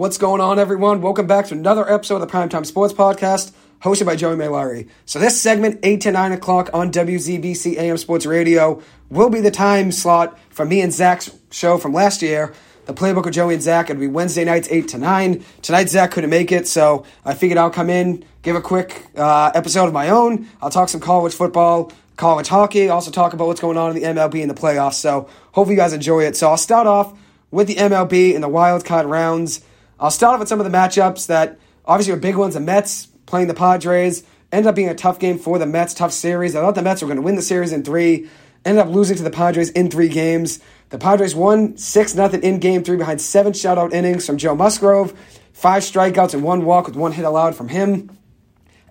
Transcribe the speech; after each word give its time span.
What's 0.00 0.16
going 0.16 0.40
on, 0.40 0.58
everyone? 0.58 1.02
Welcome 1.02 1.26
back 1.26 1.48
to 1.48 1.54
another 1.54 1.86
episode 1.86 2.14
of 2.14 2.20
the 2.22 2.26
Primetime 2.26 2.64
Sports 2.64 2.94
Podcast, 2.94 3.52
hosted 3.82 4.06
by 4.06 4.16
Joey 4.16 4.34
Maylari. 4.34 4.88
So, 5.04 5.18
this 5.18 5.38
segment, 5.38 5.78
8 5.82 6.00
to 6.00 6.12
9 6.12 6.32
o'clock 6.32 6.70
on 6.72 6.90
WZBC 6.90 7.76
AM 7.76 7.98
Sports 7.98 8.24
Radio, 8.24 8.80
will 9.10 9.28
be 9.28 9.42
the 9.42 9.50
time 9.50 9.92
slot 9.92 10.38
for 10.48 10.64
me 10.64 10.80
and 10.80 10.90
Zach's 10.90 11.30
show 11.50 11.76
from 11.76 11.92
last 11.92 12.22
year. 12.22 12.54
The 12.86 12.94
playbook 12.94 13.26
of 13.26 13.32
Joey 13.32 13.52
and 13.52 13.62
Zach. 13.62 13.90
It'll 13.90 14.00
be 14.00 14.06
Wednesday 14.06 14.42
nights, 14.42 14.68
8 14.70 14.88
to 14.88 14.96
9. 14.96 15.44
Tonight, 15.60 15.90
Zach 15.90 16.12
couldn't 16.12 16.30
make 16.30 16.50
it, 16.50 16.66
so 16.66 17.04
I 17.22 17.34
figured 17.34 17.58
I'll 17.58 17.68
come 17.68 17.90
in, 17.90 18.24
give 18.40 18.56
a 18.56 18.62
quick 18.62 19.04
uh, 19.16 19.52
episode 19.54 19.84
of 19.84 19.92
my 19.92 20.08
own. 20.08 20.48
I'll 20.62 20.70
talk 20.70 20.88
some 20.88 21.02
college 21.02 21.34
football, 21.34 21.92
college 22.16 22.48
hockey, 22.48 22.88
also 22.88 23.10
talk 23.10 23.34
about 23.34 23.48
what's 23.48 23.60
going 23.60 23.76
on 23.76 23.94
in 23.94 24.02
the 24.02 24.08
MLB 24.18 24.40
and 24.40 24.50
the 24.50 24.54
playoffs. 24.54 24.94
So, 24.94 25.28
hopefully, 25.52 25.74
you 25.74 25.78
guys 25.78 25.92
enjoy 25.92 26.20
it. 26.20 26.36
So, 26.36 26.48
I'll 26.48 26.56
start 26.56 26.86
off 26.86 27.14
with 27.50 27.66
the 27.66 27.74
MLB 27.74 28.34
and 28.34 28.42
the 28.42 28.48
wild 28.48 28.86
card 28.86 29.04
rounds. 29.04 29.60
I'll 30.00 30.10
start 30.10 30.32
off 30.32 30.40
with 30.40 30.48
some 30.48 30.60
of 30.60 30.64
the 30.64 30.76
matchups 30.76 31.26
that 31.26 31.58
obviously 31.84 32.14
were 32.14 32.18
big 32.18 32.36
ones. 32.36 32.54
The 32.54 32.60
Mets 32.60 33.06
playing 33.26 33.48
the 33.48 33.54
Padres 33.54 34.24
ended 34.50 34.66
up 34.66 34.74
being 34.74 34.88
a 34.88 34.94
tough 34.94 35.18
game 35.18 35.38
for 35.38 35.58
the 35.58 35.66
Mets, 35.66 35.92
tough 35.92 36.12
series. 36.12 36.56
I 36.56 36.60
thought 36.60 36.74
the 36.74 36.82
Mets 36.82 37.02
were 37.02 37.08
going 37.08 37.16
to 37.16 37.22
win 37.22 37.36
the 37.36 37.42
series 37.42 37.70
in 37.70 37.84
three. 37.84 38.28
Ended 38.64 38.86
up 38.86 38.92
losing 38.92 39.18
to 39.18 39.22
the 39.22 39.30
Padres 39.30 39.68
in 39.70 39.90
three 39.90 40.08
games. 40.08 40.60
The 40.88 40.98
Padres 40.98 41.34
won 41.34 41.76
6 41.76 42.12
0 42.12 42.28
in 42.30 42.60
game 42.60 42.82
three 42.82 42.96
behind 42.96 43.20
seven 43.20 43.52
shutout 43.52 43.92
innings 43.92 44.26
from 44.26 44.38
Joe 44.38 44.54
Musgrove, 44.54 45.12
five 45.52 45.82
strikeouts 45.82 46.32
and 46.32 46.42
one 46.42 46.64
walk 46.64 46.86
with 46.86 46.96
one 46.96 47.12
hit 47.12 47.24
allowed 47.26 47.54
from 47.54 47.68
him. 47.68 48.16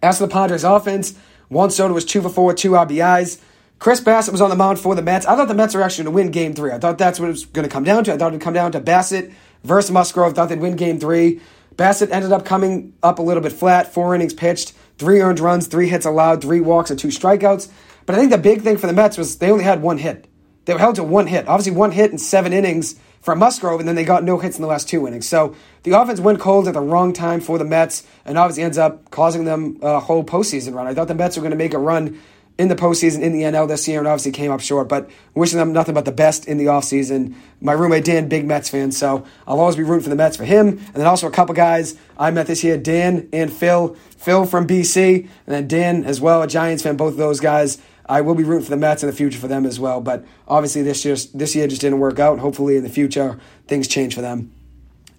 As 0.03 0.19
for 0.19 0.27
the 0.27 0.31
Padres 0.31 0.63
offense, 0.63 1.15
Juan 1.49 1.71
Soto 1.71 1.93
was 1.93 2.05
2 2.05 2.21
for 2.21 2.29
4 2.29 2.45
with 2.45 2.55
two 2.57 2.71
RBIs. 2.71 3.41
Chris 3.79 4.01
Bassitt 4.01 4.31
was 4.31 4.41
on 4.41 4.49
the 4.49 4.55
mound 4.55 4.79
for 4.79 4.93
the 4.93 5.01
Mets. 5.01 5.25
I 5.25 5.35
thought 5.35 5.47
the 5.47 5.55
Mets 5.55 5.73
were 5.73 5.81
actually 5.81 6.03
going 6.03 6.13
to 6.13 6.15
win 6.17 6.31
game 6.31 6.53
three. 6.53 6.71
I 6.71 6.77
thought 6.77 6.97
that's 6.97 7.19
what 7.19 7.27
it 7.27 7.31
was 7.31 7.45
going 7.45 7.67
to 7.67 7.73
come 7.73 7.83
down 7.83 8.03
to. 8.03 8.13
I 8.13 8.17
thought 8.17 8.27
it 8.27 8.33
would 8.33 8.41
come 8.41 8.53
down 8.53 8.71
to 8.73 8.81
Bassitt 8.81 9.33
versus 9.63 9.91
Musgrove. 9.91 10.33
Thought 10.33 10.49
they'd 10.49 10.59
win 10.59 10.75
game 10.75 10.99
three. 10.99 11.41
Bassitt 11.75 12.11
ended 12.11 12.31
up 12.31 12.45
coming 12.45 12.93
up 13.01 13.19
a 13.19 13.21
little 13.21 13.41
bit 13.41 13.53
flat. 13.53 13.93
Four 13.93 14.13
innings 14.13 14.33
pitched, 14.33 14.73
three 14.97 15.21
earned 15.21 15.39
runs, 15.39 15.67
three 15.67 15.87
hits 15.87 16.05
allowed, 16.05 16.41
three 16.41 16.59
walks, 16.59 16.89
and 16.89 16.99
two 16.99 17.07
strikeouts. 17.07 17.71
But 18.05 18.15
I 18.15 18.17
think 18.19 18.31
the 18.31 18.37
big 18.37 18.61
thing 18.61 18.77
for 18.77 18.87
the 18.87 18.93
Mets 18.93 19.17
was 19.17 19.37
they 19.37 19.51
only 19.51 19.63
had 19.63 19.81
one 19.81 19.97
hit. 19.97 20.27
They 20.65 20.73
were 20.73 20.79
held 20.79 20.95
to 20.95 21.03
one 21.03 21.27
hit. 21.27 21.47
Obviously, 21.47 21.71
one 21.71 21.91
hit 21.91 22.11
in 22.11 22.17
seven 22.17 22.53
innings 22.53 22.95
from 23.21 23.39
Musgrove, 23.39 23.79
and 23.79 23.87
then 23.87 23.95
they 23.95 24.03
got 24.03 24.23
no 24.23 24.37
hits 24.39 24.57
in 24.57 24.61
the 24.61 24.67
last 24.67 24.89
two 24.89 25.07
innings. 25.07 25.27
So 25.27 25.55
the 25.83 25.91
offense 25.91 26.19
went 26.19 26.39
cold 26.39 26.67
at 26.67 26.73
the 26.73 26.81
wrong 26.81 27.13
time 27.13 27.39
for 27.41 27.57
the 27.57 27.65
Mets, 27.65 28.03
and 28.25 28.37
obviously 28.37 28.63
ends 28.63 28.77
up 28.77 29.09
causing 29.09 29.45
them 29.45 29.77
a 29.81 29.99
whole 29.99 30.23
postseason 30.23 30.73
run. 30.73 30.87
I 30.87 30.93
thought 30.93 31.07
the 31.07 31.15
Mets 31.15 31.37
were 31.37 31.41
going 31.41 31.51
to 31.51 31.57
make 31.57 31.73
a 31.73 31.79
run 31.79 32.19
in 32.59 32.67
the 32.67 32.75
postseason 32.75 33.21
in 33.21 33.31
the 33.31 33.43
NL 33.43 33.69
this 33.69 33.87
year 33.87 33.99
and 33.99 34.07
obviously 34.07 34.33
came 34.33 34.51
up 34.51 34.59
short. 34.59 34.89
But 34.89 35.09
wishing 35.33 35.57
them 35.57 35.71
nothing 35.71 35.95
but 35.95 36.03
the 36.03 36.11
best 36.11 36.45
in 36.45 36.57
the 36.57 36.65
offseason. 36.65 37.33
My 37.61 37.71
roommate 37.71 38.03
Dan, 38.03 38.27
big 38.27 38.45
Mets 38.45 38.67
fan, 38.67 38.91
so 38.91 39.25
I'll 39.47 39.61
always 39.61 39.77
be 39.77 39.83
rooting 39.83 40.03
for 40.03 40.09
the 40.09 40.17
Mets 40.17 40.35
for 40.35 40.43
him. 40.43 40.67
And 40.67 40.95
then 40.95 41.07
also 41.07 41.25
a 41.25 41.31
couple 41.31 41.55
guys 41.55 41.95
I 42.17 42.31
met 42.31 42.47
this 42.47 42.61
year, 42.63 42.77
Dan 42.77 43.29
and 43.31 43.51
Phil. 43.51 43.95
Phil 44.17 44.45
from 44.45 44.67
BC, 44.67 45.21
and 45.21 45.29
then 45.47 45.69
Dan 45.69 46.03
as 46.03 46.19
well, 46.19 46.41
a 46.41 46.47
Giants 46.47 46.83
fan, 46.83 46.97
both 46.97 47.13
of 47.13 47.17
those 47.17 47.39
guys. 47.39 47.77
I 48.05 48.19
will 48.19 48.35
be 48.35 48.43
rooting 48.43 48.65
for 48.65 48.71
the 48.71 48.77
Mets 48.77 49.03
in 49.03 49.07
the 49.07 49.15
future 49.15 49.39
for 49.39 49.47
them 49.47 49.65
as 49.65 49.79
well. 49.79 50.01
But 50.01 50.25
obviously 50.45 50.81
this 50.81 51.05
year 51.05 51.15
this 51.33 51.55
year 51.55 51.67
just 51.67 51.79
didn't 51.79 51.99
work 51.99 52.19
out. 52.19 52.39
Hopefully 52.39 52.75
in 52.75 52.83
the 52.83 52.89
future 52.89 53.39
things 53.67 53.87
change 53.87 54.13
for 54.13 54.21
them. 54.21 54.51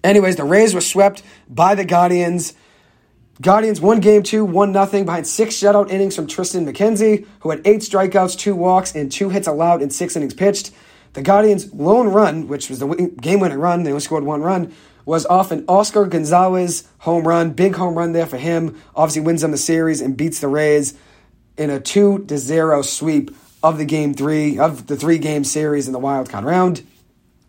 Anyways, 0.03 0.35
the 0.35 0.43
Rays 0.43 0.73
were 0.73 0.81
swept 0.81 1.23
by 1.49 1.73
the 1.73 1.85
Guardians. 1.85 2.53
Guardians 3.41 3.81
won 3.81 4.01
game 4.01 4.21
two, 4.21 4.45
one 4.45 4.71
nothing 4.71 5.03
behind 5.03 5.25
six 5.25 5.55
shutout 5.55 5.89
innings 5.89 6.15
from 6.15 6.27
Triston 6.27 6.69
McKenzie, 6.69 7.25
who 7.39 7.49
had 7.49 7.65
eight 7.65 7.79
strikeouts, 7.79 8.37
two 8.37 8.53
walks, 8.53 8.93
and 8.93 9.11
two 9.11 9.29
hits 9.29 9.47
allowed 9.47 9.81
in 9.81 9.89
six 9.89 10.15
innings 10.15 10.35
pitched. 10.35 10.71
The 11.13 11.23
Guardians' 11.23 11.73
lone 11.73 12.09
run, 12.09 12.47
which 12.47 12.69
was 12.69 12.79
the 12.79 12.87
game-winning 13.19 13.57
run, 13.57 13.81
they 13.83 13.89
only 13.89 14.01
scored 14.01 14.23
one 14.23 14.43
run, 14.43 14.71
was 15.05 15.25
off 15.25 15.51
an 15.51 15.65
Oscar 15.67 16.05
Gonzalez 16.05 16.87
home 16.99 17.27
run. 17.27 17.51
Big 17.51 17.75
home 17.75 17.95
run 17.95 18.11
there 18.11 18.27
for 18.27 18.37
him. 18.37 18.79
Obviously 18.95 19.23
wins 19.23 19.41
them 19.41 19.51
the 19.51 19.57
series 19.57 20.01
and 20.01 20.15
beats 20.15 20.39
the 20.39 20.47
Rays 20.47 20.93
in 21.57 21.71
a 21.71 21.79
two 21.79 22.23
to 22.25 22.37
zero 22.37 22.83
sweep 22.83 23.35
of 23.63 23.79
the 23.79 23.85
game 23.85 24.13
three 24.13 24.59
of 24.59 24.85
the 24.85 24.95
three 24.95 25.17
game 25.17 25.43
series 25.43 25.87
in 25.87 25.93
the 25.93 25.99
wild 25.99 26.29
card 26.29 26.45
round. 26.45 26.85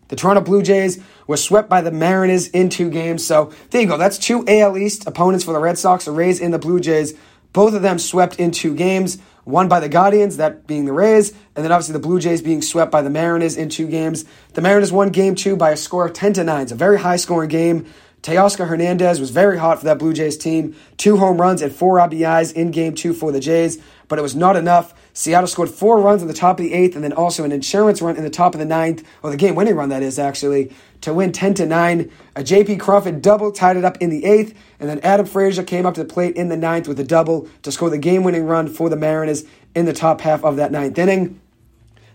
The 0.07 0.15
Toronto 0.15 0.41
Blue 0.41 0.63
Jays 0.63 0.99
were 1.27 1.37
swept 1.37 1.69
by 1.69 1.81
the 1.81 1.91
Mariners 1.91 2.47
in 2.47 2.69
two 2.69 2.89
games. 2.89 3.25
So 3.25 3.51
there 3.69 3.81
you 3.81 3.87
go. 3.87 3.97
That's 3.97 4.17
two 4.17 4.43
AL 4.47 4.77
East 4.77 5.07
opponents 5.07 5.45
for 5.45 5.53
the 5.53 5.59
Red 5.59 5.77
Sox, 5.77 6.05
the 6.05 6.11
Rays 6.11 6.41
and 6.41 6.53
the 6.53 6.59
Blue 6.59 6.79
Jays. 6.79 7.13
Both 7.53 7.73
of 7.73 7.81
them 7.81 7.99
swept 7.99 8.39
in 8.39 8.51
two 8.51 8.75
games. 8.75 9.19
One 9.43 9.67
by 9.67 9.81
the 9.81 9.89
Guardians, 9.89 10.37
that 10.37 10.67
being 10.67 10.85
the 10.85 10.93
Rays, 10.93 11.31
and 11.55 11.65
then 11.65 11.71
obviously 11.71 11.93
the 11.93 11.99
Blue 11.99 12.19
Jays 12.19 12.41
being 12.41 12.61
swept 12.61 12.91
by 12.91 13.01
the 13.01 13.09
Mariners 13.09 13.57
in 13.57 13.67
two 13.67 13.87
games. 13.87 14.23
The 14.53 14.61
Mariners 14.61 14.91
won 14.93 15.09
game 15.09 15.35
two 15.35 15.57
by 15.57 15.71
a 15.71 15.77
score 15.77 16.05
of 16.05 16.13
10 16.13 16.33
to 16.33 16.43
9. 16.45 16.61
It's 16.61 16.71
a 16.71 16.75
very 16.75 16.99
high 16.99 17.17
scoring 17.17 17.49
game. 17.49 17.85
Teoscar 18.21 18.69
Hernandez 18.69 19.19
was 19.19 19.31
very 19.31 19.57
hot 19.57 19.79
for 19.79 19.85
that 19.85 19.99
Blue 19.99 20.13
Jays 20.13 20.37
team. 20.37 20.77
Two 20.95 21.17
home 21.17 21.41
runs 21.41 21.61
and 21.61 21.75
four 21.75 21.97
RBIs 21.97 22.53
in 22.53 22.71
game 22.71 22.95
two 22.95 23.13
for 23.13 23.33
the 23.33 23.41
Jays, 23.41 23.79
but 24.07 24.19
it 24.19 24.21
was 24.21 24.35
not 24.35 24.55
enough. 24.55 24.93
Seattle 25.13 25.47
scored 25.47 25.69
four 25.69 26.01
runs 26.01 26.21
in 26.21 26.27
the 26.27 26.33
top 26.33 26.59
of 26.59 26.65
the 26.65 26.73
eighth 26.73 26.95
and 26.95 27.03
then 27.03 27.13
also 27.13 27.43
an 27.43 27.51
insurance 27.51 28.01
run 28.01 28.17
in 28.17 28.23
the 28.23 28.29
top 28.29 28.53
of 28.55 28.59
the 28.59 28.65
ninth, 28.65 29.03
or 29.21 29.29
the 29.29 29.37
game 29.37 29.55
winning 29.55 29.75
run, 29.75 29.89
that 29.89 30.03
is, 30.03 30.17
actually, 30.17 30.73
to 31.01 31.13
win 31.13 31.31
10 31.31 31.53
to 31.55 31.65
9. 31.65 32.01
Uh, 32.01 32.03
a 32.35 32.43
JP 32.43 32.79
Crawford 32.79 33.21
double 33.21 33.51
tied 33.51 33.77
it 33.77 33.85
up 33.85 33.97
in 33.97 34.09
the 34.09 34.25
eighth, 34.25 34.57
and 34.79 34.89
then 34.89 34.99
Adam 34.99 35.25
Frazier 35.25 35.63
came 35.63 35.85
up 35.85 35.93
to 35.93 36.03
the 36.03 36.11
plate 36.11 36.35
in 36.35 36.49
the 36.49 36.57
ninth 36.57 36.87
with 36.87 36.99
a 36.99 37.03
double 37.03 37.47
to 37.61 37.71
score 37.71 37.89
the 37.89 37.97
game 37.97 38.23
winning 38.23 38.45
run 38.45 38.67
for 38.67 38.89
the 38.89 38.95
Mariners 38.95 39.43
in 39.75 39.85
the 39.85 39.93
top 39.93 40.21
half 40.21 40.43
of 40.43 40.55
that 40.55 40.71
ninth 40.71 40.97
inning. 40.97 41.39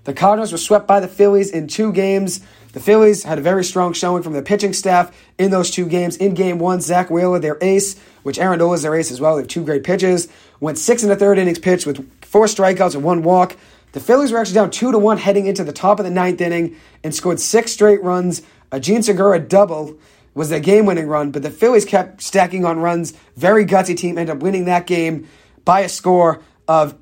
The 0.04 0.14
Cardinals 0.14 0.52
were 0.52 0.58
swept 0.58 0.86
by 0.86 1.00
the 1.00 1.08
Phillies 1.08 1.50
in 1.50 1.68
two 1.68 1.92
games. 1.92 2.40
The 2.72 2.80
Phillies 2.80 3.24
had 3.24 3.38
a 3.38 3.42
very 3.42 3.62
strong 3.62 3.92
showing 3.92 4.22
from 4.22 4.32
their 4.32 4.42
pitching 4.42 4.72
staff 4.72 5.14
in 5.38 5.50
those 5.50 5.70
two 5.70 5.86
games. 5.86 6.16
In 6.16 6.34
game 6.34 6.58
one, 6.58 6.80
Zack 6.80 7.10
Wheeler, 7.10 7.38
their 7.38 7.58
ace, 7.60 7.98
which 8.22 8.38
Aaron 8.38 8.58
Nola 8.58 8.74
is 8.74 8.82
their 8.82 8.94
ace 8.94 9.10
as 9.10 9.20
well. 9.20 9.36
They 9.36 9.42
have 9.42 9.48
two 9.48 9.64
great 9.64 9.84
pitches. 9.84 10.28
Went 10.60 10.78
six 10.78 11.02
and 11.02 11.12
a 11.12 11.16
third 11.16 11.38
innings 11.38 11.58
pitched 11.58 11.86
with 11.86 12.08
four 12.24 12.46
strikeouts 12.46 12.94
and 12.94 13.04
one 13.04 13.22
walk. 13.22 13.56
The 13.92 14.00
Phillies 14.00 14.32
were 14.32 14.38
actually 14.38 14.54
down 14.54 14.70
two 14.70 14.92
to 14.92 14.98
one 14.98 15.18
heading 15.18 15.46
into 15.46 15.64
the 15.64 15.72
top 15.72 15.98
of 15.98 16.04
the 16.04 16.10
ninth 16.10 16.40
inning 16.40 16.76
and 17.02 17.14
scored 17.14 17.40
six 17.40 17.72
straight 17.72 18.02
runs. 18.02 18.42
A 18.70 18.80
Jean 18.80 19.02
Segura 19.02 19.38
double 19.38 19.98
was 20.34 20.50
their 20.50 20.60
game-winning 20.60 21.08
run, 21.08 21.30
but 21.30 21.42
the 21.42 21.50
Phillies 21.50 21.84
kept 21.84 22.22
stacking 22.22 22.64
on 22.64 22.80
runs. 22.80 23.12
Very 23.36 23.64
gutsy 23.64 23.96
team 23.96 24.18
ended 24.18 24.36
up 24.36 24.42
winning 24.42 24.66
that 24.66 24.86
game 24.86 25.26
by 25.64 25.80
a 25.80 25.88
score 25.88 26.42
of 26.66 26.96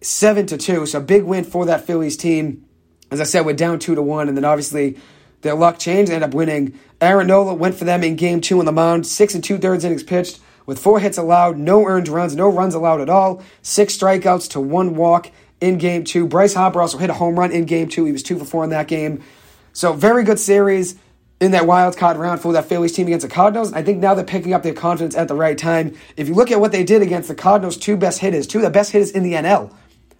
seven 0.00 0.46
to 0.46 0.56
two. 0.56 0.86
So 0.86 1.00
big 1.00 1.24
win 1.24 1.44
for 1.44 1.66
that 1.66 1.86
Phillies 1.86 2.16
team. 2.16 2.64
As 3.10 3.20
I 3.20 3.24
said, 3.24 3.44
we're 3.44 3.54
down 3.54 3.78
two 3.78 3.94
to 3.94 4.02
one, 4.02 4.28
and 4.28 4.36
then 4.36 4.44
obviously 4.44 4.96
their 5.40 5.54
luck 5.54 5.78
changed. 5.78 6.10
They 6.10 6.14
ended 6.14 6.30
up 6.30 6.34
winning. 6.34 6.78
Aaron 7.00 7.26
Nola 7.26 7.54
went 7.54 7.74
for 7.74 7.84
them 7.84 8.04
in 8.04 8.16
game 8.16 8.40
two 8.40 8.58
on 8.58 8.64
the 8.64 8.72
mound, 8.72 9.06
six 9.06 9.34
and 9.34 9.42
two 9.42 9.58
thirds 9.58 9.84
innings 9.84 10.02
pitched 10.02 10.40
with 10.68 10.78
four 10.78 11.00
hits 11.00 11.16
allowed, 11.16 11.56
no 11.56 11.86
earned 11.86 12.08
runs, 12.08 12.36
no 12.36 12.46
runs 12.46 12.74
allowed 12.74 13.00
at 13.00 13.08
all, 13.08 13.42
six 13.62 13.96
strikeouts 13.96 14.50
to 14.50 14.60
one 14.60 14.94
walk 14.94 15.30
in 15.62 15.78
game 15.78 16.04
two. 16.04 16.26
Bryce 16.26 16.52
Harper 16.52 16.82
also 16.82 16.98
hit 16.98 17.08
a 17.08 17.14
home 17.14 17.38
run 17.38 17.50
in 17.50 17.64
game 17.64 17.88
two. 17.88 18.04
He 18.04 18.12
was 18.12 18.22
two 18.22 18.38
for 18.38 18.44
four 18.44 18.64
in 18.64 18.70
that 18.70 18.86
game. 18.86 19.24
So 19.72 19.94
very 19.94 20.24
good 20.24 20.38
series 20.38 20.96
in 21.40 21.52
that 21.52 21.66
wild 21.66 21.96
card 21.96 22.18
round 22.18 22.42
for 22.42 22.52
that 22.52 22.66
Phillies 22.66 22.92
team 22.92 23.06
against 23.06 23.26
the 23.26 23.32
Cardinals. 23.34 23.72
I 23.72 23.82
think 23.82 24.00
now 24.00 24.12
they're 24.12 24.26
picking 24.26 24.52
up 24.52 24.62
their 24.62 24.74
confidence 24.74 25.16
at 25.16 25.26
the 25.26 25.34
right 25.34 25.56
time. 25.56 25.96
If 26.18 26.28
you 26.28 26.34
look 26.34 26.50
at 26.50 26.60
what 26.60 26.70
they 26.70 26.84
did 26.84 27.00
against 27.00 27.28
the 27.28 27.34
Cardinals, 27.34 27.78
two 27.78 27.96
best 27.96 28.18
hitters, 28.18 28.46
two 28.46 28.58
of 28.58 28.64
the 28.64 28.70
best 28.70 28.92
hitters 28.92 29.10
in 29.10 29.22
the 29.22 29.32
NL. 29.32 29.72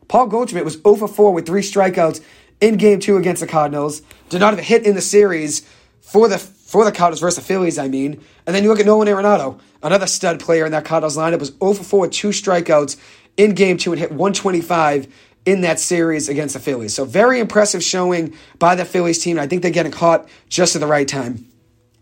Paul 0.09 0.29
Goldschmidt 0.29 0.65
was 0.65 0.81
0 0.81 0.95
for 0.95 1.09
4 1.09 1.35
with 1.35 1.45
three 1.45 1.61
strikeouts 1.61 2.25
in 2.63 2.79
game 2.79 3.01
two 3.01 3.19
against 3.19 3.43
the 3.43 3.47
Cardinals. 3.47 4.01
Did 4.31 4.41
not 4.41 4.55
have 4.55 4.61
a 4.61 4.63
hit 4.63 4.87
in 4.87 4.95
the 4.95 5.03
series 5.03 5.69
for 6.01 6.27
the 6.27 6.39
for 6.69 6.85
the 6.85 6.93
Cardinals 6.93 7.21
versus 7.21 7.37
the 7.37 7.43
Phillies, 7.43 7.79
I 7.79 7.89
mean. 7.89 8.23
And 8.47 8.55
then 8.55 8.63
you 8.63 8.69
look 8.69 8.79
at 8.79 8.85
Nolan 8.85 9.09
Arenado, 9.09 9.59
another 9.83 10.07
stud 10.07 10.39
player 10.39 10.67
in 10.67 10.73
that 10.73 10.85
Cardinals 10.85 11.17
lineup, 11.17 11.41
was 11.41 11.49
0 11.49 11.73
for 11.73 11.83
4 11.83 12.01
with 12.01 12.11
two 12.11 12.29
strikeouts 12.29 12.99
in 13.39 13.55
game 13.55 13.79
two 13.79 13.93
and 13.93 13.99
hit 13.99 14.11
125 14.11 15.09
in 15.47 15.63
that 15.63 15.81
series 15.81 16.29
against 16.29 16.53
the 16.53 16.61
Phillies. 16.61 16.93
So 16.93 17.07
very 17.07 17.41
impressive 17.41 17.83
showing 17.83 18.35
by 18.59 18.75
the 18.75 18.85
Phillies 18.85 19.19
team. 19.19 19.39
I 19.39 19.47
think 19.47 19.63
they're 19.63 19.71
getting 19.71 19.93
caught 19.93 20.29
just 20.51 20.77
at 20.77 20.81
the 20.81 20.87
right 20.87 21.09
time. 21.09 21.49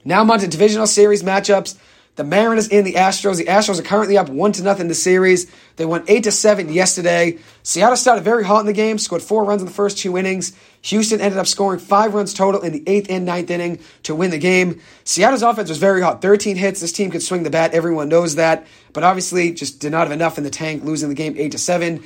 Now 0.04 0.21
I'm 0.21 0.31
on 0.32 0.41
to 0.41 0.49
divisional 0.49 0.89
series 0.89 1.22
matchups. 1.22 1.78
The 2.16 2.24
Mariners 2.24 2.69
and 2.69 2.84
the 2.84 2.95
Astros. 2.95 3.36
The 3.36 3.45
Astros 3.45 3.78
are 3.78 3.84
currently 3.84 4.19
up 4.19 4.30
one 4.30 4.51
to 4.53 4.62
nothing 4.62 4.83
in 4.83 4.89
the 4.89 4.95
series. 4.95 5.53
They 5.77 5.84
won 5.84 6.03
eight 6.09 6.24
to 6.24 6.33
seven 6.33 6.72
yesterday. 6.72 7.39
Seattle 7.62 7.97
started 7.97 8.24
very 8.24 8.42
hot 8.42 8.60
in 8.60 8.66
the 8.66 8.72
game, 8.72 8.98
scored 8.98 9.22
four 9.22 9.45
runs 9.45 9.62
in 9.62 9.69
the 9.69 9.74
first 9.74 9.98
two 9.98 10.16
innings. 10.16 10.57
Houston 10.86 11.21
ended 11.21 11.38
up 11.38 11.48
scoring 11.48 11.80
five 11.80 12.15
runs 12.15 12.33
total 12.33 12.60
in 12.60 12.72
the 12.72 12.83
eighth 12.86 13.10
and 13.10 13.27
ninth 13.27 13.50
inning 13.50 13.80
to 14.04 14.15
win 14.15 14.30
the 14.30 14.38
game. 14.38 14.80
Seattle's 15.03 15.42
offense 15.42 15.68
was 15.68 15.78
very 15.78 16.00
hot. 16.00 16.22
13 16.22 16.56
hits. 16.56 16.80
This 16.80 16.92
team 16.92 17.10
could 17.10 17.22
swing 17.22 17.42
the 17.42 17.50
bat. 17.50 17.74
Everyone 17.74 18.09
knows 18.09 18.36
that. 18.36 18.66
But 18.92 19.03
obviously, 19.03 19.53
just 19.53 19.80
did 19.80 19.91
not 19.91 20.06
have 20.06 20.12
enough 20.12 20.38
in 20.38 20.44
the 20.44 20.50
tank, 20.50 20.84
losing 20.84 21.09
the 21.09 21.16
game 21.16 21.34
eight 21.36 21.53
to 21.53 21.59
seven. 21.59 22.04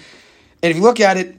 And 0.62 0.70
if 0.70 0.76
you 0.76 0.82
look 0.82 0.98
at 0.98 1.18
it, 1.18 1.36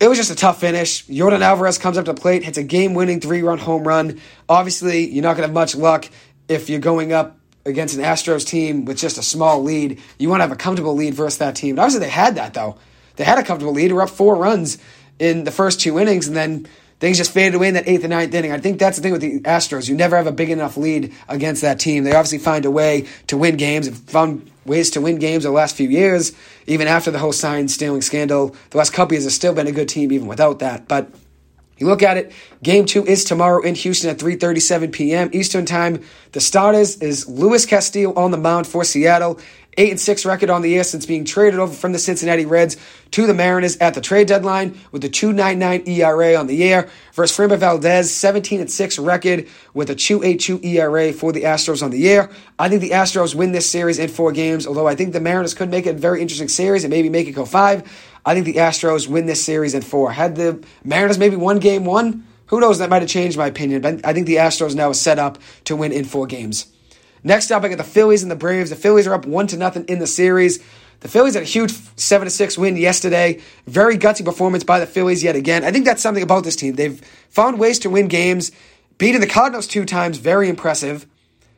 it 0.00 0.08
was 0.08 0.18
just 0.18 0.32
a 0.32 0.34
tough 0.34 0.58
finish. 0.58 1.06
Yordan 1.06 1.40
Alvarez 1.40 1.78
comes 1.78 1.96
up 1.96 2.06
to 2.06 2.12
the 2.14 2.20
plate, 2.20 2.42
hits 2.42 2.58
a 2.58 2.64
game 2.64 2.94
winning 2.94 3.20
three 3.20 3.42
run 3.42 3.58
home 3.58 3.86
run. 3.86 4.20
Obviously, 4.48 5.08
you're 5.08 5.22
not 5.22 5.36
going 5.36 5.42
to 5.42 5.48
have 5.48 5.54
much 5.54 5.76
luck 5.76 6.06
if 6.48 6.68
you're 6.68 6.80
going 6.80 7.12
up 7.12 7.38
against 7.64 7.96
an 7.96 8.02
Astros 8.02 8.44
team 8.44 8.86
with 8.86 8.98
just 8.98 9.18
a 9.18 9.22
small 9.22 9.62
lead. 9.62 10.00
You 10.18 10.28
want 10.28 10.40
to 10.40 10.44
have 10.44 10.52
a 10.52 10.56
comfortable 10.56 10.96
lead 10.96 11.14
versus 11.14 11.38
that 11.38 11.54
team. 11.54 11.78
obviously, 11.78 12.00
they 12.00 12.10
had 12.10 12.34
that, 12.34 12.54
though. 12.54 12.76
They 13.14 13.24
had 13.24 13.38
a 13.38 13.44
comfortable 13.44 13.74
lead. 13.74 13.88
They 13.88 13.94
were 13.94 14.02
up 14.02 14.10
four 14.10 14.34
runs 14.34 14.78
in 15.18 15.44
the 15.44 15.50
first 15.50 15.80
two 15.80 15.98
innings, 15.98 16.28
and 16.28 16.36
then 16.36 16.66
things 17.00 17.18
just 17.18 17.32
faded 17.32 17.54
away 17.54 17.68
in 17.68 17.74
that 17.74 17.88
eighth 17.88 18.04
and 18.04 18.10
ninth 18.10 18.34
inning. 18.34 18.52
I 18.52 18.58
think 18.58 18.78
that's 18.78 18.96
the 18.96 19.02
thing 19.02 19.12
with 19.12 19.22
the 19.22 19.40
Astros. 19.40 19.88
You 19.88 19.96
never 19.96 20.16
have 20.16 20.26
a 20.26 20.32
big 20.32 20.50
enough 20.50 20.76
lead 20.76 21.12
against 21.28 21.62
that 21.62 21.80
team. 21.80 22.04
They 22.04 22.14
obviously 22.14 22.38
find 22.38 22.64
a 22.64 22.70
way 22.70 23.06
to 23.26 23.36
win 23.36 23.56
games. 23.56 23.86
Have 23.86 23.98
found 23.98 24.50
ways 24.64 24.90
to 24.92 25.00
win 25.00 25.18
games 25.18 25.44
the 25.44 25.50
last 25.50 25.76
few 25.76 25.88
years, 25.88 26.32
even 26.66 26.86
after 26.86 27.10
the 27.10 27.18
whole 27.18 27.32
sign 27.32 27.68
stealing 27.68 28.02
scandal. 28.02 28.54
The 28.70 28.78
last 28.78 28.92
couple 28.92 29.14
years 29.14 29.24
have 29.24 29.32
still 29.32 29.54
been 29.54 29.66
a 29.66 29.72
good 29.72 29.88
team 29.88 30.12
even 30.12 30.28
without 30.28 30.60
that. 30.60 30.88
But 30.88 31.10
you 31.78 31.88
look 31.88 32.02
at 32.02 32.16
it, 32.16 32.32
game 32.62 32.86
two 32.86 33.04
is 33.04 33.24
tomorrow 33.24 33.60
in 33.62 33.74
Houston 33.74 34.08
at 34.10 34.18
3.37 34.18 34.92
p.m. 34.92 35.30
Eastern 35.32 35.66
Time. 35.66 36.00
The 36.30 36.40
starters 36.40 37.02
is 37.02 37.28
Luis 37.28 37.66
Castillo 37.66 38.14
on 38.14 38.30
the 38.30 38.36
mound 38.36 38.68
for 38.68 38.84
Seattle. 38.84 39.40
8 39.78 39.90
and 39.90 40.00
6 40.00 40.26
record 40.26 40.50
on 40.50 40.62
the 40.62 40.68
year 40.68 40.84
since 40.84 41.06
being 41.06 41.24
traded 41.24 41.58
over 41.58 41.72
from 41.72 41.92
the 41.92 41.98
Cincinnati 41.98 42.44
Reds 42.44 42.76
to 43.12 43.26
the 43.26 43.32
Mariners 43.32 43.76
at 43.78 43.94
the 43.94 44.00
trade 44.00 44.28
deadline 44.28 44.78
with 44.90 45.02
a 45.04 45.08
2.99 45.08 45.88
ERA 45.88 46.36
on 46.36 46.46
the 46.46 46.54
year 46.54 46.90
versus 47.14 47.36
Framber 47.36 47.56
Valdez 47.56 48.10
17 48.14 48.60
and 48.60 48.70
6 48.70 48.98
record 48.98 49.48
with 49.72 49.88
a 49.88 49.94
2.82 49.94 50.64
ERA 50.64 51.12
for 51.12 51.32
the 51.32 51.42
Astros 51.42 51.82
on 51.82 51.90
the 51.90 51.98
year. 51.98 52.30
I 52.58 52.68
think 52.68 52.82
the 52.82 52.90
Astros 52.90 53.34
win 53.34 53.52
this 53.52 53.70
series 53.70 53.98
in 53.98 54.08
4 54.08 54.32
games, 54.32 54.66
although 54.66 54.86
I 54.86 54.94
think 54.94 55.12
the 55.12 55.20
Mariners 55.20 55.54
could 55.54 55.70
make 55.70 55.86
it 55.86 55.96
a 55.96 55.98
very 55.98 56.20
interesting 56.20 56.48
series 56.48 56.84
and 56.84 56.90
maybe 56.90 57.08
make 57.08 57.26
it 57.26 57.32
go 57.32 57.44
5. 57.44 58.10
I 58.24 58.34
think 58.34 58.46
the 58.46 58.54
Astros 58.54 59.08
win 59.08 59.26
this 59.26 59.42
series 59.42 59.74
in 59.74 59.82
4. 59.82 60.12
Had 60.12 60.36
the 60.36 60.64
Mariners 60.84 61.18
maybe 61.18 61.36
won 61.36 61.58
game 61.58 61.84
1, 61.84 62.26
who 62.46 62.60
knows, 62.60 62.78
that 62.78 62.90
might 62.90 63.02
have 63.02 63.10
changed 63.10 63.38
my 63.38 63.46
opinion, 63.46 63.80
but 63.80 64.04
I 64.04 64.12
think 64.12 64.26
the 64.26 64.36
Astros 64.36 64.74
now 64.74 64.90
is 64.90 65.00
set 65.00 65.18
up 65.18 65.38
to 65.64 65.74
win 65.74 65.92
in 65.92 66.04
4 66.04 66.26
games. 66.26 66.71
Next 67.24 67.50
up, 67.50 67.62
I 67.62 67.68
got 67.68 67.78
the 67.78 67.84
Phillies 67.84 68.22
and 68.22 68.30
the 68.30 68.36
Braves. 68.36 68.70
The 68.70 68.76
Phillies 68.76 69.06
are 69.06 69.14
up 69.14 69.26
one 69.26 69.46
to 69.48 69.56
nothing 69.56 69.84
in 69.84 69.98
the 69.98 70.06
series. 70.06 70.58
The 71.00 71.08
Phillies 71.08 71.34
had 71.34 71.42
a 71.42 71.46
huge 71.46 71.72
seven 71.96 72.26
to 72.26 72.30
six 72.30 72.56
win 72.56 72.76
yesterday. 72.76 73.40
Very 73.66 73.98
gutsy 73.98 74.24
performance 74.24 74.64
by 74.64 74.78
the 74.78 74.86
Phillies 74.86 75.22
yet 75.22 75.36
again. 75.36 75.64
I 75.64 75.70
think 75.70 75.84
that's 75.84 76.02
something 76.02 76.22
about 76.22 76.44
this 76.44 76.56
team. 76.56 76.74
They've 76.74 77.00
found 77.28 77.58
ways 77.58 77.78
to 77.80 77.90
win 77.90 78.08
games. 78.08 78.52
Beating 78.98 79.20
the 79.20 79.26
Cardinals 79.26 79.66
two 79.66 79.84
times, 79.84 80.18
very 80.18 80.48
impressive. 80.48 81.06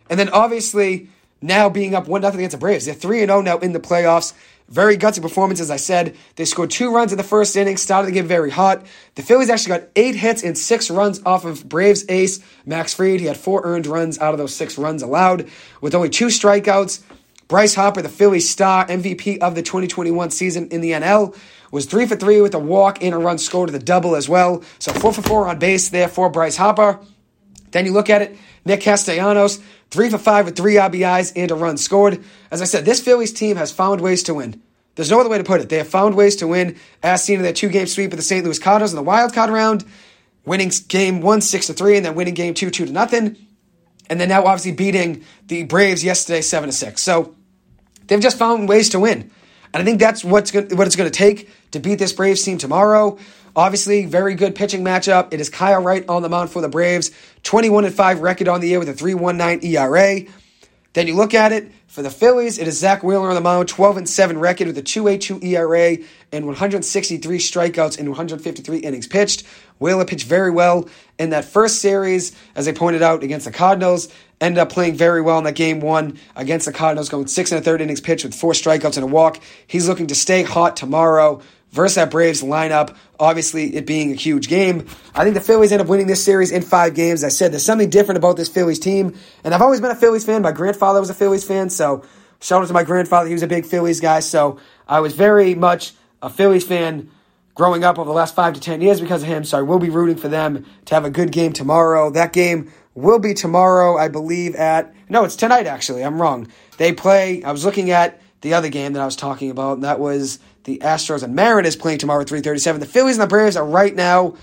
And 0.09 0.19
then 0.19 0.31
obviously 0.31 1.09
now 1.43 1.69
being 1.69 1.95
up 1.95 2.09
one 2.09 2.23
nothing 2.23 2.41
against 2.41 2.57
the 2.57 2.59
Braves. 2.59 2.87
They're 2.87 2.95
three 2.95 3.21
and 3.21 3.29
zero 3.29 3.41
oh 3.41 3.43
now 3.43 3.59
in 3.59 3.73
the 3.73 3.81
playoffs. 3.81 4.33
Very 4.69 4.97
gutsy 4.97 5.21
performance, 5.21 5.61
as 5.61 5.71
I 5.71 5.77
said. 5.77 6.17
They 6.37 6.47
scored 6.47 6.71
two 6.71 6.93
runs 6.93 7.13
in 7.13 7.19
the 7.19 7.25
first 7.25 7.55
inning, 7.55 7.77
started 7.77 8.07
to 8.07 8.13
get 8.13 8.25
very 8.25 8.51
hot. 8.51 8.87
The 9.15 9.23
Phillies 9.23 9.51
actually 9.51 9.79
got 9.79 9.89
eight 9.95 10.15
hits 10.15 10.43
and 10.43 10.57
six 10.57 10.91
runs 10.91 11.21
off 11.27 11.45
of 11.45 11.69
Braves 11.69 12.05
ace 12.09 12.41
Max 12.65 12.95
Fried. 12.95 13.21
He 13.21 13.27
had 13.27 13.37
four 13.37 13.63
earned 13.65 13.87
runs 13.87 14.19
out 14.19 14.33
of 14.33 14.39
those 14.39 14.55
six 14.55 14.79
runs 14.79 15.03
allowed, 15.03 15.51
with 15.83 15.95
only 15.95 16.09
two 16.09 16.27
strikeouts. 16.27 17.03
Bryce 17.47 17.75
Harper, 17.75 18.01
the 18.01 18.09
Phillies 18.09 18.49
star 18.49 18.87
MVP 18.87 19.39
of 19.39 19.55
the 19.55 19.63
2021 19.63 20.31
season 20.31 20.69
in 20.69 20.81
the 20.81 20.93
NL, 20.93 21.37
was 21.71 21.85
three 21.85 22.07
for 22.07 22.17
three 22.17 22.41
with 22.41 22.55
a 22.55 22.59
walk 22.59 23.03
and 23.03 23.15
a 23.15 23.19
run 23.19 23.37
scored 23.37 23.69
to 23.69 23.73
the 23.73 23.85
double 23.85 24.17
as 24.17 24.31
well. 24.31 24.63
So 24.79 24.93
four 24.93 25.13
for 25.13 25.21
four 25.21 25.47
on 25.47 25.59
base 25.59 25.91
there 25.91 26.09
for 26.09 26.31
Bryce 26.31 26.57
Harper. 26.57 27.01
Then 27.73 27.85
you 27.85 27.93
look 27.93 28.09
at 28.09 28.23
it, 28.23 28.39
Nick 28.65 28.81
Castellanos, 28.81 29.61
three 29.95 30.11
for 30.11 30.19
five 30.19 30.45
with 30.45 30.57
three 30.57 30.75
RBIs 30.75 31.33
and 31.37 31.51
a 31.51 31.55
run 31.55 31.77
scored. 31.77 32.23
As 32.51 32.61
I 32.61 32.65
said, 32.65 32.85
this 32.85 33.01
Phillies 33.01 33.33
team 33.33 33.57
has 33.57 33.71
found 33.71 34.01
ways 34.01 34.25
to 34.25 34.35
win. 34.35 34.61
There's 34.97 35.11
no 35.11 35.21
other 35.21 35.31
way 35.31 35.39
to 35.39 35.45
put 35.45 35.61
it. 35.61 35.69
They 35.69 35.79
have 35.79 35.89
found 35.89 36.17
ways 36.17 36.37
to 36.37 36.49
win, 36.49 36.77
as 37.03 37.23
seen 37.25 37.37
in 37.37 37.43
their 37.43 37.53
two 37.53 37.69
game 37.69 37.87
sweep 37.87 38.13
of 38.13 38.17
the 38.17 38.23
St. 38.23 38.45
Louis 38.45 38.59
Cardinals 38.59 38.93
in 38.93 38.97
the 38.97 39.03
wild 39.03 39.33
card 39.33 39.51
round, 39.51 39.85
winning 40.45 40.73
game 40.89 41.21
one 41.21 41.41
six 41.41 41.69
to 41.69 41.73
three, 41.73 41.97
and 41.97 42.05
then 42.05 42.17
winning 42.17 42.35
game 42.35 42.55
two 42.55 42.71
two 42.71 42.87
to 42.87 42.93
nothing, 42.93 43.37
and 44.11 44.21
then 44.21 44.29
now 44.29 44.45
obviously 44.45 44.73
beating 44.73 45.25
the 45.47 45.63
Braves 45.63 46.03
yesterday 46.05 46.41
seven 46.41 46.69
to 46.69 46.75
six. 46.75 47.03
So 47.03 47.35
they've 48.09 48.21
just 48.21 48.39
found 48.39 48.69
ways 48.69 48.89
to 48.91 49.01
win, 49.01 49.31
and 49.73 49.81
I 49.81 49.85
think 49.85 50.01
that's 50.01 50.25
what's 50.25 50.53
what 50.53 50.87
it's 50.87 50.97
going 50.97 51.11
to 51.11 51.19
take 51.19 51.51
to 51.71 51.79
beat 51.79 52.01
this 52.01 52.13
Braves 52.13 52.43
team 52.43 52.59
tomorrow. 52.59 53.19
Obviously, 53.57 54.05
very 54.05 54.35
good 54.35 54.57
pitching 54.57 54.83
matchup. 54.83 55.33
It 55.33 55.41
is 55.41 55.49
Kyle 55.49 55.81
Wright 55.81 56.05
on 56.09 56.23
the 56.23 56.29
mound 56.29 56.51
for 56.51 56.61
the 56.61 56.69
Braves. 56.69 57.13
21 57.45 57.85
and 57.85 57.95
5 57.95 58.21
record 58.21 58.49
on 58.49 58.61
the 58.61 58.69
year 58.69 58.81
with 58.81 58.89
a 58.89 58.95
3.19 58.95 59.63
ERA. 59.63 60.29
Then 60.95 61.07
you 61.07 61.15
look 61.15 61.35
at 61.35 61.53
it 61.53 61.71
for 61.87 62.03
the 62.03 62.11
Phillies, 62.11 62.59
it 62.59 62.67
is 62.67 62.79
Zack 62.79 63.05
Wheeler 63.05 63.29
on 63.29 63.37
the 63.37 63.41
mound, 63.41 63.69
12 63.69 63.99
and 63.99 64.09
7 64.09 64.39
record 64.39 64.67
with 64.67 64.79
a 64.79 64.83
2.82 64.83 65.45
ERA 65.45 66.05
and 66.33 66.47
163 66.47 67.39
strikeouts 67.39 67.99
in 67.99 68.09
153 68.09 68.79
innings 68.79 69.07
pitched. 69.07 69.45
Wheeler 69.79 70.05
pitched 70.05 70.27
very 70.27 70.51
well 70.51 70.89
in 71.21 71.31
that 71.31 71.45
first 71.45 71.81
series, 71.81 72.35
as 72.57 72.67
I 72.67 72.73
pointed 72.73 73.03
out, 73.03 73.23
against 73.23 73.47
the 73.47 73.53
Cardinals. 73.53 74.09
Ended 74.41 74.59
up 74.59 74.71
playing 74.71 74.97
very 74.97 75.23
well 75.23 75.39
in 75.39 75.45
that 75.45 75.55
game 75.55 75.79
one 75.79 76.19
against 76.35 76.67
the 76.67 76.73
Cardinals, 76.73 77.09
going 77.09 77.29
six 77.29 77.53
and 77.53 77.61
a 77.61 77.63
third 77.63 77.81
innings 77.81 78.01
pitched 78.01 78.25
with 78.25 78.35
four 78.35 78.53
strikeouts 78.53 78.97
and 78.97 79.05
a 79.05 79.07
walk. 79.07 79.41
He's 79.65 79.89
looking 79.89 80.09
to 80.09 80.17
stay 80.17 80.43
hot 80.43 80.77
tomorrow 80.77 81.41
versus 81.75 81.97
that 81.97 82.11
Braves 82.11 82.43
lineup. 82.43 82.97
Obviously, 83.19 83.75
it 83.75 83.85
being 83.85 84.13
a 84.13 84.15
huge 84.15 84.49
game. 84.49 84.87
I 85.15 85.25
think 85.25 85.35
the 85.35 85.41
Phillies 85.41 85.73
end 85.73 85.83
up 85.83 85.89
winning 85.89 86.07
this 86.07 86.25
series 86.25 86.53
in 86.53 86.63
five 86.63 86.95
games. 86.95 87.25
I 87.25 87.29
said 87.29 87.53
there's 87.53 87.65
something 87.65 87.91
different 87.91 88.19
about 88.19 88.37
this 88.37 88.49
Phillies 88.49 88.79
team, 88.79 89.15
and 89.43 89.53
I've 89.53 89.61
always 89.61 89.81
been 89.81 89.91
a 89.91 89.97
Phillies 89.97 90.25
fan. 90.25 90.43
My 90.43 90.53
grandfather 90.53 91.01
was 91.01 91.11
a 91.11 91.15
Phillies 91.15 91.45
fan, 91.45 91.69
so 91.71 92.05
shout 92.41 92.63
out 92.63 92.69
to 92.69 92.73
my 92.73 92.85
grandfather. 92.85 93.27
He 93.27 93.35
was 93.35 93.43
a 93.43 93.49
big 93.49 93.67
Phillies 93.67 94.01
guy, 94.01 94.21
so 94.21 94.61
I 94.89 95.01
was 95.01 95.15
very 95.15 95.55
much 95.55 95.93
a 96.23 96.31
Phillies 96.31 96.65
fan 96.65 97.11
growing 97.55 97.85
up 97.85 97.99
over 97.99 98.09
the 98.09 98.15
last 98.15 98.35
five 98.35 98.55
to 98.55 98.61
ten 98.61 98.81
years 98.81 99.01
because 99.01 99.23
of 99.23 99.29
him. 99.29 99.45
So 99.45 99.59
I 99.59 99.63
will 99.63 99.81
be 99.81 99.91
rooting 99.91 100.17
for 100.17 100.29
them 100.29 100.65
to 100.87 100.95
have 100.95 101.05
a 101.05 101.11
good 101.11 101.33
game 101.33 101.53
tomorrow. 101.53 102.11
That 102.11 102.33
game 102.33 102.73
will 102.95 103.19
be 103.19 103.35
tomorrow, 103.35 103.97
I 103.97 104.09
believe, 104.09 104.55
at 104.55 104.95
no, 105.09 105.25
it's 105.25 105.37
tonight 105.37 105.67
actually. 105.67 106.05
I'm 106.05 106.23
wrong. 106.23 106.49
They 106.79 106.93
play. 106.93 107.43
I 107.43 107.51
was 107.51 107.65
looking 107.65 107.91
at 107.91 108.21
the 108.43 108.55
other 108.55 108.69
game 108.69 108.93
that 108.93 109.03
I 109.03 109.07
was 109.07 109.17
talking 109.17 109.51
about, 109.51 109.75
and 109.75 109.85
that 109.85 109.99
was 109.99 110.39
the 110.65 110.79
Astros 110.79 111.23
and 111.23 111.35
Mariners 111.35 111.77
playing 111.77 111.99
tomorrow 111.99 112.23
at 112.23 112.29
337. 112.29 112.81
The 112.81 112.87
Phillies 112.87 113.17
and 113.17 113.23
the 113.23 113.27
Braves 113.27 113.57
are 113.57 113.65
right 113.65 113.95
now 113.95 114.35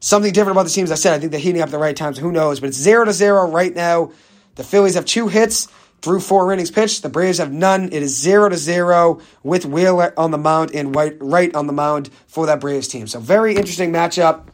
something 0.00 0.32
different 0.32 0.56
about 0.56 0.64
the 0.64 0.70
teams. 0.70 0.90
I 0.90 0.96
said 0.96 1.14
I 1.14 1.18
think 1.18 1.32
they're 1.32 1.40
heating 1.40 1.62
up 1.62 1.68
at 1.68 1.72
the 1.72 1.78
right 1.78 1.96
times. 1.96 2.18
Who 2.18 2.32
knows? 2.32 2.60
But 2.60 2.68
it's 2.68 2.76
zero 2.76 3.04
to 3.04 3.12
zero 3.12 3.50
right 3.50 3.74
now. 3.74 4.12
The 4.56 4.64
Phillies 4.64 4.94
have 4.94 5.06
two 5.06 5.28
hits 5.28 5.68
through 6.02 6.20
four 6.20 6.52
innings 6.52 6.70
pitched. 6.70 7.02
The 7.02 7.08
Braves 7.08 7.38
have 7.38 7.52
none. 7.52 7.84
It 7.84 8.02
is 8.02 8.16
zero 8.16 8.48
to 8.48 8.56
zero 8.56 9.20
with 9.42 9.64
Wheeler 9.64 10.12
on 10.16 10.30
the 10.32 10.38
mound 10.38 10.72
and 10.74 10.94
White 10.94 11.16
right 11.20 11.54
on 11.54 11.66
the 11.66 11.72
mound 11.72 12.10
for 12.26 12.46
that 12.46 12.60
Braves 12.60 12.88
team. 12.88 13.06
So 13.06 13.20
very 13.20 13.54
interesting 13.54 13.92
matchup. 13.92 14.48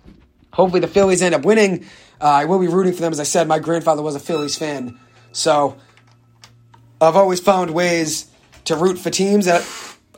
Hopefully 0.52 0.80
the 0.80 0.88
Phillies 0.88 1.22
end 1.22 1.34
up 1.34 1.44
winning. 1.44 1.86
Uh, 2.20 2.26
I 2.26 2.44
will 2.44 2.58
be 2.58 2.68
rooting 2.68 2.92
for 2.92 3.00
them. 3.00 3.12
As 3.12 3.20
I 3.20 3.24
said, 3.24 3.48
my 3.48 3.58
grandfather 3.58 4.02
was 4.02 4.14
a 4.14 4.20
Phillies 4.20 4.56
fan, 4.56 4.98
so 5.32 5.76
I've 7.00 7.16
always 7.16 7.40
found 7.40 7.70
ways 7.70 8.28
to 8.64 8.76
root 8.76 8.98
for 8.98 9.08
teams 9.08 9.46
that 9.46 9.62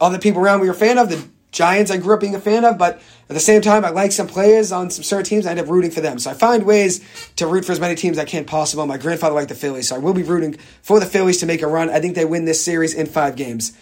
other 0.00 0.18
people 0.18 0.40
around 0.40 0.60
me 0.60 0.68
are 0.68 0.72
a 0.72 0.74
fan 0.74 0.98
of. 0.98 1.10
The 1.10 1.22
Giants 1.52 1.90
I 1.90 1.96
grew 1.96 2.14
up 2.14 2.20
being 2.20 2.36
a 2.36 2.40
fan 2.40 2.64
of, 2.64 2.78
but 2.78 3.02
at 3.28 3.34
the 3.34 3.40
same 3.40 3.60
time, 3.60 3.84
I 3.84 3.90
like 3.90 4.12
some 4.12 4.28
players 4.28 4.70
on 4.70 4.90
some 4.90 5.02
certain 5.02 5.24
teams. 5.24 5.46
I 5.46 5.50
end 5.50 5.60
up 5.60 5.68
rooting 5.68 5.90
for 5.90 6.00
them. 6.00 6.18
So 6.18 6.30
I 6.30 6.34
find 6.34 6.64
ways 6.64 7.04
to 7.36 7.46
root 7.46 7.64
for 7.64 7.72
as 7.72 7.80
many 7.80 7.96
teams 7.96 8.18
as 8.18 8.22
I 8.22 8.24
can 8.24 8.44
possible. 8.44 8.86
My 8.86 8.98
grandfather 8.98 9.34
liked 9.34 9.48
the 9.48 9.56
Phillies, 9.56 9.88
so 9.88 9.96
I 9.96 9.98
will 9.98 10.14
be 10.14 10.22
rooting 10.22 10.58
for 10.82 11.00
the 11.00 11.06
Phillies 11.06 11.38
to 11.38 11.46
make 11.46 11.62
a 11.62 11.66
run. 11.66 11.90
I 11.90 12.00
think 12.00 12.14
they 12.14 12.24
win 12.24 12.44
this 12.44 12.64
series 12.64 12.94
in 12.94 13.06
five 13.06 13.34
games. 13.34 13.76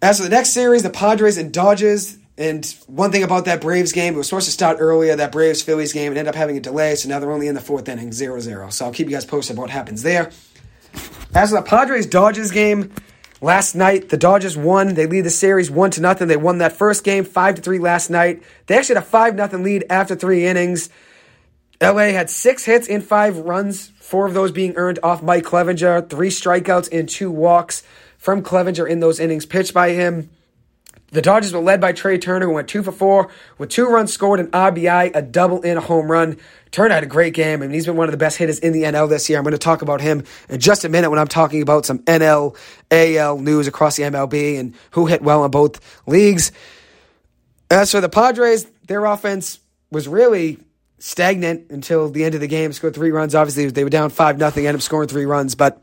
As 0.00 0.18
for 0.18 0.24
the 0.24 0.30
next 0.30 0.50
series, 0.50 0.82
the 0.82 0.90
Padres 0.90 1.38
and 1.38 1.52
Dodgers. 1.52 2.18
And 2.36 2.66
one 2.86 3.12
thing 3.12 3.22
about 3.22 3.44
that 3.44 3.60
Braves 3.60 3.92
game, 3.92 4.14
it 4.14 4.16
was 4.16 4.28
supposed 4.28 4.46
to 4.46 4.52
start 4.52 4.78
earlier, 4.80 5.14
that 5.16 5.32
Braves 5.32 5.62
Phillies 5.62 5.92
game, 5.92 6.12
and 6.12 6.18
ended 6.18 6.34
up 6.34 6.34
having 6.34 6.56
a 6.56 6.60
delay, 6.60 6.94
so 6.96 7.08
now 7.08 7.20
they're 7.20 7.30
only 7.30 7.46
in 7.46 7.54
the 7.54 7.60
fourth 7.60 7.88
inning, 7.88 8.12
0 8.12 8.40
0. 8.40 8.70
So 8.70 8.84
I'll 8.84 8.92
keep 8.92 9.08
you 9.08 9.14
guys 9.14 9.24
posted 9.24 9.54
about 9.54 9.62
what 9.62 9.70
happens 9.70 10.02
there. 10.02 10.30
As 11.34 11.50
for 11.50 11.56
the 11.56 11.62
Padres 11.62 12.06
Dodgers 12.06 12.50
game, 12.50 12.92
Last 13.44 13.74
night, 13.74 14.08
the 14.08 14.16
Dodgers 14.16 14.56
won. 14.56 14.94
They 14.94 15.04
lead 15.04 15.26
the 15.26 15.30
series 15.30 15.70
one 15.70 15.90
to 15.90 16.00
nothing. 16.00 16.28
They 16.28 16.36
won 16.38 16.56
that 16.58 16.72
first 16.72 17.04
game 17.04 17.24
five 17.24 17.56
to 17.56 17.60
three 17.60 17.78
last 17.78 18.08
night. 18.08 18.42
They 18.64 18.78
actually 18.78 18.94
had 18.94 19.04
a 19.04 19.06
five 19.06 19.34
nothing 19.34 19.62
lead 19.62 19.84
after 19.90 20.16
three 20.16 20.46
innings. 20.46 20.88
LA 21.78 22.04
had 22.04 22.30
six 22.30 22.64
hits 22.64 22.86
in 22.86 23.02
five 23.02 23.36
runs, 23.36 23.88
four 24.00 24.24
of 24.26 24.32
those 24.32 24.50
being 24.50 24.74
earned 24.76 24.98
off 25.02 25.22
Mike 25.22 25.44
Clevinger, 25.44 26.08
three 26.08 26.30
strikeouts 26.30 26.88
and 26.90 27.06
two 27.06 27.30
walks 27.30 27.82
from 28.16 28.42
Clevinger 28.42 28.88
in 28.88 29.00
those 29.00 29.20
innings 29.20 29.44
pitched 29.44 29.74
by 29.74 29.90
him. 29.90 30.30
The 31.14 31.22
Dodgers 31.22 31.52
were 31.52 31.60
led 31.60 31.80
by 31.80 31.92
Trea 31.92 32.18
Turner, 32.18 32.46
who 32.46 32.54
went 32.54 32.66
two 32.66 32.82
for 32.82 32.90
four 32.90 33.30
with 33.56 33.70
two 33.70 33.86
runs 33.86 34.12
scored, 34.12 34.40
an 34.40 34.48
RBI, 34.48 35.12
a 35.14 35.22
double, 35.22 35.62
and 35.62 35.78
a 35.78 35.80
home 35.80 36.10
run. 36.10 36.38
Turner 36.72 36.92
had 36.92 37.04
a 37.04 37.06
great 37.06 37.34
game. 37.34 37.62
I 37.62 37.66
mean, 37.66 37.70
he's 37.72 37.86
been 37.86 37.94
one 37.94 38.08
of 38.08 38.10
the 38.10 38.18
best 38.18 38.36
hitters 38.36 38.58
in 38.58 38.72
the 38.72 38.82
NL 38.82 39.08
this 39.08 39.30
year. 39.30 39.38
I'm 39.38 39.44
going 39.44 39.52
to 39.52 39.58
talk 39.58 39.80
about 39.80 40.00
him 40.00 40.24
in 40.48 40.58
just 40.58 40.84
a 40.84 40.88
minute 40.88 41.10
when 41.10 41.20
I'm 41.20 41.28
talking 41.28 41.62
about 41.62 41.86
some 41.86 42.00
NL, 42.00 42.56
AL 42.90 43.38
news 43.38 43.68
across 43.68 43.94
the 43.94 44.02
MLB 44.02 44.58
and 44.58 44.74
who 44.90 45.06
hit 45.06 45.22
well 45.22 45.44
in 45.44 45.52
both 45.52 45.80
leagues. 46.08 46.50
As 47.70 47.92
for 47.92 48.00
the 48.00 48.08
Padres, 48.08 48.66
their 48.88 49.04
offense 49.04 49.60
was 49.92 50.08
really 50.08 50.58
stagnant 50.98 51.70
until 51.70 52.10
the 52.10 52.24
end 52.24 52.34
of 52.34 52.40
the 52.40 52.48
game. 52.48 52.72
Scored 52.72 52.96
three 52.96 53.12
runs. 53.12 53.36
Obviously, 53.36 53.68
they 53.68 53.84
were 53.84 53.90
down 53.90 54.10
5 54.10 54.36
nothing. 54.36 54.66
ended 54.66 54.80
up 54.80 54.82
scoring 54.82 55.08
three 55.08 55.26
runs, 55.26 55.54
but 55.54 55.80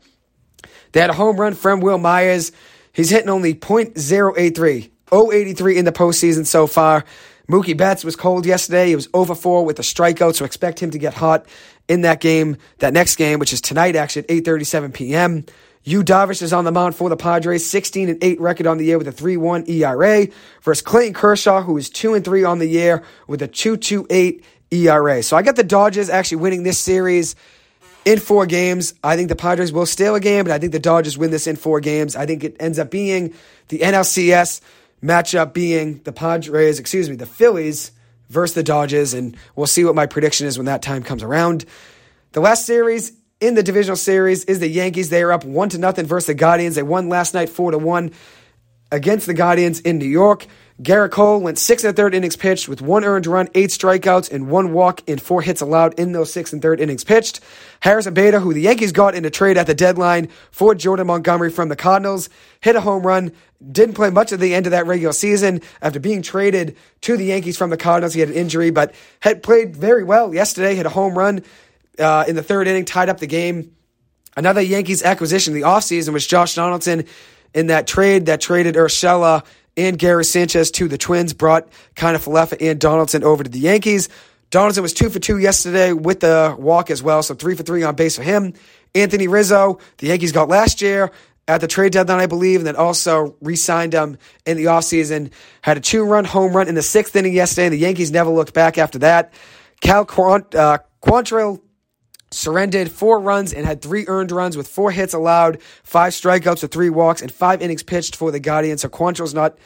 they 0.92 1.00
had 1.00 1.08
a 1.08 1.14
home 1.14 1.38
run 1.40 1.54
from 1.54 1.80
Wil 1.80 1.96
Myers. 1.96 2.52
He's 2.92 3.08
hitting 3.08 3.30
only 3.30 3.54
.083. 3.54 4.91
083 5.12 5.78
in 5.78 5.84
the 5.84 5.92
postseason 5.92 6.46
so 6.46 6.66
far. 6.66 7.04
Mookie 7.48 7.76
Betts 7.76 8.04
was 8.04 8.16
cold 8.16 8.46
yesterday. 8.46 8.88
He 8.88 8.94
was 8.96 9.08
oh 9.12 9.20
over 9.20 9.34
four 9.34 9.64
with 9.64 9.78
a 9.78 9.82
strikeout, 9.82 10.34
so 10.34 10.44
expect 10.44 10.80
him 10.80 10.90
to 10.92 10.98
get 10.98 11.14
hot 11.14 11.46
in 11.88 12.02
that 12.02 12.20
game, 12.20 12.56
that 12.78 12.92
next 12.92 13.16
game, 13.16 13.38
which 13.38 13.52
is 13.52 13.60
tonight 13.60 13.96
actually 13.96 14.22
at 14.22 14.28
8:37 14.28 14.94
p.m. 14.94 15.44
Yu 15.84 16.04
Darvish 16.04 16.42
is 16.42 16.52
on 16.52 16.64
the 16.64 16.70
mound 16.70 16.94
for 16.94 17.08
the 17.08 17.16
Padres, 17.16 17.66
16 17.66 18.08
and 18.08 18.22
8 18.22 18.40
record 18.40 18.68
on 18.68 18.78
the 18.78 18.84
year 18.84 18.98
with 18.98 19.08
a 19.08 19.12
3-1 19.12 19.68
ERA 19.68 20.28
versus 20.62 20.80
Clayton 20.80 21.12
Kershaw, 21.12 21.62
who 21.62 21.76
is 21.76 21.90
2 21.90 22.14
and 22.14 22.24
3 22.24 22.44
on 22.44 22.60
the 22.60 22.66
year 22.66 23.02
with 23.26 23.42
a 23.42 23.48
2.28 23.48 24.44
ERA. 24.70 25.22
So 25.24 25.36
I 25.36 25.42
got 25.42 25.56
the 25.56 25.64
Dodgers 25.64 26.08
actually 26.08 26.38
winning 26.38 26.62
this 26.62 26.78
series 26.78 27.34
in 28.04 28.20
four 28.20 28.46
games. 28.46 28.94
I 29.02 29.16
think 29.16 29.28
the 29.28 29.36
Padres 29.36 29.72
will 29.72 29.86
steal 29.86 30.14
a 30.14 30.20
game, 30.20 30.44
but 30.44 30.52
I 30.52 30.58
think 30.58 30.70
the 30.70 30.78
Dodgers 30.78 31.18
win 31.18 31.32
this 31.32 31.48
in 31.48 31.56
four 31.56 31.80
games. 31.80 32.14
I 32.14 32.26
think 32.26 32.44
it 32.44 32.56
ends 32.60 32.78
up 32.78 32.90
being 32.90 33.34
the 33.68 33.80
NLCS 33.80 34.60
matchup 35.02 35.52
being 35.52 36.00
the 36.04 36.12
Padres, 36.12 36.78
excuse 36.78 37.10
me, 37.10 37.16
the 37.16 37.26
Phillies 37.26 37.92
versus 38.28 38.54
the 38.54 38.62
Dodgers, 38.62 39.14
and 39.14 39.36
we'll 39.56 39.66
see 39.66 39.84
what 39.84 39.94
my 39.94 40.06
prediction 40.06 40.46
is 40.46 40.56
when 40.56 40.66
that 40.66 40.82
time 40.82 41.02
comes 41.02 41.22
around. 41.22 41.64
The 42.32 42.40
last 42.40 42.64
series 42.64 43.12
in 43.40 43.54
the 43.54 43.62
divisional 43.62 43.96
series 43.96 44.44
is 44.44 44.60
the 44.60 44.68
Yankees. 44.68 45.10
They 45.10 45.22
are 45.22 45.32
up 45.32 45.44
one 45.44 45.68
to 45.70 45.78
nothing 45.78 46.06
versus 46.06 46.28
the 46.28 46.34
Guardians. 46.34 46.76
They 46.76 46.82
won 46.82 47.08
last 47.08 47.34
night 47.34 47.48
four 47.48 47.72
to 47.72 47.78
one 47.78 48.12
against 48.90 49.26
the 49.26 49.34
Guardians 49.34 49.80
in 49.80 49.98
New 49.98 50.06
York. 50.06 50.46
Gerrit 50.82 51.12
Cole 51.12 51.40
went 51.40 51.58
six 51.58 51.84
and 51.84 51.94
third 51.94 52.12
innings 52.12 52.34
pitched 52.34 52.68
with 52.68 52.82
one 52.82 53.04
earned 53.04 53.26
run, 53.26 53.48
eight 53.54 53.70
strikeouts, 53.70 54.32
and 54.32 54.48
one 54.48 54.72
walk 54.72 55.00
and 55.06 55.22
four 55.22 55.40
hits 55.40 55.60
allowed 55.60 55.94
in 55.98 56.10
those 56.10 56.32
six 56.32 56.52
and 56.52 56.60
third 56.60 56.80
innings 56.80 57.04
pitched. 57.04 57.40
Harrison 57.80 58.14
Bader, 58.14 58.40
who 58.40 58.52
the 58.52 58.62
Yankees 58.62 58.90
got 58.90 59.14
in 59.14 59.24
a 59.24 59.30
trade 59.30 59.56
at 59.56 59.68
the 59.68 59.74
deadline 59.74 60.28
for 60.50 60.74
Jordan 60.74 61.06
Montgomery 61.06 61.50
from 61.50 61.68
the 61.68 61.76
Cardinals, 61.76 62.28
hit 62.60 62.74
a 62.74 62.80
home 62.80 63.06
run. 63.06 63.32
Didn't 63.70 63.94
play 63.94 64.10
much 64.10 64.32
at 64.32 64.40
the 64.40 64.54
end 64.54 64.66
of 64.66 64.72
that 64.72 64.86
regular 64.86 65.12
season 65.12 65.60
after 65.80 66.00
being 66.00 66.20
traded 66.20 66.76
to 67.02 67.16
the 67.16 67.26
Yankees 67.26 67.56
from 67.56 67.70
the 67.70 67.76
Cardinals. 67.76 68.14
He 68.14 68.20
had 68.20 68.30
an 68.30 68.34
injury, 68.34 68.70
but 68.70 68.92
had 69.20 69.42
played 69.44 69.76
very 69.76 70.02
well 70.02 70.34
yesterday. 70.34 70.74
Hit 70.74 70.86
a 70.86 70.90
home 70.90 71.16
run 71.16 71.44
uh, 72.00 72.24
in 72.26 72.34
the 72.34 72.42
third 72.42 72.66
inning, 72.66 72.86
tied 72.86 73.08
up 73.08 73.20
the 73.20 73.28
game. 73.28 73.76
Another 74.36 74.60
Yankees 74.62 75.04
acquisition 75.04 75.54
the 75.54 75.60
offseason 75.60 76.12
was 76.12 76.26
Josh 76.26 76.56
Donaldson 76.56 77.04
in 77.54 77.68
that 77.68 77.86
trade 77.86 78.26
that 78.26 78.40
traded 78.40 78.74
Urshela 78.74 79.44
and 79.76 79.98
Gary 79.98 80.24
Sanchez 80.24 80.70
to 80.72 80.88
the 80.88 80.98
Twins, 80.98 81.32
brought 81.32 81.68
Kiner-Falefa 81.96 82.56
and 82.60 82.80
Donaldson 82.80 83.24
over 83.24 83.42
to 83.42 83.50
the 83.50 83.58
Yankees. 83.58 84.08
Donaldson 84.50 84.82
was 84.82 84.92
two 84.92 85.08
for 85.08 85.18
two 85.18 85.38
yesterday 85.38 85.92
with 85.92 86.20
the 86.20 86.54
walk 86.58 86.90
as 86.90 87.02
well, 87.02 87.22
so 87.22 87.34
three 87.34 87.54
for 87.54 87.62
three 87.62 87.82
on 87.82 87.94
base 87.94 88.16
for 88.16 88.22
him. 88.22 88.52
Anthony 88.94 89.26
Rizzo, 89.28 89.78
the 89.98 90.08
Yankees 90.08 90.32
got 90.32 90.48
last 90.48 90.82
year 90.82 91.10
at 91.48 91.60
the 91.60 91.66
trade 91.66 91.92
deadline, 91.92 92.20
I 92.20 92.26
believe, 92.26 92.60
and 92.60 92.66
then 92.66 92.76
also 92.76 93.36
re 93.40 93.56
signed 93.56 93.94
him 93.94 94.18
in 94.44 94.56
the 94.56 94.66
offseason. 94.66 95.32
Had 95.62 95.78
a 95.78 95.80
two 95.80 96.04
run 96.04 96.24
home 96.24 96.54
run 96.54 96.68
in 96.68 96.74
the 96.74 96.82
sixth 96.82 97.16
inning 97.16 97.32
yesterday, 97.32 97.66
and 97.66 97.72
the 97.72 97.78
Yankees 97.78 98.10
never 98.10 98.30
looked 98.30 98.52
back 98.52 98.78
after 98.78 98.98
that. 99.00 99.32
Cal 99.80 100.04
Quant- 100.04 100.54
uh, 100.54 100.78
Quantrill 101.02 101.60
surrendered 102.32 102.90
four 102.90 103.20
runs 103.20 103.52
and 103.52 103.66
had 103.66 103.82
three 103.82 104.04
earned 104.08 104.32
runs 104.32 104.56
with 104.56 104.68
four 104.68 104.90
hits 104.90 105.14
allowed, 105.14 105.60
five 105.82 106.12
strikeouts 106.12 106.62
with 106.62 106.72
three 106.72 106.90
walks, 106.90 107.22
and 107.22 107.30
five 107.30 107.62
innings 107.62 107.82
pitched 107.82 108.16
for 108.16 108.30
the 108.30 108.40
Guardians. 108.40 108.82
So 108.82 108.88
Quantrill's 108.88 109.34
not 109.34 109.58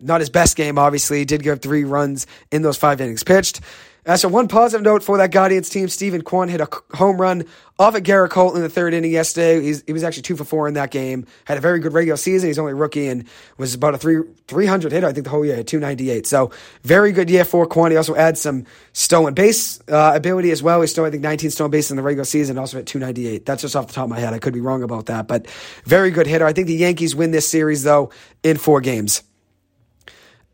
not 0.00 0.20
his 0.20 0.30
best 0.30 0.56
game, 0.56 0.78
obviously. 0.78 1.18
He 1.18 1.24
did 1.24 1.42
give 1.42 1.60
three 1.60 1.84
runs 1.84 2.26
in 2.52 2.62
those 2.62 2.76
five 2.76 3.00
innings 3.00 3.24
pitched. 3.24 3.60
Uh, 4.08 4.16
so 4.16 4.26
one 4.26 4.48
positive 4.48 4.82
note 4.82 5.02
for 5.02 5.18
that 5.18 5.30
Guardians 5.30 5.68
team, 5.68 5.86
Steven 5.86 6.22
Kwan 6.22 6.48
hit 6.48 6.62
a 6.62 6.68
home 6.96 7.20
run 7.20 7.44
off 7.78 7.94
at 7.94 8.04
Gerrit 8.04 8.30
Cole 8.30 8.56
in 8.56 8.62
the 8.62 8.70
third 8.70 8.94
inning 8.94 9.10
yesterday. 9.10 9.60
He's, 9.60 9.84
he 9.86 9.92
was 9.92 10.02
actually 10.02 10.22
two 10.22 10.34
for 10.34 10.44
four 10.44 10.66
in 10.66 10.72
that 10.74 10.90
game. 10.90 11.26
Had 11.44 11.58
a 11.58 11.60
very 11.60 11.78
good 11.78 11.92
regular 11.92 12.16
season. 12.16 12.48
He's 12.48 12.58
only 12.58 12.72
a 12.72 12.74
rookie 12.74 13.06
and 13.08 13.28
was 13.58 13.74
about 13.74 13.92
a 13.92 13.98
three 13.98 14.22
300 14.46 14.92
hitter, 14.92 15.06
I 15.06 15.12
think, 15.12 15.24
the 15.24 15.30
whole 15.30 15.44
year, 15.44 15.56
at 15.56 15.66
298. 15.66 16.26
So 16.26 16.50
very 16.84 17.12
good 17.12 17.28
year 17.28 17.44
for 17.44 17.66
Kwan. 17.66 17.90
He 17.90 17.98
also 17.98 18.16
adds 18.16 18.40
some 18.40 18.64
stolen 18.94 19.34
base 19.34 19.78
uh, 19.90 20.12
ability 20.14 20.52
as 20.52 20.62
well. 20.62 20.80
He 20.80 20.86
stole, 20.86 21.04
I 21.04 21.10
think, 21.10 21.22
19 21.22 21.50
stolen 21.50 21.70
bases 21.70 21.90
in 21.90 21.98
the 21.98 22.02
regular 22.02 22.24
season, 22.24 22.56
also 22.56 22.78
at 22.78 22.86
298. 22.86 23.44
That's 23.44 23.60
just 23.60 23.76
off 23.76 23.88
the 23.88 23.92
top 23.92 24.04
of 24.04 24.10
my 24.10 24.18
head. 24.18 24.32
I 24.32 24.38
could 24.38 24.54
be 24.54 24.60
wrong 24.60 24.82
about 24.82 25.04
that, 25.06 25.28
but 25.28 25.46
very 25.84 26.10
good 26.10 26.26
hitter. 26.26 26.46
I 26.46 26.54
think 26.54 26.66
the 26.66 26.74
Yankees 26.74 27.14
win 27.14 27.30
this 27.30 27.46
series, 27.46 27.82
though, 27.82 28.10
in 28.42 28.56
four 28.56 28.80
games. 28.80 29.22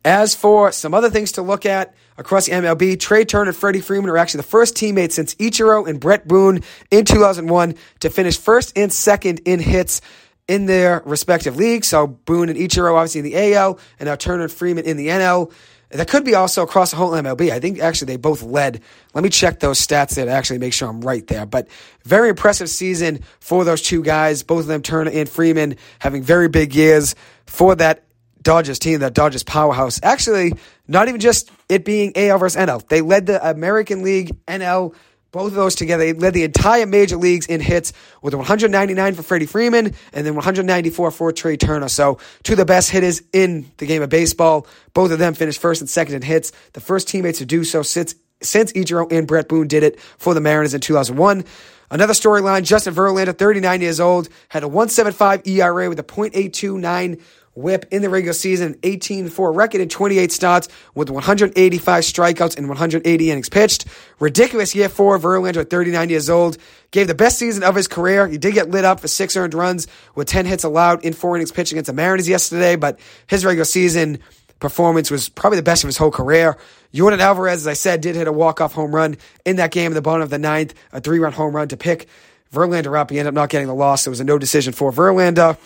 As 0.04 0.34
for 0.34 0.73
some 0.73 0.92
other 0.92 1.08
things 1.08 1.32
to 1.32 1.42
look 1.42 1.64
at 1.64 1.94
across 2.16 2.47
the 2.47 2.52
MLB, 2.52 2.99
Trea 2.99 3.25
Turner 3.25 3.50
and 3.50 3.56
Freddie 3.56 3.80
Freeman 3.80 4.11
are 4.11 4.16
actually 4.16 4.38
the 4.38 4.49
first 4.49 4.76
teammates 4.76 5.14
since 5.14 5.35
Ichiro 5.37 5.87
and 5.88 6.00
Bret 6.00 6.26
Boone 6.26 6.62
in 6.90 7.04
2001 7.04 7.75
to 8.00 8.11
finish 8.11 8.38
first 8.38 8.76
and 8.76 8.92
second 8.92 9.40
in 9.44 9.61
hits 9.61 10.00
in 10.47 10.66
their 10.66 11.02
respective 11.04 11.56
leagues. 11.56 11.88
So 11.88 12.06
Boone 12.06 12.49
and 12.49 12.59
Ichiro 12.59 12.94
obviously 12.94 13.21
in 13.21 13.25
the 13.25 13.54
AL, 13.54 13.78
and 13.99 14.06
now 14.09 14.16
Turner 14.16 14.44
and 14.44 14.52
Freeman 14.52 14.85
in 14.85 14.97
the 14.97 15.09
NL. 15.09 15.52
That 15.90 16.09
could 16.09 16.25
be 16.25 16.35
also 16.35 16.62
across 16.62 16.90
the 16.90 16.97
whole 16.97 17.12
MLB. 17.12 17.50
I 17.50 17.61
think 17.61 17.78
actually 17.78 18.06
they 18.06 18.16
both 18.16 18.42
led. 18.42 18.80
Let 19.14 19.23
me 19.23 19.30
check 19.30 19.61
those 19.61 19.78
stats 19.78 20.16
there 20.16 20.25
to 20.25 20.30
actually 20.30 20.59
make 20.59 20.73
sure 20.73 20.88
I'm 20.88 21.02
right 21.02 21.25
there. 21.28 21.47
But 21.47 21.68
very 22.02 22.30
impressive 22.30 22.68
season 22.68 23.21
for 23.38 23.64
those 23.64 23.80
two 23.80 24.02
guys, 24.02 24.42
both 24.42 24.61
of 24.61 24.66
them, 24.66 24.83
Turner 24.83 25.12
and 25.12 25.28
Freeman, 25.28 25.76
having 26.00 26.23
very 26.23 26.49
big 26.49 26.75
years 26.75 27.14
for 27.47 27.76
that 27.76 28.02
Dodgers 28.44 28.78
team, 28.78 29.00
that 29.00 29.14
Dodgers 29.14 29.42
powerhouse. 29.42 29.98
Actually, 30.02 30.54
not 30.86 31.08
even 31.08 31.20
just 31.20 31.50
it 31.68 31.84
being 31.84 32.12
AL 32.14 32.38
versus 32.38 32.60
NL. 32.60 32.86
They 32.86 33.00
led 33.00 33.26
the 33.26 33.50
American 33.50 34.04
League, 34.04 34.36
NL, 34.46 34.94
both 35.32 35.48
of 35.48 35.54
those 35.54 35.74
together. 35.74 36.04
They 36.04 36.12
led 36.12 36.32
the 36.32 36.44
entire 36.44 36.86
major 36.86 37.16
leagues 37.16 37.46
in 37.46 37.60
hits 37.60 37.92
with 38.22 38.34
199 38.34 39.14
for 39.14 39.22
Freddie 39.24 39.46
Freeman 39.46 39.86
and 40.12 40.26
then 40.26 40.36
194 40.36 41.10
for 41.10 41.32
Trea 41.32 41.56
Turner. 41.56 41.88
So, 41.88 42.18
two 42.44 42.52
of 42.52 42.58
the 42.58 42.64
best 42.64 42.90
hitters 42.90 43.20
in 43.32 43.68
the 43.78 43.86
game 43.86 44.02
of 44.02 44.10
baseball. 44.10 44.68
Both 44.92 45.10
of 45.10 45.18
them 45.18 45.34
finished 45.34 45.60
first 45.60 45.80
and 45.80 45.90
second 45.90 46.14
in 46.14 46.22
hits. 46.22 46.52
The 46.74 46.80
first 46.80 47.08
teammates 47.08 47.38
to 47.38 47.46
do 47.46 47.64
so 47.64 47.82
since, 47.82 48.14
since 48.42 48.72
Ichiro 48.74 49.10
and 49.10 49.26
Bret 49.26 49.48
Boone 49.48 49.66
did 49.66 49.82
it 49.82 49.98
for 49.98 50.34
the 50.34 50.40
Mariners 50.40 50.72
in 50.72 50.80
2001. 50.80 51.44
Another 51.90 52.14
storyline 52.14 52.62
Justin 52.62 52.94
Verlander, 52.94 53.36
39 53.36 53.80
years 53.80 54.00
old, 54.00 54.28
had 54.48 54.62
a 54.62 54.68
175 54.68 55.46
ERA 55.46 55.88
with 55.88 55.98
a 55.98 56.04
.829 56.04 57.20
whip 57.54 57.87
in 57.90 58.02
the 58.02 58.11
regular 58.11 58.32
season, 58.32 58.76
18 58.82 59.28
4 59.28 59.52
record 59.52 59.80
in 59.80 59.88
28 59.88 60.32
starts 60.32 60.68
with 60.94 61.11
185 61.11 62.02
strikeouts 62.04 62.56
and 62.56 62.68
180 62.68 63.30
innings 63.30 63.49
pitched. 63.49 63.87
Ridiculous 64.18 64.75
year 64.75 64.88
for 64.88 65.18
Verlander 65.18 65.58
at 65.58 65.70
39 65.70 66.11
years 66.11 66.28
old. 66.28 66.58
Gave 66.90 67.08
the 67.08 67.14
best 67.14 67.38
season 67.38 67.62
of 67.62 67.75
his 67.75 67.88
career. 67.88 68.28
He 68.28 68.38
did 68.38 68.54
get 68.54 68.70
lit 68.70 68.84
up 68.84 69.00
for 69.00 69.08
six 69.08 69.37
earned 69.37 69.54
runs 69.54 69.87
with 70.14 70.28
10 70.28 70.46
hits 70.46 70.64
allowed 70.64 71.04
in 71.04 71.12
four 71.12 71.37
innings 71.37 71.52
pitched 71.52 71.73
against 71.73 71.88
the 71.88 71.92
Mariners 71.92 72.28
yesterday, 72.28 72.76
but 72.76 72.99
his 73.26 73.44
regular 73.44 73.64
season 73.64 74.18
performance 74.61 75.11
was 75.11 75.28
probably 75.28 75.56
the 75.56 75.62
best 75.62 75.84
of 75.84 75.88
his 75.88 75.96
whole 75.96 76.11
career. 76.11 76.56
Yordan 76.92 77.18
Alvarez, 77.18 77.62
as 77.62 77.66
I 77.66 77.73
said, 77.73 78.00
did 78.00 78.14
hit 78.14 78.28
a 78.28 78.32
walk-off 78.32 78.73
home 78.73 78.94
run 78.94 79.16
in 79.44 79.56
that 79.56 79.73
game 79.73 79.88
in 79.88 79.94
the 79.94 80.02
bottom 80.02 80.23
of 80.23 80.30
the 80.30 80.38
ninth, 80.38 80.75
a 80.92 81.00
three-run 81.00 81.32
home 81.32 81.54
run 81.54 81.68
to 81.68 81.76
pick 81.76 82.08
Verlander 82.52 82.99
up. 82.99 83.11
He 83.11 83.18
ended 83.18 83.30
up 83.30 83.34
not 83.34 83.50
getting 83.50 83.66
the 83.66 83.75
loss. 83.75 84.06
It 84.06 84.11
was 84.11 84.20
a 84.20 84.25
no 84.25 84.38
decision 84.38 84.73
for 84.73 84.92
Verlander. 84.92 85.58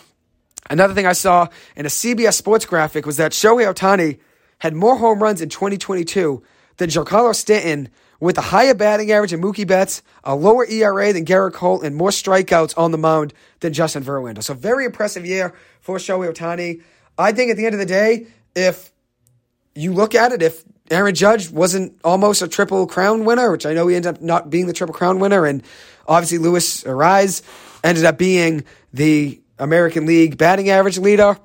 Another 0.69 0.93
thing 0.93 1.05
I 1.05 1.13
saw 1.13 1.47
in 1.75 1.85
a 1.85 1.89
CBS 1.89 2.33
Sports 2.33 2.65
graphic 2.65 3.05
was 3.05 3.17
that 3.17 3.31
Shohei 3.31 3.71
Ohtani 3.73 4.19
had 4.59 4.73
more 4.73 4.97
home 4.97 5.21
runs 5.21 5.41
in 5.41 5.49
2022 5.49 6.43
than 6.77 6.89
Giancarlo 6.89 7.35
Stanton 7.35 7.89
with 8.19 8.37
a 8.37 8.41
higher 8.41 8.73
batting 8.73 9.11
average 9.11 9.31
than 9.31 9.41
Mookie 9.41 9.65
Betts, 9.65 10.01
a 10.23 10.35
lower 10.35 10.65
ERA 10.65 11.13
than 11.13 11.25
Gerrit 11.25 11.53
Cole, 11.53 11.81
and 11.81 11.95
more 11.95 12.09
strikeouts 12.09 12.77
on 12.77 12.91
the 12.91 12.97
mound 12.97 13.33
than 13.61 13.71
Justin 13.73 14.03
Verlander. 14.03 14.43
So 14.43 14.53
very 14.53 14.85
impressive 14.85 15.25
year 15.25 15.53
for 15.79 15.97
Shohei 15.97 16.33
Ohtani. 16.33 16.81
I 17.17 17.31
think 17.31 17.51
at 17.51 17.57
the 17.57 17.65
end 17.65 17.75
of 17.75 17.79
the 17.79 17.85
day, 17.85 18.27
if 18.55 18.91
you 19.75 19.93
look 19.93 20.15
at 20.15 20.33
it, 20.33 20.41
if 20.41 20.63
Aaron 20.91 21.15
Judge 21.15 21.49
wasn't 21.49 21.97
almost 22.03 22.41
a 22.41 22.47
triple 22.47 22.87
crown 22.87 23.23
winner, 23.23 23.51
which 23.51 23.65
I 23.65 23.73
know 23.73 23.87
he 23.87 23.95
ended 23.95 24.15
up 24.15 24.21
not 24.21 24.49
being 24.49 24.67
the 24.67 24.73
triple 24.73 24.95
crown 24.95 25.19
winner, 25.19 25.45
and 25.45 25.63
obviously 26.07 26.39
Luis 26.39 26.83
Arraez 26.83 27.41
ended 27.83 28.05
up 28.05 28.17
being 28.17 28.65
the 28.91 29.39
American 29.59 30.05
League 30.05 30.37
batting 30.37 30.69
average 30.69 30.97
leader. 30.97 31.37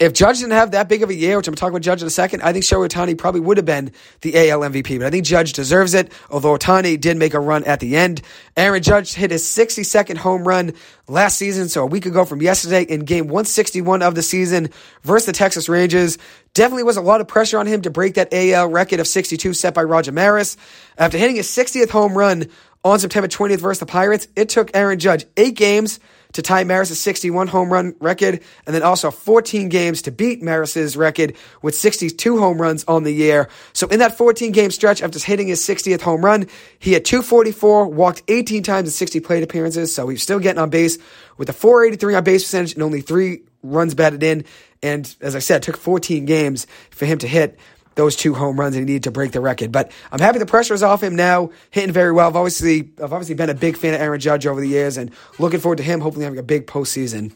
If 0.00 0.14
Judge 0.14 0.38
didn't 0.38 0.52
have 0.52 0.70
that 0.70 0.88
big 0.88 1.02
of 1.02 1.10
a 1.10 1.14
year, 1.14 1.36
which 1.36 1.46
I'm 1.46 1.54
talking 1.54 1.74
about 1.74 1.82
Judge 1.82 2.00
in 2.00 2.06
a 2.06 2.10
second, 2.10 2.40
I 2.40 2.54
think 2.54 2.64
Shohei 2.64 2.88
Ohtani 2.88 3.18
probably 3.18 3.42
would 3.42 3.58
have 3.58 3.66
been 3.66 3.92
the 4.22 4.34
AL 4.48 4.60
MVP. 4.60 4.98
But 4.98 5.06
I 5.06 5.10
think 5.10 5.26
Judge 5.26 5.52
deserves 5.52 5.92
it, 5.92 6.10
although 6.30 6.56
Ohtani 6.56 6.98
did 6.98 7.18
make 7.18 7.34
a 7.34 7.38
run 7.38 7.64
at 7.64 7.80
the 7.80 7.98
end. 7.98 8.22
Aaron 8.56 8.82
Judge 8.82 9.12
hit 9.12 9.30
his 9.30 9.44
62nd 9.44 10.16
home 10.16 10.48
run 10.48 10.72
last 11.06 11.36
season, 11.36 11.68
so 11.68 11.82
a 11.82 11.86
week 11.86 12.06
ago 12.06 12.24
from 12.24 12.40
yesterday 12.40 12.82
in 12.82 13.00
game 13.00 13.26
161 13.26 14.00
of 14.00 14.14
the 14.14 14.22
season 14.22 14.70
versus 15.02 15.26
the 15.26 15.32
Texas 15.32 15.68
Rangers. 15.68 16.16
Definitely 16.54 16.84
was 16.84 16.96
a 16.96 17.02
lot 17.02 17.20
of 17.20 17.28
pressure 17.28 17.58
on 17.58 17.66
him 17.66 17.82
to 17.82 17.90
break 17.90 18.14
that 18.14 18.32
AL 18.32 18.68
record 18.68 19.00
of 19.00 19.06
62 19.06 19.52
set 19.52 19.74
by 19.74 19.82
Roger 19.82 20.12
Maris. 20.12 20.56
After 20.96 21.18
hitting 21.18 21.36
his 21.36 21.48
60th 21.48 21.90
home 21.90 22.16
run 22.16 22.46
on 22.82 22.98
September 23.00 23.28
20th 23.28 23.58
versus 23.58 23.80
the 23.80 23.86
Pirates, 23.86 24.28
it 24.34 24.48
took 24.48 24.70
Aaron 24.72 24.98
Judge 24.98 25.26
eight 25.36 25.56
games 25.56 26.00
to 26.32 26.42
tie 26.42 26.64
Maris's 26.64 27.00
61 27.00 27.48
home 27.48 27.72
run 27.72 27.94
record, 28.00 28.40
and 28.66 28.74
then 28.74 28.82
also 28.82 29.10
14 29.10 29.68
games 29.68 30.02
to 30.02 30.10
beat 30.10 30.42
Maris's 30.42 30.96
record 30.96 31.34
with 31.62 31.74
62 31.74 32.38
home 32.38 32.60
runs 32.60 32.84
on 32.84 33.02
the 33.02 33.12
year. 33.12 33.48
So 33.72 33.86
in 33.88 33.98
that 33.98 34.16
14 34.16 34.52
game 34.52 34.70
stretch 34.70 35.02
after 35.02 35.18
hitting 35.18 35.48
his 35.48 35.60
60th 35.60 36.00
home 36.00 36.24
run, 36.24 36.46
he 36.78 36.92
had 36.92 37.04
244, 37.04 37.88
walked 37.88 38.22
18 38.28 38.62
times 38.62 38.88
in 38.88 38.92
60 38.92 39.20
plate 39.20 39.42
appearances, 39.42 39.94
so 39.94 40.08
he's 40.08 40.22
still 40.22 40.38
getting 40.38 40.60
on 40.60 40.70
base 40.70 40.98
with 41.36 41.48
a 41.48 41.52
483 41.52 42.14
on 42.14 42.24
base 42.24 42.44
percentage 42.44 42.74
and 42.74 42.82
only 42.82 43.00
three 43.00 43.42
runs 43.62 43.94
batted 43.94 44.22
in. 44.22 44.44
And 44.82 45.14
as 45.20 45.36
I 45.36 45.40
said, 45.40 45.58
it 45.58 45.62
took 45.64 45.76
14 45.76 46.24
games 46.24 46.66
for 46.90 47.06
him 47.06 47.18
to 47.18 47.28
hit 47.28 47.58
those 48.00 48.16
two 48.16 48.32
home 48.32 48.58
runs 48.58 48.74
and 48.74 48.88
he 48.88 48.94
needed 48.94 49.04
to 49.04 49.10
break 49.10 49.32
the 49.32 49.40
record. 49.40 49.70
But 49.70 49.92
I'm 50.10 50.20
happy 50.20 50.38
the 50.38 50.46
pressure 50.46 50.72
is 50.72 50.82
off 50.82 51.02
him 51.02 51.16
now, 51.16 51.50
hitting 51.70 51.92
very 51.92 52.12
well. 52.12 52.28
I've 52.28 52.36
obviously 52.36 52.90
I've 52.96 53.12
obviously 53.12 53.34
been 53.34 53.50
a 53.50 53.54
big 53.54 53.76
fan 53.76 53.92
of 53.92 54.00
Aaron 54.00 54.18
Judge 54.18 54.46
over 54.46 54.58
the 54.58 54.68
years 54.68 54.96
and 54.96 55.10
looking 55.38 55.60
forward 55.60 55.76
to 55.76 55.84
him 55.84 56.00
hopefully 56.00 56.24
having 56.24 56.38
a 56.38 56.42
big 56.42 56.66
postseason. 56.66 57.34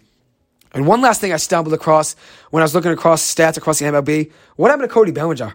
And 0.73 0.87
one 0.87 1.03
last 1.03 1.21
thing 1.21 1.35
I 1.35 1.37
stumbled 1.37 1.75
across 1.75 2.17
when 2.51 2.63
I 2.63 2.65
was 2.65 2.75
looking 2.75 2.93
across 2.93 3.23
stats 3.23 3.59
across 3.59 3.79
the 3.79 3.85
MLB, 3.85 4.33
what 4.57 4.71
happened 4.71 4.89
to 4.89 4.93
Cody 4.93 5.13
Bellinger? 5.13 5.55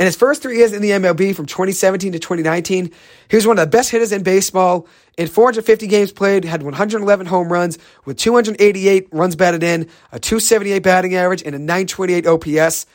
In 0.00 0.06
his 0.06 0.16
first 0.16 0.42
three 0.42 0.56
years 0.56 0.72
in 0.72 0.82
the 0.82 0.90
MLB 0.90 1.34
from 1.34 1.46
2017 1.46 2.12
to 2.12 2.18
2019, 2.18 2.90
he 3.28 3.36
was 3.36 3.46
one 3.46 3.58
of 3.58 3.62
the 3.62 3.70
best 3.70 3.90
hitters 3.90 4.10
in 4.10 4.22
baseball. 4.22 4.88
In 5.16 5.28
450 5.28 5.86
games 5.86 6.10
played, 6.10 6.44
had 6.44 6.62
111 6.62 7.26
home 7.26 7.52
runs 7.52 7.78
with 8.04 8.16
288 8.16 9.08
runs 9.12 9.36
batted 9.36 9.62
in, 9.62 9.88
a 10.10 10.18
278 10.18 10.82
batting 10.82 11.14
average, 11.14 11.42
and 11.42 11.54
a 11.54 11.58
928 11.58 12.26
OPS. 12.26 12.86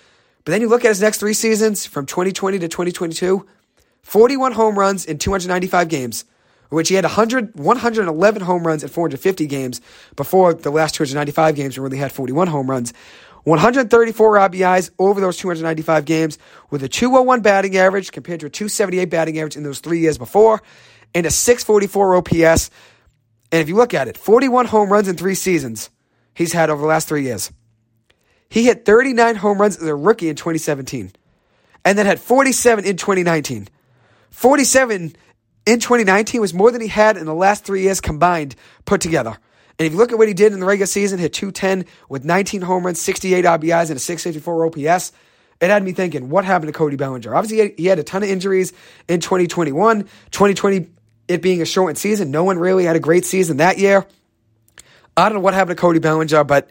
But 0.45 0.51
then 0.51 0.61
you 0.61 0.69
look 0.69 0.85
at 0.85 0.89
his 0.89 1.01
next 1.01 1.17
three 1.17 1.33
seasons 1.33 1.87
from 1.87 2.05
2020 2.05 2.59
to 2.59 2.67
2022, 2.67 3.45
41 4.03 4.51
home 4.51 4.77
runs 4.77 5.03
in 5.05 5.17
295 5.17 5.89
games, 5.89 6.23
which 6.69 6.89
he 6.89 6.95
had 6.95 7.03
100, 7.03 7.55
111 7.55 8.41
home 8.43 8.65
runs 8.65 8.83
in 8.83 8.89
450 8.89 9.47
games 9.47 9.81
before 10.15 10.53
the 10.53 10.69
last 10.69 10.93
295 10.93 11.55
games 11.55 11.79
where 11.79 11.89
he 11.89 11.97
had 11.97 12.11
41 12.11 12.47
home 12.47 12.69
runs. 12.69 12.93
134 13.45 14.37
RBIs 14.37 14.91
over 14.99 15.19
those 15.19 15.37
295 15.37 16.05
games 16.05 16.37
with 16.69 16.83
a 16.83 16.89
201 16.89 17.41
batting 17.41 17.75
average 17.77 18.11
compared 18.11 18.39
to 18.39 18.45
a 18.45 18.49
278 18.49 19.05
batting 19.05 19.37
average 19.39 19.55
in 19.55 19.63
those 19.63 19.79
three 19.79 19.99
years 19.99 20.17
before 20.17 20.61
and 21.15 21.25
a 21.25 21.31
644 21.31 22.15
OPS. 22.17 22.69
And 23.51 23.61
if 23.61 23.67
you 23.67 23.75
look 23.75 23.95
at 23.95 24.07
it, 24.07 24.17
41 24.17 24.67
home 24.67 24.91
runs 24.91 25.07
in 25.07 25.15
three 25.15 25.35
seasons 25.35 25.89
he's 26.35 26.53
had 26.53 26.69
over 26.69 26.81
the 26.81 26.87
last 26.87 27.07
three 27.07 27.23
years. 27.23 27.51
He 28.55 28.63
hit 28.63 28.85
39 28.85 29.35
home 29.35 29.59
runs 29.59 29.75
as 29.75 29.85
a 29.85 29.93
rookie 29.93 30.29
in 30.29 30.38
2017 30.38 31.12
and 31.83 31.97
then 31.97 32.05
had 32.05 32.21
47 32.21 32.85
in 32.85 32.95
2019. 32.95 33.67
47 34.29 35.13
in 35.65 35.79
2019 35.81 36.39
was 36.39 36.53
more 36.53 36.71
than 36.71 36.79
he 36.79 36.88
had 36.88 37.17
in 37.17 37.25
the 37.25 37.33
last 37.33 37.65
three 37.65 37.81
years 37.81 38.00
combined 38.00 38.55
put 38.85 39.01
together. 39.01 39.38
And 39.77 39.85
if 39.85 39.91
you 39.91 39.97
look 39.97 40.13
at 40.13 40.17
what 40.17 40.29
he 40.29 40.33
did 40.33 40.53
in 40.53 40.62
the 40.62 40.65
regular 40.65 40.85
season, 40.85 41.19
hit 41.19 41.33
210 41.33 41.83
with 42.07 42.24
19 42.24 42.62
home 42.62 42.85
runs, 42.85 43.01
68 43.01 43.43
RBIs, 43.43 43.89
and 43.89 43.97
a 43.97 44.00
654 44.00 44.67
OPS. 44.67 45.12
It 45.59 45.69
had 45.69 45.83
me 45.83 45.91
thinking, 45.91 46.29
what 46.29 46.45
happened 46.45 46.71
to 46.71 46.77
Cody 46.77 46.95
Bellinger? 46.95 47.35
Obviously, 47.35 47.75
he 47.75 47.88
had 47.88 48.00
a 48.00 48.03
ton 48.03 48.24
of 48.24 48.29
injuries 48.29 48.71
in 49.09 49.19
2021. 49.19 50.03
2020, 50.31 50.88
it 51.27 51.41
being 51.41 51.62
a 51.62 51.65
shortened 51.65 51.97
season, 51.97 52.31
no 52.31 52.45
one 52.45 52.57
really 52.57 52.85
had 52.85 52.95
a 52.95 53.01
great 53.01 53.25
season 53.25 53.57
that 53.57 53.79
year. 53.79 54.05
I 55.17 55.25
don't 55.27 55.33
know 55.33 55.41
what 55.41 55.53
happened 55.53 55.75
to 55.75 55.81
Cody 55.81 56.00
Bellinger, 56.00 56.45
but 56.45 56.69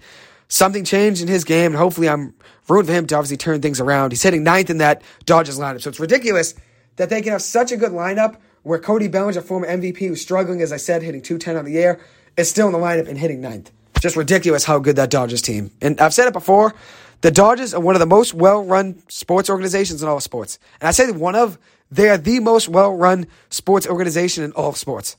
something 0.54 0.84
changed 0.84 1.20
in 1.20 1.28
his 1.28 1.44
game, 1.44 1.72
and 1.72 1.76
hopefully 1.76 2.08
I'm 2.08 2.34
rooting 2.68 2.86
for 2.86 2.92
him 2.92 3.06
to 3.08 3.16
obviously 3.16 3.36
turn 3.36 3.60
things 3.60 3.80
around. 3.80 4.12
He's 4.12 4.22
hitting 4.22 4.44
ninth 4.44 4.70
in 4.70 4.78
that 4.78 5.02
Dodgers 5.26 5.58
lineup, 5.58 5.82
so 5.82 5.90
it's 5.90 6.00
ridiculous 6.00 6.54
that 6.96 7.10
they 7.10 7.20
can 7.22 7.32
have 7.32 7.42
such 7.42 7.72
a 7.72 7.76
good 7.76 7.92
lineup 7.92 8.36
where 8.62 8.78
Cody 8.78 9.08
Bellinger, 9.08 9.40
former 9.42 9.66
MVP, 9.66 9.98
who's 9.98 10.22
struggling, 10.22 10.62
as 10.62 10.72
I 10.72 10.76
said, 10.76 11.02
hitting 11.02 11.22
210 11.22 11.56
on 11.56 11.64
the 11.64 11.78
air, 11.78 12.00
is 12.36 12.48
still 12.48 12.66
in 12.66 12.72
the 12.72 12.78
lineup 12.78 13.08
and 13.08 13.18
hitting 13.18 13.40
ninth. 13.40 13.70
Just 14.00 14.16
ridiculous 14.16 14.64
how 14.64 14.78
good 14.78 14.96
that 14.96 15.10
Dodgers 15.10 15.42
team. 15.42 15.70
And 15.80 16.00
I've 16.00 16.14
said 16.14 16.28
it 16.28 16.32
before, 16.32 16.74
the 17.20 17.30
Dodgers 17.30 17.74
are 17.74 17.80
one 17.80 17.94
of 17.94 18.00
the 18.00 18.06
most 18.06 18.34
well-run 18.34 19.02
sports 19.08 19.50
organizations 19.50 20.02
in 20.02 20.08
all 20.08 20.20
sports. 20.20 20.58
And 20.80 20.88
I 20.88 20.92
say 20.92 21.10
one 21.10 21.34
of, 21.34 21.58
they 21.90 22.08
are 22.08 22.18
the 22.18 22.40
most 22.40 22.68
well-run 22.68 23.26
sports 23.50 23.86
organization 23.86 24.44
in 24.44 24.52
all 24.52 24.72
sports. 24.72 25.16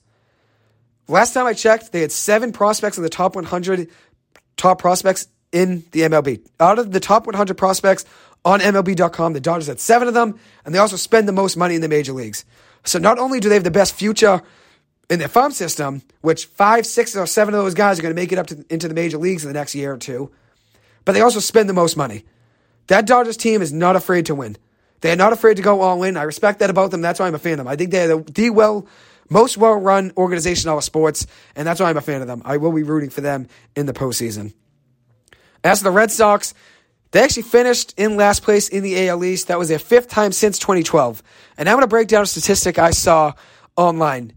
Last 1.07 1.33
time 1.33 1.45
I 1.45 1.53
checked, 1.53 1.91
they 1.91 2.01
had 2.01 2.11
seven 2.11 2.51
prospects 2.51 2.97
in 2.97 3.03
the 3.03 3.09
top 3.09 3.35
100 3.35 3.89
top 4.57 4.79
prospects 4.79 5.27
in 5.51 5.83
the 5.91 6.01
MLB. 6.01 6.45
Out 6.59 6.79
of 6.79 6.91
the 6.91 6.99
top 6.99 7.25
100 7.25 7.55
prospects 7.55 8.05
on 8.43 8.59
MLB.com, 8.59 9.33
the 9.33 9.39
Dodgers 9.39 9.67
had 9.67 9.79
seven 9.79 10.07
of 10.07 10.13
them, 10.13 10.39
and 10.65 10.73
they 10.73 10.79
also 10.79 10.95
spend 10.95 11.27
the 11.27 11.33
most 11.33 11.57
money 11.57 11.75
in 11.75 11.81
the 11.81 11.87
major 11.87 12.13
leagues. 12.13 12.45
So 12.83 12.99
not 12.99 13.17
only 13.17 13.39
do 13.39 13.49
they 13.49 13.55
have 13.55 13.63
the 13.63 13.71
best 13.71 13.93
future 13.93 14.41
in 15.09 15.19
their 15.19 15.27
farm 15.27 15.51
system, 15.51 16.01
which 16.21 16.45
five, 16.45 16.85
six, 16.85 17.15
or 17.15 17.25
seven 17.25 17.53
of 17.53 17.63
those 17.63 17.73
guys 17.73 17.99
are 17.99 18.01
going 18.01 18.15
to 18.15 18.21
make 18.21 18.31
it 18.31 18.37
up 18.37 18.47
to, 18.47 18.65
into 18.69 18.87
the 18.87 18.93
major 18.93 19.17
leagues 19.17 19.43
in 19.43 19.49
the 19.49 19.57
next 19.57 19.75
year 19.75 19.93
or 19.93 19.97
two, 19.97 20.31
but 21.03 21.13
they 21.13 21.21
also 21.21 21.39
spend 21.39 21.69
the 21.69 21.73
most 21.73 21.97
money. 21.97 22.25
That 22.87 23.07
Dodgers 23.07 23.37
team 23.37 23.61
is 23.61 23.73
not 23.73 23.95
afraid 23.95 24.27
to 24.27 24.35
win. 24.35 24.57
They 25.01 25.11
are 25.11 25.15
not 25.15 25.33
afraid 25.33 25.57
to 25.57 25.63
go 25.63 25.81
all 25.81 26.03
in. 26.03 26.17
I 26.17 26.23
respect 26.23 26.59
that 26.59 26.69
about 26.69 26.91
them. 26.91 27.01
That's 27.01 27.19
why 27.19 27.27
I'm 27.27 27.35
a 27.35 27.39
fan 27.39 27.53
of 27.53 27.57
them. 27.59 27.67
I 27.67 27.75
think 27.75 27.91
they're 27.91 28.07
the, 28.07 28.31
the 28.31 28.49
well, 28.49 28.87
most 29.29 29.57
well 29.57 29.75
run 29.75 30.11
organization 30.17 30.67
in 30.67 30.71
all 30.71 30.77
of 30.77 30.83
sports, 30.83 31.27
and 31.55 31.67
that's 31.67 31.79
why 31.79 31.89
I'm 31.89 31.97
a 31.97 32.01
fan 32.01 32.21
of 32.21 32.27
them. 32.27 32.41
I 32.45 32.57
will 32.57 32.71
be 32.71 32.83
rooting 32.83 33.09
for 33.09 33.21
them 33.21 33.47
in 33.75 33.85
the 33.85 33.93
postseason. 33.93 34.53
As 35.63 35.79
for 35.79 35.85
the 35.85 35.91
Red 35.91 36.11
Sox, 36.11 36.53
they 37.11 37.23
actually 37.23 37.43
finished 37.43 37.93
in 37.97 38.17
last 38.17 38.43
place 38.43 38.67
in 38.67 38.83
the 38.83 39.07
AL 39.07 39.23
East. 39.23 39.47
That 39.47 39.57
was 39.57 39.69
their 39.69 39.79
fifth 39.79 40.09
time 40.09 40.31
since 40.31 40.59
2012. 40.59 41.23
And 41.57 41.67
I'm 41.67 41.75
going 41.75 41.83
to 41.83 41.87
break 41.87 42.07
down 42.07 42.23
a 42.23 42.25
statistic 42.25 42.77
I 42.77 42.91
saw 42.91 43.33
online. 43.75 44.33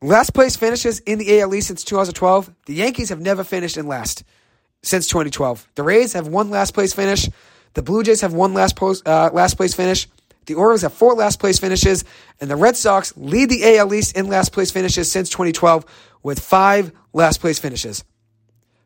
Last 0.00 0.32
place 0.32 0.54
finishes 0.54 1.00
in 1.00 1.18
the 1.18 1.40
AL 1.40 1.54
East 1.54 1.66
since 1.66 1.82
2012. 1.82 2.54
The 2.66 2.74
Yankees 2.74 3.08
have 3.08 3.20
never 3.20 3.42
finished 3.42 3.76
in 3.76 3.88
last 3.88 4.22
since 4.82 5.08
2012. 5.08 5.68
The 5.74 5.82
Rays 5.82 6.12
have 6.12 6.28
one 6.28 6.50
last 6.50 6.72
place 6.74 6.92
finish. 6.92 7.28
The 7.74 7.82
Blue 7.82 8.02
Jays 8.02 8.20
have 8.20 8.32
one 8.32 8.54
last 8.54 8.76
post, 8.76 9.06
uh, 9.06 9.30
last 9.32 9.56
place 9.56 9.74
finish. 9.74 10.06
The 10.48 10.54
Orioles 10.54 10.80
have 10.80 10.94
four 10.94 11.14
last 11.14 11.38
place 11.38 11.58
finishes, 11.58 12.04
and 12.40 12.50
the 12.50 12.56
Red 12.56 12.74
Sox 12.74 13.14
lead 13.16 13.50
the 13.50 13.76
AL 13.76 13.92
East 13.92 14.16
in 14.16 14.28
last 14.28 14.50
place 14.50 14.70
finishes 14.70 15.12
since 15.12 15.28
2012 15.28 15.84
with 16.22 16.40
five 16.40 16.90
last 17.12 17.40
place 17.40 17.58
finishes. 17.58 18.02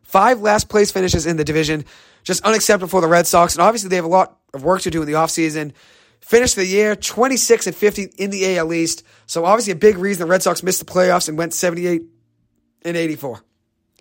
Five 0.02 0.40
last 0.40 0.68
place 0.68 0.90
finishes 0.90 1.24
in 1.24 1.36
the 1.36 1.44
division. 1.44 1.84
Just 2.24 2.44
unacceptable 2.44 2.88
for 2.88 3.00
the 3.00 3.06
Red 3.06 3.28
Sox. 3.28 3.54
And 3.54 3.62
obviously, 3.62 3.90
they 3.90 3.96
have 3.96 4.04
a 4.04 4.08
lot 4.08 4.38
of 4.52 4.64
work 4.64 4.82
to 4.82 4.90
do 4.90 5.02
in 5.02 5.06
the 5.06 5.14
offseason. 5.14 5.72
Finished 6.20 6.56
the 6.56 6.66
year 6.66 6.96
26 6.96 7.68
and 7.68 7.76
50 7.76 8.02
in 8.18 8.30
the 8.30 8.58
AL 8.58 8.72
East. 8.72 9.04
So 9.26 9.44
obviously 9.44 9.72
a 9.72 9.76
big 9.76 9.98
reason 9.98 10.26
the 10.26 10.30
Red 10.30 10.42
Sox 10.42 10.62
missed 10.62 10.84
the 10.84 10.92
playoffs 10.92 11.28
and 11.28 11.38
went 11.38 11.54
78 11.54 12.02
and 12.84 12.96
84. 12.96 13.40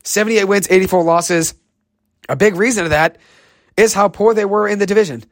78 0.04 0.43
wins, 0.45 0.67
84 0.69 1.04
losses. 1.04 1.54
A 2.28 2.36
big 2.36 2.56
reason 2.56 2.84
of 2.84 2.89
that 2.89 3.17
is 3.78 3.93
how 3.93 4.08
poor 4.08 4.34
they 4.34 4.45
were 4.45 4.67
in 4.67 4.80
the 4.80 4.86
division. 4.86 5.24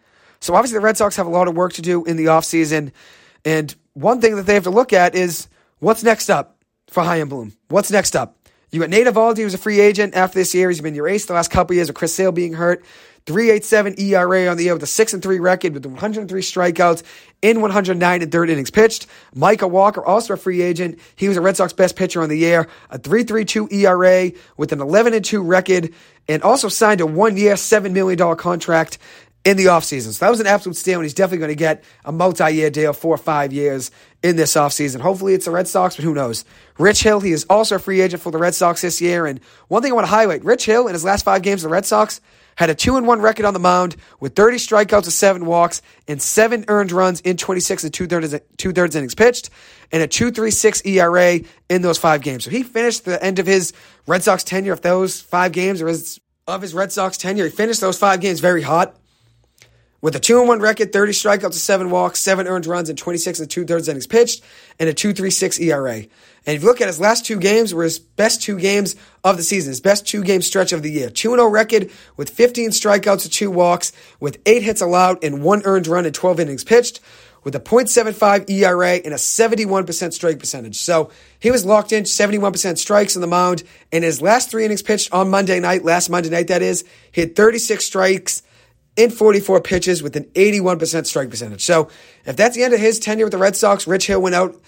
So 0.42 0.56
obviously 0.56 0.78
the 0.78 0.84
Red 0.84 0.98
Sox 0.98 1.16
have 1.16 1.28
a 1.28 1.30
lot 1.30 1.48
of 1.48 1.56
work 1.56 1.74
to 1.74 1.82
do 1.82 2.06
in 2.06 2.18
the 2.18 2.26
offseason. 2.26 2.92
And 3.46 3.74
one 3.94 4.22
thing 4.22 4.36
that 4.36 4.46
they 4.46 4.54
have 4.54 4.64
to 4.64 4.70
look 4.70 4.94
at 4.94 5.16
is 5.16 5.48
what's 5.80 6.04
next 6.04 6.30
up 6.30 6.58
for 6.88 7.04
Bloom? 7.26 7.54
What's 7.68 7.92
next 7.92 8.16
up? 8.16 8.36
You 8.72 8.80
got 8.80 8.90
Nate 8.90 9.08
Eovaldi, 9.08 9.38
who's 9.38 9.56
a 9.56 9.60
free 9.60 9.80
agent 9.80 10.14
after 10.14 10.38
this 10.38 10.54
year. 10.54 10.70
He's 10.70 10.82
been 10.82 10.94
your 10.94 11.08
ace 11.08 11.26
the 11.26 11.34
last 11.34 11.50
couple 11.50 11.76
years 11.76 11.88
with 11.88 11.96
Chris 11.96 12.14
Sale 12.14 12.32
being 12.32 12.54
hurt. 12.54 12.86
387 13.26 13.96
ERA 14.00 14.48
on 14.48 14.58
the 14.58 14.64
year 14.64 14.74
with 14.74 14.82
a 14.84 14.88
6 14.88 15.14
and 15.14 15.22
3 15.22 15.40
record 15.40 15.74
with 15.74 15.86
103 15.86 16.42
strikeouts 16.42 17.04
in 17.42 17.62
109 17.62 18.22
and 18.22 18.32
third 18.32 18.50
innings 18.50 18.72
pitched. 18.72 19.08
Michael 19.36 19.70
Wacha, 19.70 20.02
also 20.06 20.34
a 20.34 20.38
free 20.38 20.62
agent. 20.62 21.00
He 21.16 21.28
was 21.28 21.38
a 21.38 21.42
Red 21.42 21.58
Sox 21.58 21.74
best 21.74 21.96
pitcher 21.96 22.22
on 22.22 22.30
the 22.30 22.38
year. 22.38 22.68
A 22.90 22.98
3.32 22.98 23.72
ERA 23.72 24.32
with 24.58 24.72
an 24.72 24.82
11 24.82 25.14
and 25.14 25.26
2 25.26 25.44
record 25.44 25.94
and 26.28 26.42
also 26.44 26.70
signed 26.70 27.02
a 27.02 27.06
one 27.06 27.38
year, 27.38 27.56
$7 27.56 27.92
million 27.92 28.36
contract 28.36 28.98
in 29.46 29.58
the 29.58 29.66
offseason. 29.66 30.12
So 30.12 30.26
that 30.26 30.30
was 30.30 30.40
an 30.40 30.48
absolute 30.48 30.76
steal, 30.76 31.00
and 31.00 31.06
he's 31.06 31.14
definitely 31.14 31.40
going 31.40 31.50
to 31.50 31.56
get 31.56 31.84
a 32.04 32.12
multi 32.12 32.50
year 32.52 32.70
deal, 32.70 32.94
four 32.94 33.16
or 33.16 33.18
five 33.18 33.54
years 33.54 33.92
in 34.22 34.36
this 34.36 34.56
offseason. 34.56 35.00
Hopefully 35.00 35.34
it's 35.34 35.46
the 35.46 35.52
Red 35.52 35.68
Sox, 35.68 35.96
but 35.96 36.04
who 36.04 36.14
knows? 36.14 36.44
Rich 36.78 37.04
Hill, 37.04 37.22
he 37.22 37.32
is 37.32 37.46
also 37.50 37.76
a 37.76 37.80
free 37.80 38.02
agent 38.02 38.22
for 38.22 38.32
the 38.32 38.38
Red 38.38 38.54
Sox 38.54 38.82
this 38.82 39.02
year. 39.02 39.26
And 39.26 39.40
one 39.70 39.82
thing 39.82 39.92
I 39.92 39.96
want 39.96 40.06
to 40.06 40.12
highlight 40.12 40.44
Rich 40.44 40.66
Hill, 40.66 40.88
in 40.88 40.94
his 40.94 41.06
last 41.06 41.24
five 41.24 41.42
games 41.42 41.64
the 41.64 41.70
Red 41.70 41.86
Sox, 41.86 42.20
had 42.58 42.70
a 42.70 42.76
2 42.76 42.98
and 42.98 43.08
1 43.08 43.22
record 43.22 43.46
on 43.46 43.54
the 43.54 43.60
mound 43.60 43.96
with 44.20 44.36
30 44.36 44.58
strikeouts 44.58 45.04
and 45.04 45.14
7 45.14 45.46
walks 45.46 45.82
and 46.10 46.22
7 46.22 46.66
earned 46.68 46.92
runs 46.92 47.22
in 47.22 47.38
26 47.38 47.86
and 47.86 47.94
two 47.94 48.06
thirds, 48.06 48.36
two 48.58 48.74
thirds 48.74 48.98
innings 48.98 49.16
pitched 49.16 49.50
and 49.94 50.04
a 50.04 50.08
2.36 50.10 50.86
ERA 50.86 51.40
in 51.70 51.82
those 51.82 51.98
five 51.98 52.22
games. 52.22 52.44
So 52.44 52.50
he 52.50 52.64
finished 52.64 53.06
the 53.06 53.24
end 53.24 53.40
of 53.40 53.48
his 53.48 53.72
Red 54.08 54.24
Sox 54.24 54.44
tenure 54.44 54.74
of 54.74 54.82
those 54.82 55.22
five 55.22 55.54
games 55.54 55.82
or 55.82 55.88
his, 55.88 56.20
of 56.48 56.62
his 56.62 56.74
Red 56.74 56.92
Sox 56.92 57.18
tenure. 57.18 57.46
He 57.46 57.50
finished 57.50 57.80
those 57.80 57.98
five 57.98 58.20
games 58.20 58.42
very 58.42 58.62
hot 58.62 58.99
with 60.02 60.16
a 60.16 60.20
2 60.20 60.46
1 60.46 60.60
record, 60.60 60.94
30 60.94 61.12
strikeouts 61.12 61.44
and 61.44 61.54
7 61.56 61.90
walks, 61.90 62.20
7 62.20 62.48
earned 62.48 62.66
runs, 62.66 62.90
and 62.90 62.98
26 62.98 63.40
and 63.40 63.50
two 63.50 63.66
thirds 63.66 63.88
innings 63.88 64.08
pitched, 64.08 64.44
and 64.80 64.90
a 64.90 64.94
2.36 64.94 65.60
ERA. 65.60 65.96
And 66.46 66.56
if 66.56 66.62
you 66.62 66.68
look 66.68 66.82
at 66.82 66.88
his 66.88 67.00
last 67.00 67.26
two 67.26 67.38
games, 67.38 67.74
were 67.74 67.84
his 67.84 68.00
best 68.00 68.42
two 68.42 68.58
games 68.58 68.96
of 69.24 69.38
the 69.38 69.44
season, 69.44 69.72
his 69.72 69.82
best 69.82 70.08
two 70.08 70.24
game 70.24 70.42
stretch 70.42 70.72
of 70.72 70.84
the 70.84 70.92
year. 70.92 71.10
2 71.10 71.32
0 71.32 71.48
record 71.48 71.92
with 72.16 72.30
15 72.30 72.70
strikeouts 72.70 73.26
and 73.26 73.34
2 73.34 73.52
walks, 73.52 73.92
with 74.20 74.40
8 74.46 74.64
hits 74.64 74.82
allowed 74.82 75.24
and 75.24 75.44
1 75.44 75.64
earned 75.66 75.88
run 75.88 76.06
in 76.06 76.14
12 76.14 76.40
innings 76.40 76.64
pitched, 76.64 77.02
with 77.44 77.56
a 77.56 77.60
.75 77.60 78.50
ERA 78.50 78.96
and 78.96 79.14
a 79.14 79.18
71% 79.18 80.14
strike 80.14 80.40
percentage. 80.40 80.78
So 80.78 81.10
he 81.40 81.52
was 81.52 81.66
locked 81.66 81.92
in, 81.92 82.04
71% 82.04 82.78
strikes 82.78 83.16
on 83.16 83.22
the 83.22 83.28
mound. 83.28 83.64
In 83.92 84.04
his 84.04 84.22
last 84.22 84.50
three 84.50 84.66
innings 84.66 84.82
pitched 84.82 85.12
on 85.14 85.30
Monday 85.30 85.60
night, 85.60 85.84
last 85.84 86.10
Monday 86.10 86.30
night 86.30 86.48
that 86.48 86.62
is, 86.62 86.84
had 87.14 87.36
36 87.36 87.84
strikes 87.84 88.44
in 89.00 89.10
44 89.10 89.62
pitches 89.62 90.04
with 90.04 90.18
an 90.18 90.26
81% 90.36 91.06
strike 91.06 91.30
percentage. 91.30 91.64
So 91.64 91.90
if 92.26 92.36
that's 92.36 92.56
the 92.56 92.64
end 92.64 92.74
of 92.74 92.82
his 92.82 93.00
tenure 93.00 93.26
with 93.26 93.32
the 93.32 93.38
Red 93.38 93.56
Sox, 93.56 93.88
Rich 93.88 94.08
Hill 94.08 94.22
went 94.22 94.36
out 94.36 94.62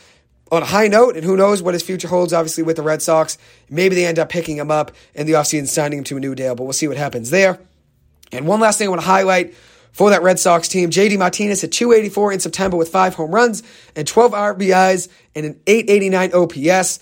on 0.51 0.63
a 0.63 0.65
high 0.65 0.87
note, 0.87 1.17
and 1.17 1.25
who 1.25 1.35
knows 1.35 1.61
what 1.61 1.73
his 1.73 1.83
future 1.83 2.07
holds, 2.07 2.31
obviously, 2.31 2.63
with 2.63 2.77
the 2.77 2.81
Red 2.81 3.01
Sox. 3.01 3.37
Maybe 3.69 3.95
they 3.95 4.05
end 4.05 4.19
up 4.19 4.29
picking 4.29 4.57
him 4.57 4.71
up 4.71 4.91
in 5.13 5.27
the 5.27 5.33
offseason, 5.33 5.67
signing 5.67 5.99
him 5.99 6.03
to 6.05 6.17
a 6.17 6.19
new 6.21 6.33
deal, 6.33 6.55
but 6.55 6.63
we'll 6.63 6.73
see 6.73 6.87
what 6.87 6.97
happens 6.97 7.29
there. 7.29 7.59
And 8.31 8.47
one 8.47 8.61
last 8.61 8.77
thing 8.77 8.87
I 8.87 8.89
want 8.89 9.01
to 9.01 9.07
highlight 9.07 9.53
for 9.91 10.09
that 10.11 10.23
Red 10.23 10.39
Sox 10.39 10.69
team 10.69 10.89
JD 10.89 11.17
Martinez 11.19 11.63
at 11.65 11.73
284 11.73 12.31
in 12.31 12.39
September 12.39 12.77
with 12.77 12.87
five 12.87 13.15
home 13.15 13.31
runs 13.31 13.63
and 13.95 14.07
12 14.07 14.31
RBIs 14.31 15.09
and 15.35 15.45
an 15.45 15.59
889 15.67 16.33
OPS. 16.33 16.99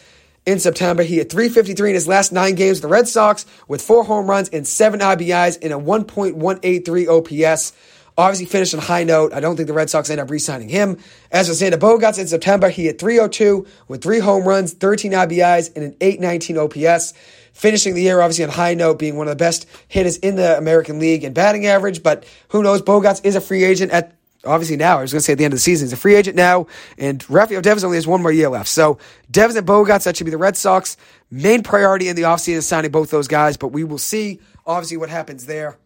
In 0.50 0.58
September, 0.58 1.04
he 1.04 1.20
had 1.20 1.30
353 1.30 1.92
in 1.92 1.94
his 1.94 2.08
last 2.08 2.32
nine 2.32 2.56
games 2.56 2.78
with 2.78 2.82
the 2.82 2.88
Red 2.88 3.08
Sox 3.08 3.46
with 3.68 3.84
four 3.84 4.04
home 4.04 4.28
runs 4.28 4.50
and 4.50 4.66
seven 4.66 5.00
RBIs 5.00 5.60
and 5.62 5.72
a 5.72 5.76
1.183 5.76 7.46
OPS. 7.46 7.74
obviously 8.18 8.48
finished 8.48 8.74
on 8.74 8.80
high 8.80 9.04
note. 9.04 9.32
I 9.32 9.42
don't 9.42 9.58
think 9.58 9.68
the 9.68 9.76
Red 9.76 9.92
Sox 9.92 10.10
end 10.10 10.20
up 10.20 10.32
re-signing 10.32 10.68
him. 10.68 10.98
As 11.32 11.50
for 11.50 11.54
Xander 11.54 11.78
Bogaerts 11.78 12.18
in 12.18 12.26
September, 12.26 12.70
he 12.70 12.86
hit 12.86 12.98
302 12.98 13.68
with 13.88 14.02
three 14.02 14.18
home 14.18 14.44
runs, 14.44 14.74
13 14.74 15.12
RBIs, 15.12 15.76
and 15.76 15.86
an 15.86 15.96
819 16.02 16.58
OPS. 16.58 17.14
Finishing 17.54 17.94
the 17.94 18.02
year 18.02 18.20
obviously 18.20 18.44
on 18.44 18.50
high 18.50 18.74
note, 18.74 18.98
being 18.98 19.18
one 19.18 19.28
of 19.28 19.32
the 19.32 19.44
best 19.44 19.68
hitters 19.88 20.18
in 20.18 20.36
the 20.36 20.58
American 20.58 20.98
League 20.98 21.24
in 21.24 21.32
batting 21.32 21.68
average. 21.68 22.02
But 22.02 22.26
who 22.48 22.64
knows? 22.64 22.82
Bogaerts 22.82 23.24
is 23.24 23.36
a 23.36 23.42
free 23.42 23.64
agent 23.64 23.92
at 23.92 24.19
obviously 24.46 24.78
now, 24.78 24.98
I 24.98 25.02
was 25.02 25.12
going 25.12 25.20
to 25.20 25.24
say 25.24 25.34
at 25.34 25.38
the 25.38 25.46
end 25.46 25.54
of 25.54 25.58
the 25.58 25.62
season, 25.62 25.88
he's 25.88 25.94
a 25.94 25.98
free 25.98 26.16
agent 26.16 26.36
now, 26.36 26.68
and 26.98 27.28
Rafael 27.30 27.62
Devers 27.62 27.84
only 27.84 27.98
has 27.98 28.08
one 28.08 28.22
more 28.22 28.32
year 28.32 28.50
left. 28.50 28.70
So 28.70 28.98
Devers 29.30 29.56
and 29.56 29.68
Bogaerts, 29.68 30.06
that 30.06 30.18
should 30.18 30.26
be 30.26 30.32
the 30.32 30.38
Red 30.38 30.58
Sox 30.58 30.98
main 31.32 31.64
priority 31.64 32.08
in 32.08 32.16
the 32.16 32.24
offseason 32.24 32.58
is 32.58 32.68
signing 32.68 32.92
both 32.92 33.12
those 33.12 33.28
guys, 33.28 33.58
but 33.58 33.70
we 33.70 33.84
will 33.84 33.98
see 33.98 34.40
obviously 34.66 34.98
what 34.98 35.10
happens 35.10 35.46
there. 35.46 35.78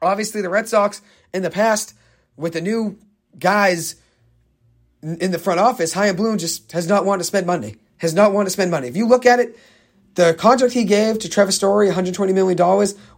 Obviously, 0.00 0.42
the 0.42 0.50
Red 0.50 0.68
Sox 0.68 1.00
in 1.32 1.42
the 1.42 1.50
past 1.50 1.94
with 2.36 2.52
the 2.52 2.60
new 2.60 2.98
guys 3.38 3.96
in 5.02 5.30
the 5.30 5.38
front 5.38 5.60
office, 5.60 5.92
Chaim 5.92 6.16
Bloom 6.16 6.38
just 6.38 6.72
has 6.72 6.88
not 6.88 7.04
wanted 7.04 7.18
to 7.18 7.24
spend 7.24 7.46
money. 7.46 7.76
Has 7.98 8.14
not 8.14 8.32
wanted 8.32 8.46
to 8.46 8.50
spend 8.50 8.70
money. 8.70 8.88
If 8.88 8.96
you 8.96 9.06
look 9.06 9.26
at 9.26 9.40
it, 9.40 9.58
the 10.14 10.34
contract 10.34 10.72
he 10.74 10.84
gave 10.84 11.18
to 11.20 11.28
Trevor 11.28 11.52
Story, 11.52 11.88
$120 11.88 12.32
million, 12.32 12.56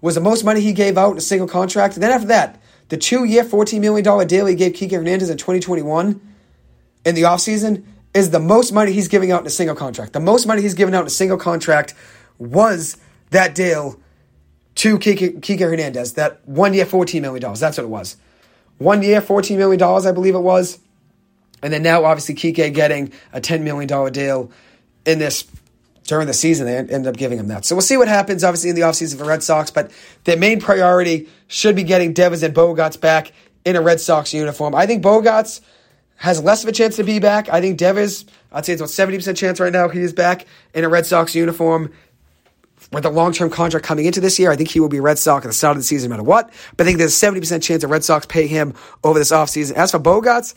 was 0.01 0.15
the 0.15 0.21
most 0.21 0.45
money 0.45 0.61
he 0.61 0.73
gave 0.73 0.97
out 0.99 1.13
in 1.13 1.19
a 1.19 1.23
single 1.23 1.49
contract. 1.49 1.95
And 1.95 2.03
then 2.03 2.11
after 2.11 2.29
that, 2.29 2.61
the 2.91 2.97
two 2.97 3.25
year, 3.25 3.45
$14 3.45 3.81
million 3.81 4.27
deal 4.27 4.47
he 4.47 4.55
gave 4.55 4.73
Kike 4.73 4.91
Hernandez 4.93 5.31
in 5.31 5.39
2021 5.39 6.21
in 7.05 7.15
the 7.15 7.23
offseason 7.23 7.85
is 8.13 8.31
the 8.31 8.41
most 8.41 8.73
money 8.73 8.93
he's 8.93 9.09
giving 9.09 9.31
out 9.31 9.41
in 9.41 9.47
a 9.47 9.51
single 9.51 9.77
contract. 9.77 10.13
The 10.13 10.21
most 10.21 10.47
money 10.47 10.61
he's 10.61 10.75
given 10.75 10.93
out 10.93 11.03
in 11.03 11.07
a 11.07 11.11
single 11.11 11.39
contract 11.39 11.95
was 12.39 12.97
that 13.31 13.55
deal 13.55 14.01
to 14.75 14.99
Kike, 14.99 15.41
Kike 15.41 15.61
Hernandez, 15.61 16.15
that 16.15 16.47
one 16.49 16.75
year, 16.75 16.85
$14 16.85 17.21
million. 17.21 17.41
That's 17.41 17.79
what 17.79 17.85
it 17.85 17.89
was. 17.89 18.17
One 18.79 19.03
year, 19.03 19.21
$14 19.21 19.57
million, 19.57 19.81
I 19.81 20.11
believe 20.13 20.35
it 20.35 20.41
was. 20.41 20.81
And 21.63 21.73
then 21.73 21.83
now, 21.83 22.05
obviously, 22.05 22.35
Kike 22.35 22.75
getting 22.75 23.13
a 23.33 23.41
$10 23.41 23.63
million 23.63 24.13
deal 24.13 24.51
in 25.05 25.19
this 25.21 25.45
during 26.11 26.27
the 26.27 26.35
season. 26.35 26.67
They 26.67 26.77
end 26.77 27.07
up 27.07 27.17
giving 27.17 27.39
him 27.39 27.49
that. 27.49 27.65
So 27.65 27.75
we'll 27.75 27.83
see 27.83 27.97
what 27.97 28.09
happens, 28.09 28.43
obviously, 28.45 28.69
in 28.69 28.77
the 28.77 28.83
offseason 28.83 29.17
for 29.17 29.25
Red 29.25 29.43
Sox. 29.43 29.71
But 29.71 29.93
their 30.25 30.37
main 30.37 30.61
priority 30.61 31.29
should 31.47 31.77
be 31.77 31.85
getting 31.85 32.13
Devers 32.13 32.43
and 32.43 32.53
Bogaerts 32.53 33.01
back 33.01 33.33
in 33.65 33.77
a 33.77 33.81
Red 33.81 34.01
Sox 34.01 34.35
uniform. 34.35 34.75
I 34.75 34.87
think 34.87 35.05
Bogaerts 35.05 35.61
has 36.17 36.43
less 36.43 36.65
of 36.65 36.69
a 36.69 36.73
chance 36.73 36.97
to 36.97 37.05
be 37.05 37.21
back. 37.21 37.49
I 37.49 37.61
think 37.61 37.79
Devers, 37.79 38.27
I'd 38.53 38.67
say 38.67 38.73
it's 38.75 38.83
about 38.83 38.91
70% 38.91 39.37
chance 39.37 39.61
right 39.61 39.73
now 39.73 39.89
he 39.89 40.01
is 40.01 40.13
back 40.13 40.47
in 40.75 40.85
a 40.85 40.89
Red 40.89 41.07
Sox 41.07 41.35
uniform 41.35 41.93
with 42.93 43.05
a 43.05 43.11
long 43.11 43.33
term 43.33 43.49
contract 43.49 43.87
coming 43.87 44.05
into 44.05 44.21
this 44.21 44.37
year. 44.37 44.51
I 44.51 44.57
think 44.57 44.69
he 44.69 44.81
will 44.81 44.89
be 44.89 44.99
Red 44.99 45.19
Sox 45.19 45.47
at 45.47 45.49
the 45.49 45.55
start 45.55 45.77
of 45.77 45.83
the 45.83 45.87
season 45.87 46.11
no 46.11 46.17
matter 46.17 46.25
what. 46.25 46.51
But 46.77 46.85
I 46.85 46.87
think 46.87 46.99
there's 46.99 47.23
a 47.23 47.27
70% 47.27 47.63
chance 47.63 47.83
the 47.83 47.89
Red 47.89 48.03
Sox 48.03 48.27
pay 48.27 48.49
him 48.49 48.75
over 49.05 49.19
this 49.19 49.31
offseason. 49.31 49.75
As 49.75 49.93
for 49.93 50.01
Bogaerts, 50.01 50.55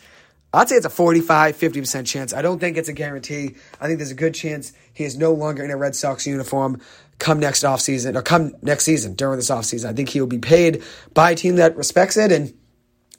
I'd 0.54 0.70
say 0.70 0.76
it's 0.76 0.86
a 0.86 0.90
45, 0.90 1.58
50% 1.58 2.06
chance. 2.06 2.32
I 2.32 2.44
don't 2.44 2.60
think 2.60 2.78
it's 2.78 2.90
a 2.90 2.94
guarantee. 2.94 3.56
I 3.82 3.88
think 3.88 3.98
there's 3.98 4.12
a 4.12 4.16
good 4.16 4.36
chance 4.36 4.72
he 4.94 5.04
is 5.04 5.18
no 5.18 5.34
longer 5.34 5.64
in 5.64 5.72
a 5.72 5.78
Red 5.78 5.96
Sox 5.96 6.28
uniform 6.28 6.80
come 7.18 7.40
next 7.40 7.64
offseason 7.64 8.16
or 8.16 8.22
come 8.22 8.54
next 8.62 8.84
season 8.84 9.16
during 9.16 9.38
this 9.38 9.50
offseason. 9.50 9.86
I 9.90 9.94
think 9.94 10.10
he 10.10 10.20
will 10.20 10.28
be 10.28 10.38
paid 10.38 10.84
by 11.14 11.32
a 11.32 11.36
team 11.36 11.56
that 11.56 11.76
respects 11.76 12.18
it 12.18 12.32
and 12.32 12.54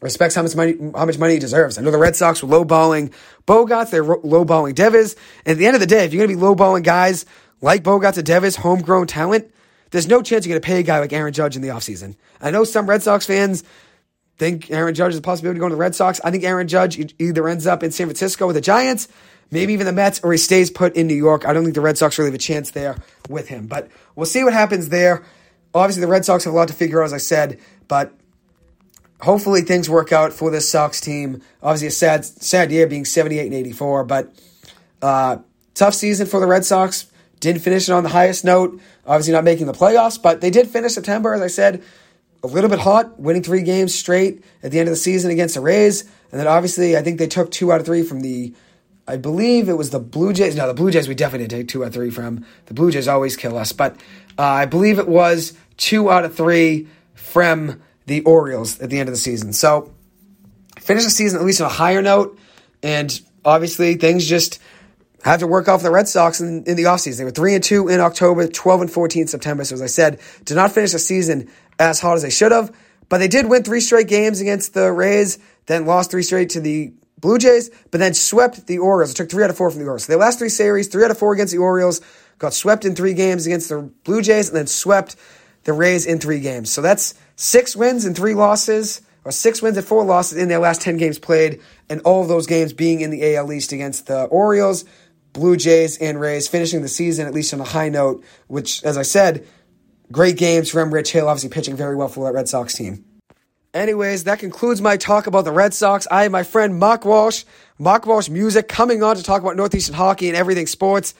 respects 0.00 0.34
how 0.34 0.42
much 0.42 0.54
money 0.54 0.76
how 0.94 1.06
much 1.06 1.18
money 1.18 1.34
he 1.34 1.38
deserves. 1.38 1.78
I 1.78 1.82
know 1.82 1.90
the 1.90 1.98
Red 1.98 2.14
Sox 2.14 2.42
were 2.42 2.48
lowballing 2.48 3.12
Bogaerts, 3.46 3.90
they're 3.90 4.04
lowballing 4.04 4.74
Devers. 4.74 5.16
And 5.44 5.52
at 5.52 5.58
the 5.58 5.66
end 5.66 5.74
of 5.74 5.80
the 5.80 5.86
day, 5.86 6.04
if 6.04 6.12
you're 6.12 6.26
going 6.26 6.38
to 6.38 6.40
be 6.40 6.46
lowballing 6.46 6.84
guys 6.84 7.26
like 7.60 7.82
Bogaerts 7.82 8.18
and 8.18 8.26
Devers, 8.26 8.56
homegrown 8.56 9.06
talent, 9.06 9.52
there's 9.90 10.06
no 10.06 10.22
chance 10.22 10.46
you're 10.46 10.52
going 10.52 10.62
to 10.62 10.66
pay 10.66 10.80
a 10.80 10.82
guy 10.82 11.00
like 11.00 11.12
Aaron 11.12 11.32
Judge 11.32 11.56
in 11.56 11.62
the 11.62 11.68
offseason. 11.68 12.16
I 12.40 12.50
know 12.50 12.64
some 12.64 12.88
Red 12.88 13.02
Sox 13.02 13.26
fans 13.26 13.64
think 14.38 14.70
Aaron 14.70 14.94
Judge 14.94 15.12
is 15.12 15.18
a 15.18 15.22
possibility 15.22 15.60
going 15.60 15.70
to 15.70 15.76
the 15.76 15.80
Red 15.80 15.94
Sox. 15.94 16.20
I 16.24 16.30
think 16.30 16.44
Aaron 16.44 16.68
Judge 16.68 17.14
either 17.18 17.48
ends 17.48 17.66
up 17.66 17.82
in 17.82 17.92
San 17.92 18.06
Francisco 18.06 18.46
with 18.46 18.56
the 18.56 18.60
Giants, 18.60 19.08
maybe 19.50 19.72
even 19.72 19.86
the 19.86 19.92
Mets, 19.92 20.20
or 20.22 20.32
he 20.32 20.38
stays 20.38 20.70
put 20.70 20.96
in 20.96 21.06
New 21.06 21.14
York. 21.14 21.46
I 21.46 21.52
don't 21.52 21.62
think 21.62 21.74
the 21.74 21.80
Red 21.80 21.98
Sox 21.98 22.18
really 22.18 22.30
have 22.30 22.34
a 22.34 22.38
chance 22.38 22.72
there 22.72 22.96
with 23.28 23.48
him. 23.48 23.66
But 23.66 23.88
we'll 24.16 24.26
see 24.26 24.42
what 24.42 24.52
happens 24.52 24.88
there. 24.88 25.24
Obviously, 25.72 26.00
the 26.00 26.08
Red 26.08 26.24
Sox 26.24 26.44
have 26.44 26.52
a 26.52 26.56
lot 26.56 26.68
to 26.68 26.74
figure 26.74 27.00
out, 27.02 27.06
as 27.06 27.12
I 27.12 27.18
said, 27.18 27.60
but 27.88 28.12
hopefully 29.20 29.62
things 29.62 29.88
work 29.88 30.12
out 30.12 30.32
for 30.32 30.50
this 30.50 30.68
Sox 30.68 31.00
team. 31.00 31.42
Obviously, 31.62 31.88
a 31.88 31.92
sad, 31.92 32.24
sad 32.24 32.70
year 32.70 32.86
being 32.86 33.04
78 33.04 33.46
and 33.46 33.54
84, 33.54 34.04
but 34.04 34.34
uh, 35.02 35.38
tough 35.74 35.94
season 35.94 36.26
for 36.26 36.40
the 36.40 36.46
Red 36.46 36.64
Sox. 36.64 37.06
Didn't 37.40 37.62
finish 37.62 37.88
it 37.88 37.92
on 37.92 38.04
the 38.04 38.08
highest 38.08 38.44
note. 38.44 38.80
Obviously, 39.06 39.32
not 39.32 39.44
making 39.44 39.66
the 39.66 39.72
playoffs, 39.72 40.20
but 40.20 40.40
they 40.40 40.50
did 40.50 40.68
finish 40.68 40.92
September, 40.92 41.34
as 41.34 41.42
I 41.42 41.48
said, 41.48 41.82
a 42.44 42.46
little 42.46 42.68
bit 42.68 42.78
hot, 42.78 43.18
winning 43.18 43.42
three 43.42 43.62
games 43.62 43.94
straight 43.94 44.44
at 44.62 44.70
the 44.70 44.78
end 44.78 44.86
of 44.86 44.92
the 44.92 44.96
season 44.96 45.30
against 45.30 45.54
the 45.54 45.62
Rays. 45.62 46.02
And 46.30 46.38
then 46.38 46.46
obviously, 46.46 46.94
I 46.94 47.02
think 47.02 47.18
they 47.18 47.26
took 47.26 47.50
two 47.50 47.72
out 47.72 47.80
of 47.80 47.86
three 47.86 48.02
from 48.02 48.20
the, 48.20 48.52
I 49.08 49.16
believe 49.16 49.70
it 49.70 49.78
was 49.78 49.90
the 49.90 49.98
Blue 49.98 50.34
Jays. 50.34 50.54
No, 50.54 50.66
the 50.66 50.74
Blue 50.74 50.90
Jays 50.90 51.08
we 51.08 51.14
definitely 51.14 51.48
take 51.48 51.68
two 51.68 51.82
out 51.82 51.88
of 51.88 51.94
three 51.94 52.10
from. 52.10 52.44
The 52.66 52.74
Blue 52.74 52.90
Jays 52.90 53.08
always 53.08 53.34
kill 53.34 53.56
us. 53.56 53.72
But 53.72 53.96
uh, 54.38 54.42
I 54.42 54.66
believe 54.66 54.98
it 54.98 55.08
was 55.08 55.54
two 55.78 56.10
out 56.10 56.26
of 56.26 56.36
three 56.36 56.86
from 57.14 57.82
the 58.06 58.20
Orioles 58.22 58.78
at 58.78 58.90
the 58.90 59.00
end 59.00 59.08
of 59.08 59.14
the 59.14 59.20
season. 59.20 59.54
So 59.54 59.94
finish 60.78 61.04
the 61.04 61.10
season 61.10 61.40
at 61.40 61.46
least 61.46 61.62
on 61.62 61.66
a 61.66 61.72
higher 61.72 62.02
note. 62.02 62.38
And 62.82 63.18
obviously, 63.42 63.94
things 63.94 64.26
just 64.26 64.60
have 65.24 65.40
to 65.40 65.46
work 65.46 65.68
off 65.68 65.82
the 65.82 65.90
Red 65.90 66.06
Sox 66.06 66.40
in, 66.40 66.64
in 66.64 66.76
the 66.76 66.82
offseason. 66.84 67.16
They 67.16 67.24
were 67.24 67.30
3 67.30 67.54
and 67.54 67.64
2 67.64 67.88
in 67.88 68.00
October, 68.00 68.46
12 68.46 68.80
and 68.82 68.90
14 68.90 69.22
in 69.22 69.28
September. 69.28 69.64
So, 69.64 69.74
as 69.74 69.80
I 69.80 69.86
said, 69.86 70.20
did 70.44 70.54
not 70.54 70.72
finish 70.72 70.92
the 70.92 70.98
season 70.98 71.50
as 71.78 72.00
hot 72.00 72.14
as 72.14 72.22
they 72.22 72.30
should 72.30 72.52
have. 72.52 72.74
But 73.08 73.18
they 73.18 73.28
did 73.28 73.48
win 73.48 73.62
three 73.62 73.80
straight 73.80 74.08
games 74.08 74.40
against 74.40 74.74
the 74.74 74.90
Rays, 74.90 75.38
then 75.66 75.86
lost 75.86 76.10
three 76.10 76.22
straight 76.22 76.50
to 76.50 76.60
the 76.60 76.92
Blue 77.18 77.38
Jays, 77.38 77.70
but 77.90 77.98
then 77.98 78.12
swept 78.12 78.66
the 78.66 78.78
Orioles. 78.78 79.12
It 79.12 79.14
took 79.14 79.30
three 79.30 79.44
out 79.44 79.50
of 79.50 79.56
four 79.56 79.70
from 79.70 79.80
the 79.80 79.86
Orioles. 79.86 80.04
So 80.04 80.12
their 80.12 80.20
last 80.20 80.38
three 80.38 80.48
series, 80.48 80.88
three 80.88 81.04
out 81.04 81.10
of 81.10 81.18
four 81.18 81.32
against 81.32 81.52
the 81.52 81.58
Orioles, 81.58 82.00
got 82.38 82.52
swept 82.52 82.84
in 82.84 82.94
three 82.94 83.14
games 83.14 83.46
against 83.46 83.68
the 83.68 83.90
Blue 84.04 84.20
Jays, 84.20 84.48
and 84.48 84.56
then 84.56 84.66
swept 84.66 85.16
the 85.64 85.72
Rays 85.72 86.06
in 86.06 86.18
three 86.18 86.40
games. 86.40 86.70
So 86.70 86.82
that's 86.82 87.14
six 87.36 87.74
wins 87.74 88.04
and 88.04 88.14
three 88.14 88.34
losses, 88.34 89.00
or 89.24 89.32
six 89.32 89.62
wins 89.62 89.76
and 89.76 89.86
four 89.86 90.04
losses 90.04 90.36
in 90.36 90.48
their 90.48 90.58
last 90.58 90.82
10 90.82 90.98
games 90.98 91.18
played, 91.18 91.60
and 91.88 92.00
all 92.02 92.22
of 92.22 92.28
those 92.28 92.46
games 92.46 92.72
being 92.72 93.00
in 93.00 93.10
the 93.10 93.36
AL 93.36 93.50
East 93.52 93.72
against 93.72 94.06
the 94.06 94.24
Orioles, 94.24 94.84
Blue 95.32 95.56
Jays, 95.56 95.96
and 95.98 96.20
Rays, 96.20 96.46
finishing 96.46 96.82
the 96.82 96.88
season 96.88 97.26
at 97.26 97.32
least 97.32 97.54
on 97.54 97.60
a 97.60 97.64
high 97.64 97.88
note, 97.88 98.22
which, 98.48 98.84
as 98.84 98.98
I 98.98 99.02
said, 99.02 99.46
great 100.12 100.36
games 100.36 100.70
from 100.70 100.92
Rich 100.92 101.12
Hill, 101.12 101.28
obviously 101.28 101.50
pitching 101.50 101.76
very 101.76 101.96
well 101.96 102.08
for 102.08 102.24
that 102.24 102.34
Red 102.34 102.48
Sox 102.48 102.74
team. 102.74 103.04
Anyways, 103.72 104.24
that 104.24 104.38
concludes 104.38 104.80
my 104.80 104.96
talk 104.96 105.26
about 105.26 105.44
the 105.44 105.50
Red 105.50 105.74
Sox. 105.74 106.06
I 106.10 106.22
have 106.22 106.32
my 106.32 106.44
friend 106.44 106.78
Mark 106.78 107.04
Walsh, 107.04 107.44
Mark 107.78 108.06
Walsh 108.06 108.28
Music, 108.28 108.68
coming 108.68 109.02
on 109.02 109.16
to 109.16 109.22
talk 109.22 109.42
about 109.42 109.56
Northeastern 109.56 109.96
hockey 109.96 110.28
and 110.28 110.36
everything 110.36 110.68
sports. 110.68 111.14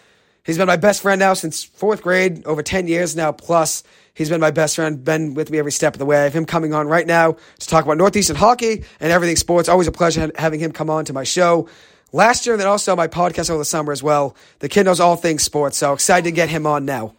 He's 0.45 0.59
been 0.59 0.69
my 0.69 0.77
best 0.77 1.03
friend 1.03 1.19
now 1.19 1.35
since 1.35 1.65
fourth 1.65 2.03
grade, 2.03 2.47
over 2.47 2.63
10 2.63 2.87
years 2.87 3.17
now 3.17 3.33
plus. 3.33 3.83
He's 4.13 4.29
been 4.29 4.41
my 4.41 4.53
best 4.53 4.77
friend, 4.77 5.03
been 5.03 5.35
with 5.35 5.51
me 5.51 5.59
every 5.59 5.73
step 5.73 5.95
of 5.95 5.99
the 5.99 6.07
way. 6.07 6.19
I 6.19 6.23
have 6.25 6.33
him 6.33 6.45
coming 6.45 6.73
on 6.73 6.87
right 6.87 7.07
now 7.07 7.33
to 7.33 7.67
talk 7.67 7.85
about 7.85 7.97
Northeastern 7.97 8.37
hockey 8.37 8.85
and 9.01 9.11
everything 9.11 9.37
sports. 9.37 9.69
Always 9.69 9.89
a 9.89 9.93
pleasure 9.93 10.31
having 10.37 10.61
him 10.61 10.71
come 10.71 10.91
on 10.91 11.07
to 11.07 11.13
my 11.13 11.25
show 11.25 11.69
last 12.13 12.47
year 12.47 12.55
and 12.55 12.61
then 12.61 12.69
also 12.69 12.95
my 12.95 13.09
podcast 13.09 13.51
over 13.51 13.59
the 13.59 13.65
summer 13.65 13.91
as 13.91 14.03
well. 14.03 14.37
The 14.61 14.69
kid 14.69 14.85
knows 14.85 15.01
all 15.01 15.17
things 15.17 15.43
sports, 15.43 15.77
so 15.79 15.93
excited 15.93 16.25
to 16.25 16.31
get 16.31 16.49
him 16.49 16.67
on 16.67 16.85
now. 16.85 17.15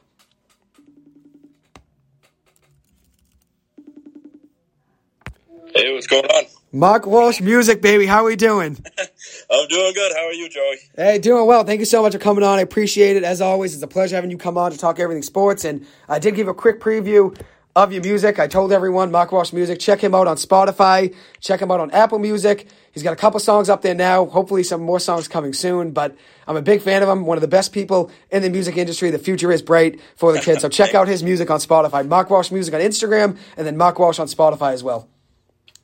Hey, 5.76 5.94
what's 5.94 6.08
going 6.08 6.24
on? 6.24 6.46
Mark 6.72 7.06
Walsh 7.06 7.42
Music, 7.42 7.82
baby. 7.82 8.06
How 8.06 8.22
are 8.22 8.28
we 8.28 8.38
doing? 8.38 8.78
I'm 9.52 9.68
doing 9.68 9.94
good. 9.94 10.14
How 10.16 10.26
are 10.26 10.32
you, 10.32 10.48
Joey? 10.48 10.78
Hey, 10.96 11.20
doing 11.20 11.46
well. 11.46 11.66
Thank 11.66 11.80
you 11.82 11.86
so 11.86 12.02
much 12.02 12.14
for 12.14 12.20
coming 12.20 12.46
on. 12.46 12.60
I 12.60 12.62
appreciate 12.62 13.18
it. 13.18 13.26
As 13.26 13.42
always, 13.42 13.74
it's 13.74 13.84
a 13.84 13.88
pleasure 13.88 14.16
having 14.16 14.32
you 14.32 14.38
come 14.38 14.58
on 14.58 14.72
to 14.72 14.78
talk 14.78 15.00
everything 15.02 15.22
sports. 15.22 15.66
And 15.66 15.86
I 16.08 16.20
did 16.20 16.36
give 16.36 16.48
a 16.48 16.54
quick 16.54 16.80
preview 16.80 17.38
of 17.76 17.92
your 17.92 18.02
music. 18.04 18.40
I 18.40 18.48
told 18.48 18.72
everyone, 18.72 19.12
Mark 19.12 19.34
Walsh 19.34 19.52
Music, 19.52 19.78
check 19.82 20.00
him 20.00 20.16
out 20.16 20.28
on 20.28 20.38
Spotify, 20.38 21.14
check 21.42 21.62
him 21.62 21.72
out 21.72 21.82
on 21.82 21.92
Apple 21.92 22.20
Music. 22.20 22.70
He's 22.94 23.04
got 23.04 23.12
a 23.12 23.18
couple 23.18 23.42
songs 23.42 23.70
up 23.70 23.82
there 23.82 23.96
now. 23.96 24.28
Hopefully, 24.28 24.64
some 24.64 24.82
more 24.82 25.02
songs 25.02 25.28
coming 25.28 25.52
soon. 25.52 25.92
But 25.92 26.16
I'm 26.48 26.56
a 26.56 26.62
big 26.62 26.84
fan 26.84 27.04
of 27.04 27.10
him. 27.10 27.26
One 27.26 27.36
of 27.36 27.42
the 27.42 27.50
best 27.50 27.74
people 27.74 28.12
in 28.32 28.44
the 28.44 28.50
music 28.50 28.78
industry. 28.78 29.12
The 29.12 29.20
future 29.20 29.52
is 29.52 29.62
bright 29.62 30.00
for 30.16 30.32
the 30.32 30.40
kids. 30.40 30.62
So 30.62 30.70
check 30.70 30.96
out 30.96 31.10
his 31.10 31.22
music 31.22 31.52
on 31.52 31.60
Spotify. 31.60 32.08
Mark 32.08 32.30
Walsh 32.30 32.50
Music 32.50 32.74
on 32.74 32.80
Instagram, 32.80 33.38
and 33.58 33.68
then 33.68 33.76
Mark 33.76 34.00
Walsh 34.00 34.20
on 34.20 34.28
Spotify 34.28 34.72
as 34.72 34.82
well. 34.82 35.10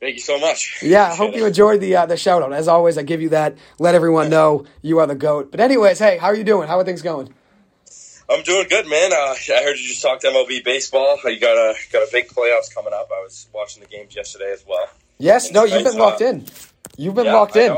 Thank 0.02 0.16
you 0.16 0.20
so 0.20 0.36
much. 0.36 0.82
Yeah, 0.82 1.12
I 1.12 1.14
hope 1.14 1.36
you 1.36 1.46
enjoyed 1.46 1.80
the 1.80 1.94
uh, 1.94 2.06
the 2.06 2.16
shout 2.16 2.42
out. 2.42 2.52
As 2.52 2.66
always, 2.66 2.98
I 2.98 3.04
give 3.04 3.22
you 3.22 3.28
that. 3.28 3.56
Let 3.78 3.94
everyone 3.94 4.30
know 4.30 4.66
you 4.82 4.98
are 4.98 5.06
the 5.06 5.14
goat. 5.14 5.52
But 5.52 5.60
anyways, 5.60 6.00
hey, 6.00 6.18
how 6.18 6.26
are 6.26 6.34
you 6.34 6.42
doing? 6.42 6.66
How 6.66 6.80
are 6.80 6.84
things 6.84 7.02
going? 7.02 7.32
I'm 8.28 8.42
doing 8.42 8.66
good, 8.68 8.88
man. 8.88 9.12
Uh, 9.12 9.34
I 9.54 9.62
heard 9.62 9.76
you 9.78 9.86
just 9.86 10.02
talked 10.02 10.24
MLB 10.24 10.64
baseball. 10.64 11.20
You 11.24 11.38
got 11.38 11.56
a 11.56 11.74
got 11.92 12.00
a 12.02 12.08
big 12.10 12.26
playoffs 12.26 12.74
coming 12.74 12.92
up. 12.92 13.10
I 13.14 13.20
was 13.20 13.46
watching 13.54 13.80
the 13.80 13.88
games 13.88 14.16
yesterday 14.16 14.50
as 14.52 14.64
well. 14.66 14.88
Yes, 15.18 15.46
and 15.46 15.54
no, 15.54 15.64
you've 15.66 15.84
been 15.84 15.96
locked 15.96 16.20
in. 16.20 16.46
You've 16.96 17.14
been 17.14 17.26
yeah, 17.26 17.34
locked 17.34 17.54
in. 17.54 17.76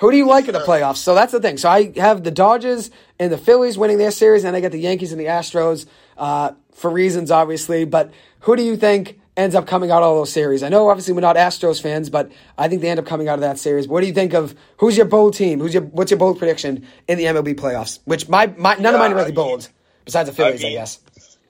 Who 0.00 0.10
do 0.10 0.16
you 0.16 0.26
like 0.26 0.48
in 0.48 0.54
the 0.54 0.60
playoffs? 0.60 0.96
So 0.96 1.14
that's 1.14 1.32
the 1.32 1.40
thing. 1.40 1.58
So 1.58 1.68
I 1.68 1.92
have 1.96 2.24
the 2.24 2.30
Dodgers 2.30 2.90
and 3.18 3.30
the 3.30 3.36
Phillies 3.36 3.76
winning 3.76 3.98
their 3.98 4.10
series, 4.10 4.44
and 4.44 4.56
I 4.56 4.60
get 4.60 4.72
the 4.72 4.80
Yankees 4.80 5.12
and 5.12 5.20
the 5.20 5.26
Astros 5.26 5.84
uh, 6.16 6.52
for 6.72 6.90
reasons, 6.90 7.30
obviously. 7.30 7.84
But 7.84 8.10
who 8.40 8.56
do 8.56 8.62
you 8.62 8.78
think 8.78 9.18
ends 9.36 9.54
up 9.54 9.66
coming 9.66 9.90
out 9.90 10.02
of 10.02 10.16
those 10.16 10.32
series? 10.32 10.62
I 10.62 10.68
know 10.68 10.88
obviously 10.88 11.14
we're 11.14 11.20
not 11.20 11.36
Astros 11.36 11.80
fans, 11.80 12.10
but 12.10 12.30
I 12.58 12.68
think 12.68 12.82
they 12.82 12.88
end 12.88 13.00
up 13.00 13.06
coming 13.06 13.28
out 13.28 13.34
of 13.34 13.40
that 13.40 13.58
series. 13.58 13.88
What 13.88 14.00
do 14.00 14.06
you 14.06 14.12
think 14.12 14.34
of 14.34 14.54
who's 14.78 14.96
your 14.96 15.06
bold 15.06 15.34
team? 15.34 15.60
Who's 15.60 15.74
your 15.74 15.84
what's 15.84 16.10
your 16.10 16.18
bold 16.18 16.38
prediction 16.38 16.86
in 17.08 17.18
the 17.18 17.24
MLB 17.24 17.54
playoffs? 17.54 18.00
Which 18.04 18.28
my, 18.28 18.46
my 18.46 18.74
none 18.74 18.82
yeah, 18.82 18.90
of 18.90 18.98
mine 18.98 19.12
are 19.12 19.16
really 19.16 19.32
bold, 19.32 19.68
besides 20.04 20.28
the 20.28 20.34
Phillies, 20.34 20.62
I, 20.62 20.68
mean, 20.68 20.78
I 20.78 20.80
guess. 20.80 21.00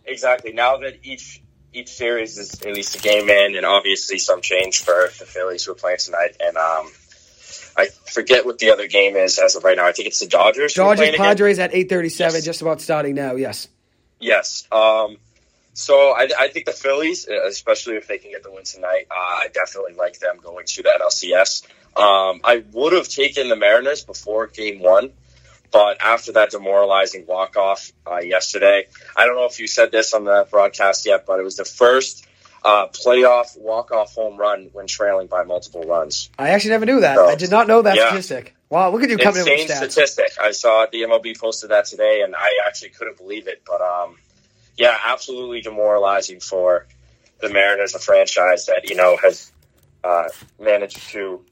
Exactly. 0.04 0.52
Now 0.52 0.78
that 0.78 0.98
each 1.02 1.42
each 1.72 1.88
series 1.88 2.38
is 2.38 2.60
at 2.62 2.74
least 2.74 2.96
a 2.96 3.00
game 3.00 3.28
in, 3.28 3.56
and 3.56 3.64
obviously 3.64 4.18
some 4.18 4.40
change 4.42 4.82
for 4.82 5.08
the 5.18 5.24
Phillies 5.24 5.64
who 5.64 5.72
are 5.72 5.76
playing 5.76 5.98
tonight, 5.98 6.36
and 6.40 6.56
um, 6.56 6.90
I 7.76 7.86
forget 8.12 8.44
what 8.44 8.58
the 8.58 8.70
other 8.70 8.86
game 8.86 9.16
is 9.16 9.38
as 9.38 9.56
of 9.56 9.64
right 9.64 9.76
now. 9.76 9.86
I 9.86 9.92
think 9.92 10.08
it's 10.08 10.20
the 10.20 10.26
Dodgers. 10.26 10.74
Dodgers 10.74 11.16
Padres 11.16 11.58
again. 11.58 11.70
at 11.70 11.74
eight 11.74 11.88
thirty 11.88 12.08
seven, 12.08 12.36
yes. 12.36 12.44
just 12.44 12.62
about 12.62 12.80
starting 12.80 13.14
now. 13.14 13.34
Yes. 13.34 13.68
Yes. 14.20 14.68
Um, 14.70 15.16
so 15.74 16.10
I, 16.10 16.28
I, 16.38 16.48
think 16.48 16.66
the 16.66 16.72
Phillies, 16.72 17.26
especially 17.26 17.96
if 17.96 18.06
they 18.06 18.18
can 18.18 18.30
get 18.30 18.42
the 18.42 18.52
win 18.52 18.64
tonight, 18.64 19.06
uh, 19.10 19.14
I 19.14 19.48
definitely 19.52 19.94
like 19.94 20.18
them 20.18 20.38
going 20.42 20.66
to 20.66 20.82
the 20.82 20.90
NLCS. 21.00 21.64
Um, 21.96 22.40
I 22.44 22.64
would 22.72 22.92
have 22.92 23.08
taken 23.08 23.48
the 23.48 23.56
Mariners 23.56 24.04
before 24.04 24.46
Game 24.46 24.80
One, 24.80 25.12
but 25.70 26.02
after 26.02 26.32
that 26.32 26.50
demoralizing 26.50 27.26
walk 27.26 27.56
off 27.56 27.90
uh, 28.06 28.18
yesterday, 28.18 28.86
I 29.16 29.26
don't 29.26 29.36
know 29.36 29.46
if 29.46 29.60
you 29.60 29.66
said 29.66 29.92
this 29.92 30.12
on 30.12 30.24
the 30.24 30.46
broadcast 30.50 31.06
yet, 31.06 31.24
but 31.26 31.40
it 31.40 31.42
was 31.42 31.56
the 31.56 31.64
first 31.64 32.26
uh, 32.64 32.88
playoff 32.88 33.58
walk-off 33.58 34.14
home 34.14 34.36
run 34.36 34.70
when 34.72 34.86
trailing 34.86 35.26
by 35.26 35.44
multiple 35.44 35.82
runs. 35.82 36.30
I 36.38 36.50
actually 36.50 36.70
never 36.70 36.86
knew 36.86 37.00
that. 37.00 37.16
So, 37.16 37.26
I 37.26 37.34
did 37.34 37.50
not 37.50 37.66
know 37.66 37.82
that 37.82 37.96
yeah. 37.96 38.08
statistic. 38.08 38.54
Wow, 38.68 38.90
look 38.90 39.02
at 39.02 39.10
you 39.10 39.18
coming 39.18 39.40
Insane 39.40 39.60
in 39.60 39.66
with 39.66 39.70
stats. 39.70 39.90
statistic. 39.90 40.32
I 40.40 40.52
saw 40.52 40.86
the 40.90 41.02
MLB 41.02 41.38
posted 41.38 41.70
that 41.70 41.86
today, 41.86 42.22
and 42.24 42.34
I 42.34 42.60
actually 42.66 42.90
couldn't 42.90 43.18
believe 43.18 43.48
it. 43.48 43.62
But 43.66 43.80
um, 43.82 44.16
yeah, 44.76 44.96
absolutely 45.04 45.60
demoralizing 45.60 46.40
for 46.40 46.86
the 47.40 47.48
Mariners, 47.48 47.94
a 47.94 47.98
franchise 47.98 48.66
that 48.66 48.88
you 48.88 48.96
know 48.96 49.16
has 49.16 49.52
uh, 50.04 50.28
managed 50.60 51.08
to 51.10 51.44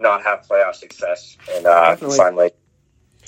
not 0.00 0.22
have 0.22 0.46
playoff 0.48 0.74
success 0.74 1.36
and 1.50 1.66
uh, 1.66 1.96
finally 1.96 2.50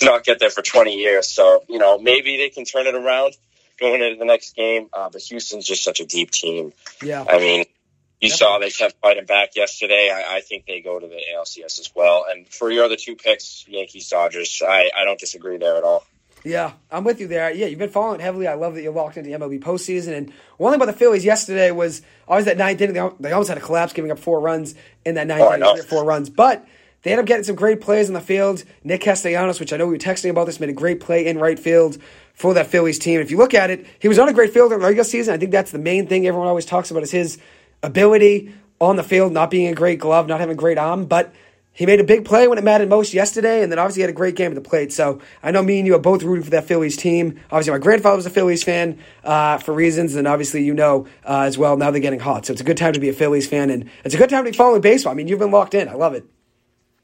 not 0.01 0.23
get 0.23 0.39
there 0.39 0.49
for 0.49 0.61
20 0.61 0.95
years. 0.95 1.29
So 1.29 1.63
you 1.69 1.79
know 1.79 1.97
maybe 1.97 2.37
they 2.37 2.49
can 2.49 2.65
turn 2.65 2.87
it 2.87 2.95
around 2.95 3.35
going 3.79 4.01
into 4.01 4.17
the 4.17 4.25
next 4.25 4.55
game. 4.55 4.89
Uh, 4.93 5.09
but 5.11 5.21
Houston's 5.21 5.65
just 5.65 5.83
such 5.83 5.99
a 5.99 6.05
deep 6.05 6.31
team. 6.31 6.73
Yeah. 7.01 7.25
I 7.27 7.39
mean, 7.39 7.65
you 8.21 8.29
Definitely. 8.29 8.29
saw 8.29 8.59
they 8.59 8.69
kept 8.71 9.01
fighting 9.01 9.25
back 9.25 9.55
yesterday. 9.55 10.09
I, 10.13 10.37
I, 10.37 10.41
think 10.41 10.65
they 10.65 10.81
go 10.81 10.99
to 10.99 11.07
the 11.07 11.21
ALCS 11.35 11.79
as 11.79 11.91
well. 11.93 12.25
And 12.29 12.47
for 12.47 12.71
your 12.71 12.85
other 12.85 12.95
two 12.95 13.15
picks, 13.15 13.65
Yankees, 13.67 14.09
Dodgers, 14.09 14.61
I, 14.65 14.89
I 14.97 15.03
don't 15.03 15.19
disagree 15.19 15.57
there 15.57 15.75
at 15.75 15.83
all. 15.83 16.05
Yeah, 16.45 16.73
I'm 16.91 17.03
with 17.03 17.19
you 17.19 17.27
there. 17.27 17.51
Yeah, 17.51 17.65
you've 17.65 17.79
been 17.79 17.89
following 17.89 18.19
it 18.19 18.23
heavily. 18.23 18.47
I 18.47 18.53
love 18.53 18.75
that 18.75 18.83
you're 18.83 18.93
locked 18.93 19.17
into 19.17 19.29
the 19.31 19.35
MLB 19.35 19.59
postseason. 19.59 20.15
And 20.15 20.31
one 20.57 20.71
thing 20.71 20.79
about 20.79 20.91
the 20.91 20.97
Phillies 20.97 21.25
yesterday 21.25 21.71
was 21.71 22.03
always 22.27 22.45
that 22.45 22.57
ninth 22.57 22.79
inning. 22.79 23.11
They 23.19 23.31
almost 23.31 23.49
had 23.49 23.57
a 23.57 23.61
collapse, 23.61 23.93
giving 23.93 24.11
up 24.11 24.19
four 24.19 24.39
runs 24.39 24.75
in 25.03 25.15
that 25.15 25.25
ninth 25.25 25.41
oh, 25.41 25.55
inning, 25.55 25.83
four 25.83 26.05
runs. 26.05 26.29
But 26.29 26.65
they 27.01 27.11
ended 27.11 27.23
up 27.23 27.27
getting 27.27 27.43
some 27.43 27.55
great 27.55 27.81
plays 27.81 28.09
in 28.09 28.13
the 28.13 28.21
field. 28.21 28.63
Nick 28.83 29.01
Castellanos, 29.01 29.59
which 29.59 29.73
I 29.73 29.77
know 29.77 29.87
we 29.87 29.93
were 29.93 29.97
texting 29.97 30.29
about 30.29 30.45
this, 30.45 30.59
made 30.59 30.69
a 30.69 30.73
great 30.73 30.99
play 30.99 31.25
in 31.25 31.39
right 31.39 31.57
field 31.57 31.97
for 32.35 32.53
that 32.53 32.67
Phillies 32.67 32.99
team. 32.99 33.19
If 33.21 33.31
you 33.31 33.37
look 33.37 33.55
at 33.55 33.71
it, 33.71 33.87
he 33.99 34.07
was 34.07 34.19
on 34.19 34.29
a 34.29 34.33
great 34.33 34.53
field 34.53 34.71
in 34.71 34.79
the 34.79 34.85
regular 34.85 35.03
season. 35.03 35.33
I 35.33 35.37
think 35.37 35.51
that's 35.51 35.71
the 35.71 35.79
main 35.79 36.05
thing 36.05 36.27
everyone 36.27 36.47
always 36.47 36.65
talks 36.65 36.91
about 36.91 37.01
is 37.01 37.11
his 37.11 37.39
ability 37.81 38.53
on 38.79 38.97
the 38.97 39.03
field, 39.03 39.33
not 39.33 39.49
being 39.49 39.67
a 39.67 39.73
great 39.73 39.97
glove, 39.97 40.27
not 40.27 40.39
having 40.39 40.53
a 40.53 40.57
great 40.57 40.77
arm, 40.77 41.05
but 41.05 41.33
he 41.75 41.85
made 41.85 41.99
a 41.99 42.03
big 42.03 42.23
play 42.23 42.47
when 42.47 42.57
it 42.57 42.63
mattered 42.63 42.89
most 42.89 43.13
yesterday, 43.13 43.61
and 43.61 43.71
then 43.71 43.77
obviously 43.77 44.01
had 44.01 44.09
a 44.09 44.13
great 44.13 44.35
game 44.35 44.49
at 44.49 44.55
the 44.55 44.61
plate. 44.61 44.93
So 44.93 45.21
I 45.43 45.51
know 45.51 45.61
me 45.61 45.77
and 45.77 45.85
you 45.85 45.93
are 45.95 45.99
both 45.99 46.23
rooting 46.23 46.45
for 46.45 46.51
that 46.51 46.63
Phillies 46.63 46.95
team. 46.95 47.39
Obviously, 47.51 47.71
my 47.71 47.79
grandfather 47.79 48.15
was 48.15 48.25
a 48.25 48.29
Phillies 48.29 48.63
fan 48.63 48.97
uh, 49.25 49.57
for 49.57 49.73
reasons, 49.73 50.15
and 50.15 50.27
obviously 50.27 50.63
you 50.63 50.73
know 50.73 51.05
uh, 51.25 51.41
as 51.41 51.57
well. 51.57 51.75
Now 51.75 51.91
they're 51.91 51.99
getting 51.99 52.21
hot, 52.21 52.45
so 52.45 52.53
it's 52.53 52.61
a 52.61 52.65
good 52.65 52.77
time 52.77 52.93
to 52.93 52.99
be 52.99 53.09
a 53.09 53.13
Phillies 53.13 53.47
fan, 53.47 53.69
and 53.69 53.89
it's 54.05 54.15
a 54.15 54.17
good 54.17 54.29
time 54.29 54.45
to 54.45 54.51
be 54.51 54.57
following 54.57 54.81
baseball. 54.81 55.11
I 55.11 55.15
mean, 55.15 55.27
you've 55.27 55.39
been 55.39 55.51
locked 55.51 55.73
in. 55.73 55.89
I 55.89 55.93
love 55.93 56.13
it. 56.13 56.25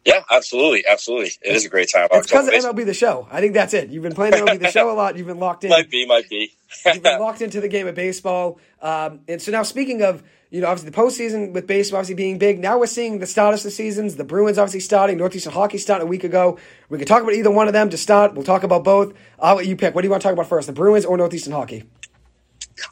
Yeah, 0.05 0.23
absolutely, 0.31 0.83
absolutely. 0.89 1.31
It 1.43 1.55
is 1.55 1.65
a 1.65 1.69
great 1.69 1.91
time. 1.91 2.07
It's 2.11 2.27
because 2.27 2.47
of 2.47 2.53
MLB 2.53 2.85
the 2.85 2.93
Show. 2.93 3.27
I 3.29 3.39
think 3.39 3.53
that's 3.53 3.73
it. 3.73 3.89
You've 3.89 4.01
been 4.01 4.15
playing 4.15 4.33
MLB 4.33 4.59
the 4.59 4.71
Show 4.71 4.89
a 4.89 4.93
lot. 4.93 5.15
You've 5.15 5.27
been 5.27 5.39
locked 5.39 5.63
in. 5.63 5.69
Might 5.81 5.91
be, 5.91 6.07
might 6.07 6.27
be. 6.27 6.53
You've 6.85 7.03
been 7.03 7.19
locked 7.19 7.41
into 7.41 7.61
the 7.61 7.67
game 7.67 7.87
of 7.87 7.93
baseball. 7.93 8.59
Um, 8.81 9.19
and 9.27 9.39
so 9.39 9.51
now, 9.51 9.61
speaking 9.61 10.01
of, 10.01 10.23
you 10.51 10.59
know, 10.59 10.67
obviously 10.67 10.91
the 10.91 10.97
postseason 10.97 11.53
with 11.53 11.65
baseball 11.65 11.99
obviously 11.99 12.15
being 12.15 12.37
big. 12.37 12.59
Now 12.59 12.77
we're 12.77 12.85
seeing 12.85 13.19
the 13.19 13.25
start 13.25 13.55
of 13.55 13.63
the 13.63 13.71
seasons. 13.71 14.17
The 14.17 14.25
Bruins 14.25 14.57
obviously 14.57 14.81
starting. 14.81 15.17
Northeastern 15.17 15.53
Hockey 15.53 15.77
started 15.77 16.03
a 16.03 16.07
week 16.07 16.25
ago. 16.25 16.59
We 16.89 16.97
can 16.97 17.07
talk 17.07 17.23
about 17.23 17.33
either 17.33 17.49
one 17.49 17.67
of 17.67 17.73
them 17.73 17.89
to 17.89 17.97
start. 17.97 18.33
We'll 18.33 18.43
talk 18.43 18.63
about 18.63 18.83
both. 18.83 19.13
I'll 19.39 19.55
let 19.55 19.65
you 19.65 19.77
pick. 19.77 19.95
What 19.95 20.01
do 20.01 20.07
you 20.07 20.11
want 20.11 20.21
to 20.21 20.27
talk 20.27 20.33
about 20.33 20.47
first, 20.47 20.67
the 20.67 20.73
Bruins 20.73 21.05
or 21.05 21.17
Northeastern 21.17 21.53
Hockey? 21.53 21.85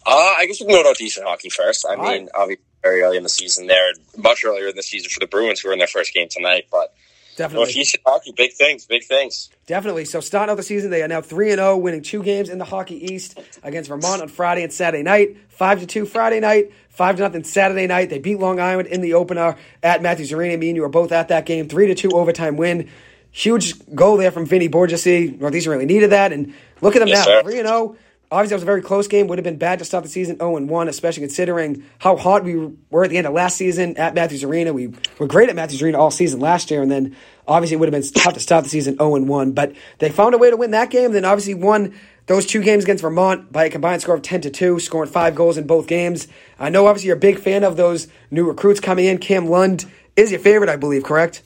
Uh, 0.06 0.36
I 0.38 0.46
guess 0.48 0.62
we 0.62 0.68
can 0.68 0.76
go 0.76 0.84
Northeastern 0.84 1.26
Hockey 1.26 1.50
first. 1.50 1.86
I 1.86 1.96
All 1.96 2.04
mean, 2.04 2.24
right. 2.24 2.30
obviously 2.34 2.64
very 2.82 3.02
early 3.02 3.18
in 3.18 3.24
the 3.24 3.30
season 3.30 3.68
there, 3.68 3.92
much 4.18 4.46
earlier 4.46 4.68
in 4.70 4.76
the 4.76 4.84
season 4.84 5.10
for 5.10 5.20
the 5.20 5.28
Bruins 5.28 5.60
who 5.60 5.70
are 5.70 5.74
in 5.74 5.80
their 5.80 5.88
first 5.88 6.14
game 6.14 6.30
tonight, 6.30 6.68
but 6.72 6.94
Definitely. 7.40 7.64
Oh, 7.64 7.68
Northeastern 7.68 8.02
hockey, 8.06 8.34
big 8.36 8.52
things, 8.52 8.86
big 8.86 9.06
things. 9.06 9.50
Definitely. 9.66 10.04
So 10.04 10.20
starting 10.20 10.52
out 10.52 10.58
the 10.58 10.64
season, 10.64 10.92
they 10.92 11.02
are 11.04 11.08
now 11.08 11.22
three 11.22 11.52
and 11.52 11.60
zero, 11.60 11.72
oh, 11.72 11.78
winning 11.78 12.02
two 12.02 12.22
games 12.22 12.50
in 12.50 12.58
the 12.58 12.66
Hockey 12.66 13.14
East 13.14 13.40
against 13.64 13.88
Vermont 13.88 14.22
on 14.22 14.28
Friday 14.28 14.62
and 14.62 14.74
Saturday 14.74 15.04
night. 15.04 15.38
Five 15.48 15.80
to 15.80 15.86
two 15.86 16.06
Friday 16.06 16.42
night, 16.42 16.74
five 16.90 17.16
to 17.16 17.22
nothing 17.22 17.46
Saturday 17.46 17.88
night. 17.88 18.10
They 18.10 18.20
beat 18.20 18.40
Long 18.40 18.60
Island 18.60 18.90
in 18.90 19.00
the 19.00 19.14
opener 19.14 19.56
at 19.82 20.02
Matthews 20.02 20.34
Arena. 20.34 20.58
Me 20.58 20.68
and 20.68 20.76
you 20.76 20.82
were 20.82 20.90
both 20.90 21.14
at 21.14 21.30
that 21.30 21.46
game. 21.46 21.70
Three 21.70 21.88
to 21.88 21.96
two 21.96 22.12
overtime 22.12 22.58
win. 22.58 22.90
Huge 23.32 23.96
goal 23.96 24.18
there 24.18 24.32
from 24.32 24.46
Vinny 24.46 24.68
Borgesi. 24.68 25.40
Northeastern 25.40 25.72
really 25.72 25.86
needed 25.86 26.10
that, 26.10 26.34
and 26.34 26.54
look 26.82 26.98
at 26.98 27.00
them 27.00 27.08
yes, 27.08 27.26
now, 27.26 27.42
three 27.42 27.60
and 27.60 27.70
zero. 27.70 27.96
Obviously, 28.32 28.54
it 28.54 28.58
was 28.58 28.64
a 28.64 28.68
very 28.68 28.82
close 28.84 29.08
game. 29.08 29.26
Would 29.28 29.40
have 29.40 29.44
been 29.44 29.58
bad 29.58 29.80
to 29.80 29.86
start 29.86 30.04
the 30.04 30.10
season 30.10 30.38
0 30.38 30.60
1, 30.60 30.88
especially 30.88 31.22
considering 31.22 31.84
how 31.98 32.16
hot 32.16 32.44
we 32.44 32.72
were 32.92 33.04
at 33.04 33.10
the 33.10 33.18
end 33.18 33.26
of 33.26 33.34
last 33.34 33.58
season 33.58 33.98
at 33.98 34.14
Matthews 34.14 34.44
Arena. 34.44 34.72
We 34.72 34.94
were 35.18 35.26
great 35.26 35.50
at 35.50 35.56
Matthews 35.56 35.82
Arena 35.82 35.98
all 35.98 36.12
season 36.12 36.40
last 36.40 36.70
year, 36.70 36.84
and 36.84 36.92
then 36.92 37.16
obviously 37.48 37.76
it 37.76 37.80
would 37.80 37.92
have 37.92 38.00
been 38.00 38.12
tough 38.14 38.36
to 38.36 38.40
start 38.40 38.66
the 38.66 38.70
season 38.70 38.98
0 38.98 39.22
1. 39.22 39.54
But 39.54 39.74
they 39.98 40.10
found 40.10 40.36
a 40.36 40.38
way 40.38 40.52
to 40.52 40.58
win 40.58 40.72
that 40.72 40.92
game, 40.92 41.12
then 41.12 41.26
obviously 41.26 41.56
won 41.56 41.96
those 42.28 42.46
two 42.46 42.62
games 42.62 42.84
against 42.84 43.02
Vermont 43.02 43.52
by 43.52 43.66
a 43.66 43.70
combined 43.72 44.04
score 44.04 44.14
of 44.14 44.22
10 44.22 44.42
to 44.42 44.52
2, 44.52 44.80
scoring 44.80 45.10
five 45.10 45.34
goals 45.34 45.58
in 45.58 45.66
both 45.66 45.88
games. 45.88 46.28
I 46.60 46.70
know 46.70 46.86
obviously 46.86 47.08
you're 47.08 47.18
a 47.18 47.20
big 47.20 47.40
fan 47.40 47.64
of 47.64 47.78
those 47.78 48.08
new 48.30 48.48
recruits 48.48 48.80
coming 48.80 49.06
in. 49.06 49.18
Cam 49.18 49.48
Lund 49.48 49.86
is 50.16 50.30
your 50.30 50.40
favorite, 50.40 50.70
I 50.70 50.76
believe, 50.76 51.04
correct? 51.04 51.42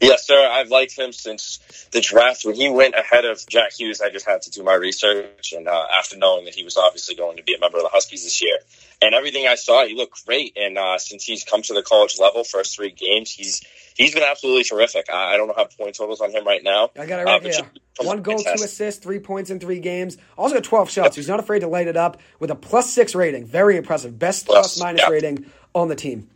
Yes, 0.00 0.26
sir. 0.26 0.46
I've 0.46 0.68
liked 0.68 0.96
him 0.96 1.12
since 1.12 1.58
the 1.90 2.00
draft. 2.00 2.44
When 2.44 2.54
he 2.54 2.68
went 2.68 2.94
ahead 2.94 3.24
of 3.24 3.42
Jack 3.48 3.72
Hughes, 3.72 4.00
I 4.00 4.10
just 4.10 4.26
had 4.26 4.42
to 4.42 4.50
do 4.50 4.62
my 4.62 4.74
research. 4.74 5.54
And 5.56 5.66
uh, 5.66 5.86
after 5.92 6.18
knowing 6.18 6.44
that 6.44 6.54
he 6.54 6.64
was 6.64 6.76
obviously 6.76 7.14
going 7.14 7.38
to 7.38 7.42
be 7.42 7.54
a 7.54 7.60
member 7.60 7.78
of 7.78 7.84
the 7.84 7.88
Huskies 7.88 8.24
this 8.24 8.42
year, 8.42 8.56
and 9.00 9.14
everything 9.14 9.46
I 9.46 9.54
saw, 9.54 9.86
he 9.86 9.94
looked 9.94 10.26
great. 10.26 10.56
And 10.56 10.76
uh, 10.76 10.98
since 10.98 11.24
he's 11.24 11.44
come 11.44 11.62
to 11.62 11.74
the 11.74 11.82
college 11.82 12.18
level, 12.20 12.44
first 12.44 12.76
three 12.76 12.90
games, 12.90 13.32
he's 13.32 13.62
he's 13.94 14.12
been 14.12 14.22
absolutely 14.22 14.64
terrific. 14.64 15.06
I, 15.10 15.34
I 15.34 15.36
don't 15.38 15.48
know 15.48 15.54
how 15.56 15.64
point 15.64 15.94
totals 15.94 16.20
on 16.20 16.30
him 16.30 16.46
right 16.46 16.62
now. 16.62 16.90
I 16.98 17.06
got 17.06 17.20
it 17.20 17.24
right 17.24 17.40
uh, 17.40 17.48
here. 17.48 17.70
One 18.00 18.20
goal, 18.20 18.38
two 18.38 18.62
assists, 18.62 19.02
three 19.02 19.18
points 19.18 19.48
in 19.48 19.58
three 19.60 19.80
games. 19.80 20.18
Also 20.36 20.56
got 20.56 20.64
12 20.64 20.90
shots. 20.90 21.16
He's 21.16 21.28
not 21.28 21.40
afraid 21.40 21.60
to 21.60 21.68
light 21.68 21.86
it 21.86 21.96
up 21.96 22.20
with 22.38 22.50
a 22.50 22.54
plus 22.54 22.92
six 22.92 23.14
rating. 23.14 23.46
Very 23.46 23.78
impressive. 23.78 24.18
Best 24.18 24.44
plus, 24.44 24.76
plus 24.76 24.80
minus 24.80 25.08
rating 25.08 25.46
on 25.74 25.88
the 25.88 25.96
team. 25.96 26.28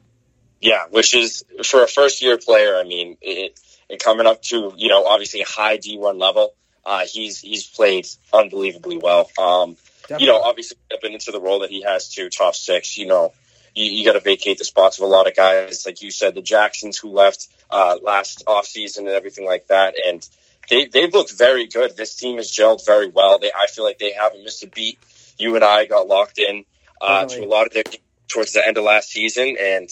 Yeah, 0.61 0.85
which 0.91 1.15
is 1.15 1.45
for 1.65 1.83
a 1.83 1.89
first 1.89 2.23
year 2.23 2.37
player. 2.37 2.77
I 2.77 2.85
mean, 2.85 3.17
it, 3.21 3.59
it 3.89 4.03
coming 4.03 4.27
up 4.27 4.43
to 4.43 4.73
you 4.77 4.89
know 4.89 5.05
obviously 5.07 5.41
a 5.43 5.47
high 5.47 5.77
D 5.77 5.99
one 5.99 6.19
level. 6.19 6.55
Uh, 6.85 7.05
he's 7.07 7.41
he's 7.41 7.67
played 7.67 8.07
unbelievably 8.33 8.99
well. 8.99 9.31
Um, 9.39 9.77
you 10.19 10.27
know, 10.27 10.41
obviously 10.41 10.77
stepping 10.91 11.13
into 11.13 11.31
the 11.31 11.41
role 11.41 11.61
that 11.61 11.71
he 11.71 11.83
has 11.83 12.13
to 12.15 12.29
top 12.31 12.55
six. 12.55 12.99
You 12.99 13.07
know, 13.07 13.33
you, 13.75 13.85
you 13.85 14.05
got 14.05 14.15
to 14.15 14.21
vacate 14.21 14.59
the 14.59 14.65
spots 14.65 14.99
of 14.99 15.05
a 15.05 15.07
lot 15.07 15.29
of 15.29 15.37
guys, 15.37 15.87
like 15.87 16.03
you 16.03 16.11
said, 16.11 16.35
the 16.35 16.43
Jacksons 16.43 16.99
who 16.99 17.11
left 17.11 17.49
uh, 17.71 17.97
last 18.03 18.43
off 18.47 18.67
season 18.67 19.07
and 19.07 19.15
everything 19.15 19.47
like 19.47 19.69
that, 19.69 19.95
and 20.05 20.27
they 20.69 20.87
they've 20.87 21.13
looked 21.13 21.33
very 21.33 21.67
good. 21.67 21.97
This 21.97 22.17
team 22.17 22.37
has 22.37 22.51
gelled 22.51 22.85
very 22.85 23.09
well. 23.09 23.39
They 23.39 23.53
I 23.55 23.67
feel 23.67 23.85
like 23.85 23.99
they 23.99 24.13
haven't 24.13 24.45
missed 24.45 24.63
a 24.65 24.69
beat. 24.69 24.99
You 25.39 25.55
and 25.55 25.65
I 25.65 25.87
got 25.87 26.07
locked 26.07 26.39
in 26.39 26.65
uh, 27.01 27.25
to 27.27 27.45
a 27.45 27.47
lot 27.47 27.67
of 27.67 27.73
their 27.73 27.85
towards 28.29 28.53
the 28.53 28.67
end 28.67 28.79
of 28.79 28.85
last 28.85 29.11
season, 29.11 29.57
and 29.59 29.89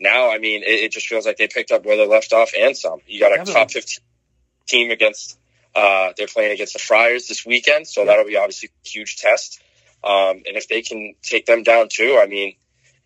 now, 0.00 0.30
I 0.30 0.38
mean, 0.38 0.62
it, 0.62 0.84
it, 0.84 0.92
just 0.92 1.06
feels 1.06 1.26
like 1.26 1.36
they 1.36 1.48
picked 1.48 1.70
up 1.70 1.84
where 1.84 1.96
they 1.96 2.06
left 2.06 2.32
off 2.32 2.52
and 2.58 2.76
some. 2.76 3.00
You 3.06 3.20
got 3.20 3.32
a 3.32 3.36
Definitely. 3.36 3.54
top 3.54 3.70
15 3.70 4.04
team 4.66 4.90
against, 4.90 5.38
uh, 5.74 6.12
they're 6.16 6.26
playing 6.26 6.52
against 6.52 6.74
the 6.74 6.78
Friars 6.78 7.28
this 7.28 7.46
weekend, 7.46 7.86
so 7.86 8.04
that'll 8.04 8.26
be 8.26 8.36
obviously 8.36 8.70
a 8.84 8.88
huge 8.88 9.16
test. 9.16 9.62
Um, 10.04 10.42
and 10.46 10.56
if 10.56 10.68
they 10.68 10.82
can 10.82 11.14
take 11.22 11.46
them 11.46 11.62
down 11.62 11.88
too, 11.90 12.18
I 12.22 12.26
mean, 12.26 12.54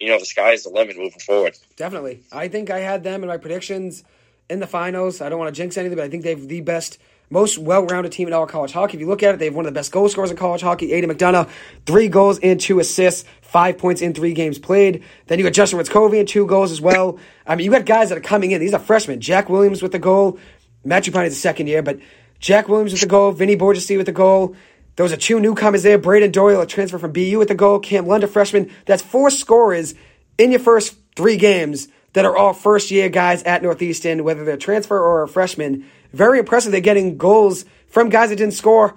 you 0.01 0.09
know, 0.09 0.19
the 0.19 0.27
sky 0.27 0.53
is 0.53 0.65
the 0.65 0.71
limit 0.71 0.97
moving 0.97 1.21
forward. 1.21 1.57
Definitely. 1.77 2.23
I 2.33 2.49
think 2.49 2.71
I 2.71 2.81
had 2.81 3.05
them 3.05 3.23
in 3.23 3.29
my 3.29 3.37
predictions 3.37 4.03
in 4.49 4.59
the 4.59 4.67
finals. 4.67 5.21
I 5.21 5.29
don't 5.29 5.39
want 5.39 5.55
to 5.55 5.61
jinx 5.61 5.77
anything, 5.77 5.97
but 5.97 6.05
I 6.05 6.09
think 6.09 6.25
they 6.25 6.31
have 6.31 6.49
the 6.49 6.63
best 6.63 6.99
most 7.31 7.59
well-rounded 7.59 8.11
team 8.11 8.27
in 8.27 8.35
all 8.35 8.47
college 8.47 8.73
hockey. 8.73 8.97
If 8.97 9.01
you 9.01 9.07
look 9.07 9.23
at 9.23 9.35
it, 9.35 9.39
they 9.39 9.47
have 9.47 9.55
one 9.55 9.65
of 9.65 9.73
the 9.73 9.79
best 9.79 9.93
goal 9.93 10.09
scorers 10.09 10.31
in 10.31 10.37
college 10.37 10.61
hockey. 10.61 10.93
Aidan 10.93 11.11
McDonough, 11.11 11.49
three 11.87 12.09
goals 12.09 12.41
and 12.41 12.61
two 12.61 12.81
assists, 12.81 13.25
five 13.41 13.79
points 13.79 14.03
in 14.03 14.13
three 14.13 14.35
games 14.35 14.59
played. 14.59 15.05
Then 15.27 15.39
you 15.39 15.45
got 15.45 15.53
Justin 15.53 15.79
Hryckowian, 15.79 16.27
two 16.27 16.47
goals 16.47 16.73
as 16.73 16.81
well. 16.81 17.19
I 17.47 17.55
mean, 17.55 17.65
you 17.65 17.71
got 17.71 17.87
guys 17.87 18.09
that 18.09 18.19
are 18.19 18.23
coming 18.23 18.51
in. 18.51 18.61
These 18.61 18.75
are 18.75 18.81
freshmen. 18.81 19.21
Jack 19.21 19.49
Williams 19.49 19.81
with 19.81 19.93
the 19.93 19.99
goal. 19.99 20.39
Matt 20.85 21.05
Choupani 21.05 21.27
is 21.27 21.35
the 21.35 21.41
second 21.41 21.69
year, 21.69 21.83
but 21.83 22.01
Jack 22.41 22.69
Williams 22.69 22.93
with 22.93 23.01
the 23.01 23.07
goal. 23.07 23.31
Vinny 23.31 23.57
Borgesi 23.57 23.97
with 23.97 24.07
the 24.07 24.13
goal. 24.13 24.57
Those 24.97 25.13
are 25.13 25.17
two 25.17 25.39
newcomers 25.39 25.83
there. 25.83 25.99
Braden 25.99 26.33
Doyle, 26.33 26.61
a 26.61 26.67
transfer 26.67 26.99
from 26.99 27.13
BU 27.13 27.39
with 27.39 27.49
the 27.49 27.55
goal. 27.55 27.79
Cam 27.79 28.07
Lund, 28.07 28.25
a 28.25 28.27
freshman. 28.27 28.71
That's 28.87 29.03
four 29.03 29.31
scorers 29.31 29.95
in 30.37 30.51
your 30.51 30.61
first 30.61 30.97
three 31.17 31.37
games 31.37 31.89
that 32.13 32.25
are 32.25 32.37
all 32.37 32.53
first 32.53 32.91
year 32.91 33.09
guys 33.09 33.43
at 33.45 33.63
Northeastern, 33.63 34.25
whether 34.25 34.45
they're 34.45 34.57
transfer 34.57 34.99
or 34.99 35.23
a 35.23 35.29
freshman. 35.29 35.87
Very 36.13 36.39
impressive. 36.39 36.73
They're 36.73 36.81
getting 36.81 37.17
goals 37.17 37.65
from 37.89 38.09
guys 38.09 38.31
that 38.31 38.37
didn't 38.37 38.55
score. 38.55 38.97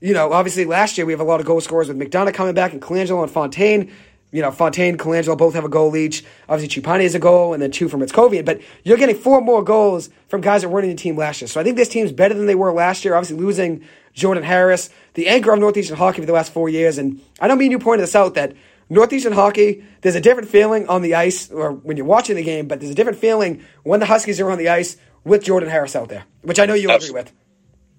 You 0.00 0.14
know, 0.14 0.32
obviously 0.32 0.64
last 0.64 0.98
year 0.98 1.06
we 1.06 1.12
have 1.12 1.20
a 1.20 1.24
lot 1.24 1.40
of 1.40 1.46
goal 1.46 1.60
scorers 1.60 1.88
with 1.88 1.98
McDonough 1.98 2.34
coming 2.34 2.54
back 2.54 2.72
and 2.72 2.82
Colangelo 2.82 3.22
and 3.22 3.30
Fontaine. 3.30 3.92
You 4.32 4.40
know, 4.40 4.50
Fontaine, 4.50 4.96
Colangelo 4.96 5.36
both 5.36 5.54
have 5.54 5.64
a 5.64 5.68
goal 5.68 5.94
each. 5.94 6.24
Obviously, 6.48 6.80
Choupani 6.80 7.02
has 7.02 7.14
a 7.14 7.18
goal, 7.18 7.52
and 7.52 7.62
then 7.62 7.70
two 7.70 7.86
from 7.90 8.00
Moscovian. 8.00 8.46
But 8.46 8.62
you're 8.82 8.96
getting 8.96 9.14
four 9.14 9.42
more 9.42 9.62
goals 9.62 10.08
from 10.28 10.40
guys 10.40 10.62
that 10.62 10.70
weren't 10.70 10.86
in 10.86 10.90
the 10.90 10.96
team 10.96 11.18
last 11.18 11.42
year. 11.42 11.48
So 11.48 11.60
I 11.60 11.64
think 11.64 11.76
this 11.76 11.90
team's 11.90 12.12
better 12.12 12.32
than 12.32 12.46
they 12.46 12.54
were 12.54 12.72
last 12.72 13.04
year. 13.04 13.14
Obviously, 13.14 13.36
losing 13.36 13.84
Jordan 14.14 14.42
Harris, 14.42 14.88
the 15.14 15.28
anchor 15.28 15.52
of 15.52 15.60
Northeastern 15.60 15.98
hockey 15.98 16.20
for 16.20 16.26
the 16.26 16.32
last 16.32 16.50
four 16.50 16.70
years. 16.70 16.96
And 16.96 17.20
I 17.40 17.48
don't 17.48 17.58
mean 17.58 17.70
you 17.70 17.78
pointed 17.78 18.04
this 18.04 18.16
out 18.16 18.32
that 18.34 18.54
Northeastern 18.88 19.34
hockey, 19.34 19.84
there's 20.00 20.14
a 20.14 20.20
different 20.20 20.48
feeling 20.48 20.88
on 20.88 21.02
the 21.02 21.14
ice 21.14 21.50
or 21.50 21.72
when 21.72 21.98
you're 21.98 22.06
watching 22.06 22.36
the 22.36 22.42
game, 22.42 22.68
but 22.68 22.80
there's 22.80 22.92
a 22.92 22.94
different 22.94 23.18
feeling 23.18 23.62
when 23.82 24.00
the 24.00 24.06
Huskies 24.06 24.40
are 24.40 24.50
on 24.50 24.58
the 24.58 24.70
ice 24.70 24.96
with 25.24 25.44
Jordan 25.44 25.68
Harris 25.68 25.94
out 25.96 26.08
there, 26.08 26.24
which 26.42 26.58
I 26.58 26.66
know 26.66 26.74
you 26.74 26.90
agree 26.90 27.10
with. 27.10 27.32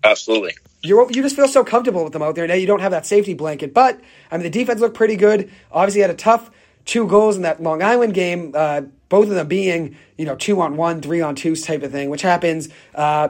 Absolutely. 0.04 0.54
You 0.82 1.08
you 1.10 1.22
just 1.22 1.36
feel 1.36 1.48
so 1.48 1.64
comfortable 1.64 2.04
with 2.04 2.14
them 2.14 2.22
out 2.22 2.36
there. 2.36 2.46
Now 2.46 2.56
you 2.56 2.68
don't 2.68 2.82
have 2.82 2.92
that 2.92 3.06
safety 3.06 3.34
blanket, 3.34 3.74
but 3.74 4.02
I 4.30 4.38
mean 4.38 4.44
the 4.44 4.50
defense 4.50 4.82
looked 4.82 4.96
pretty 4.96 5.16
good. 5.16 5.52
Obviously 5.72 6.02
had 6.02 6.10
a 6.10 6.16
tough 6.16 6.52
two 6.86 7.08
goals 7.08 7.38
in 7.38 7.44
that 7.44 7.62
Long 7.64 7.82
Island 7.82 8.14
game. 8.14 8.52
Uh, 8.54 8.82
both 9.08 9.30
of 9.30 9.36
them 9.36 9.48
being 9.48 9.96
you 10.18 10.26
know 10.26 10.36
two 10.36 10.60
on 10.60 10.76
one, 10.76 11.02
three 11.02 11.22
on 11.22 11.36
twos 11.36 11.62
type 11.62 11.84
of 11.84 11.92
thing, 11.92 12.10
which 12.10 12.22
happens. 12.22 12.70
Uh, 12.94 13.30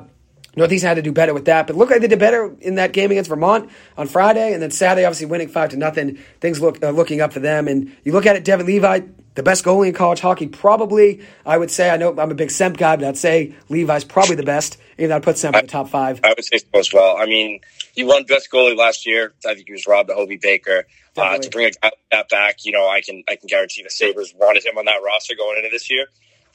Northeastern 0.56 0.90
had 0.90 0.96
to 0.96 1.02
do 1.02 1.12
better 1.12 1.34
with 1.34 1.46
that, 1.46 1.66
but 1.66 1.76
look 1.76 1.90
like 1.90 2.02
they 2.02 2.08
did 2.08 2.20
better 2.20 2.56
in 2.62 2.76
that 2.76 2.94
game 2.94 3.10
against 3.10 3.30
Vermont 3.30 3.72
on 3.98 4.08
Friday, 4.08 4.54
and 4.54 4.62
then 4.62 4.70
Saturday, 4.70 5.04
obviously 5.04 5.26
winning 5.26 5.48
five 5.48 5.72
to 5.72 5.78
nothing. 5.78 6.20
Things 6.42 6.62
look 6.62 6.84
uh, 6.84 6.92
looking 6.92 7.22
up 7.22 7.34
for 7.34 7.40
them, 7.40 7.68
and 7.68 7.96
you 8.04 8.12
look 8.12 8.28
at 8.28 8.36
it, 8.36 8.44
Devon 8.44 8.68
Levi, 8.68 9.02
the 9.36 9.44
best 9.44 9.64
goalie 9.64 9.88
in 9.88 9.94
college 9.94 10.20
hockey, 10.20 10.48
probably. 10.48 11.26
I 11.46 11.58
would 11.58 11.72
say 11.72 11.90
I 11.90 11.98
know 11.98 12.16
I'm 12.18 12.32
a 12.32 12.36
big 12.36 12.50
Semp 12.50 12.78
guy, 12.78 12.96
but 12.96 13.06
I'd 13.06 13.18
say 13.18 13.56
Levi's 13.70 14.04
probably 14.04 14.36
the 14.36 14.44
best. 14.44 14.78
Even 14.98 15.10
though 15.10 15.16
I'd 15.16 15.24
put 15.24 15.36
Semp 15.38 15.56
in 15.60 15.66
the 15.66 15.72
top 15.72 15.90
five. 15.90 16.20
I 16.24 16.30
would 16.30 16.46
say 16.46 16.60
so 16.60 16.80
as 16.80 16.94
well. 16.94 17.18
I 17.18 17.26
mean, 17.26 17.62
he 17.94 18.04
won 18.04 18.26
best 18.26 18.52
goalie 18.52 18.78
last 18.78 19.08
year. 19.08 19.34
I 19.46 19.56
think 19.56 19.68
he 19.68 19.74
was 19.74 19.88
Rob 19.88 20.08
the 20.08 20.14
Hobey 20.14 20.38
Baker. 20.38 20.86
Uh, 21.16 21.38
to 21.38 21.50
bring 21.52 21.68
a 21.68 21.72
guy 21.72 21.88
like 21.90 21.94
that 22.12 22.30
back, 22.30 22.66
you 22.66 22.72
know, 22.72 22.90
I 22.90 23.02
can 23.02 23.24
I 23.28 23.36
can 23.36 23.48
guarantee 23.48 23.84
the 23.84 23.90
Sabres 23.92 24.34
wanted 24.36 24.66
him 24.66 24.78
on 24.78 24.86
that 24.86 25.02
roster 25.04 25.36
going 25.36 25.58
into 25.58 25.70
this 25.70 25.90
year. 25.90 26.08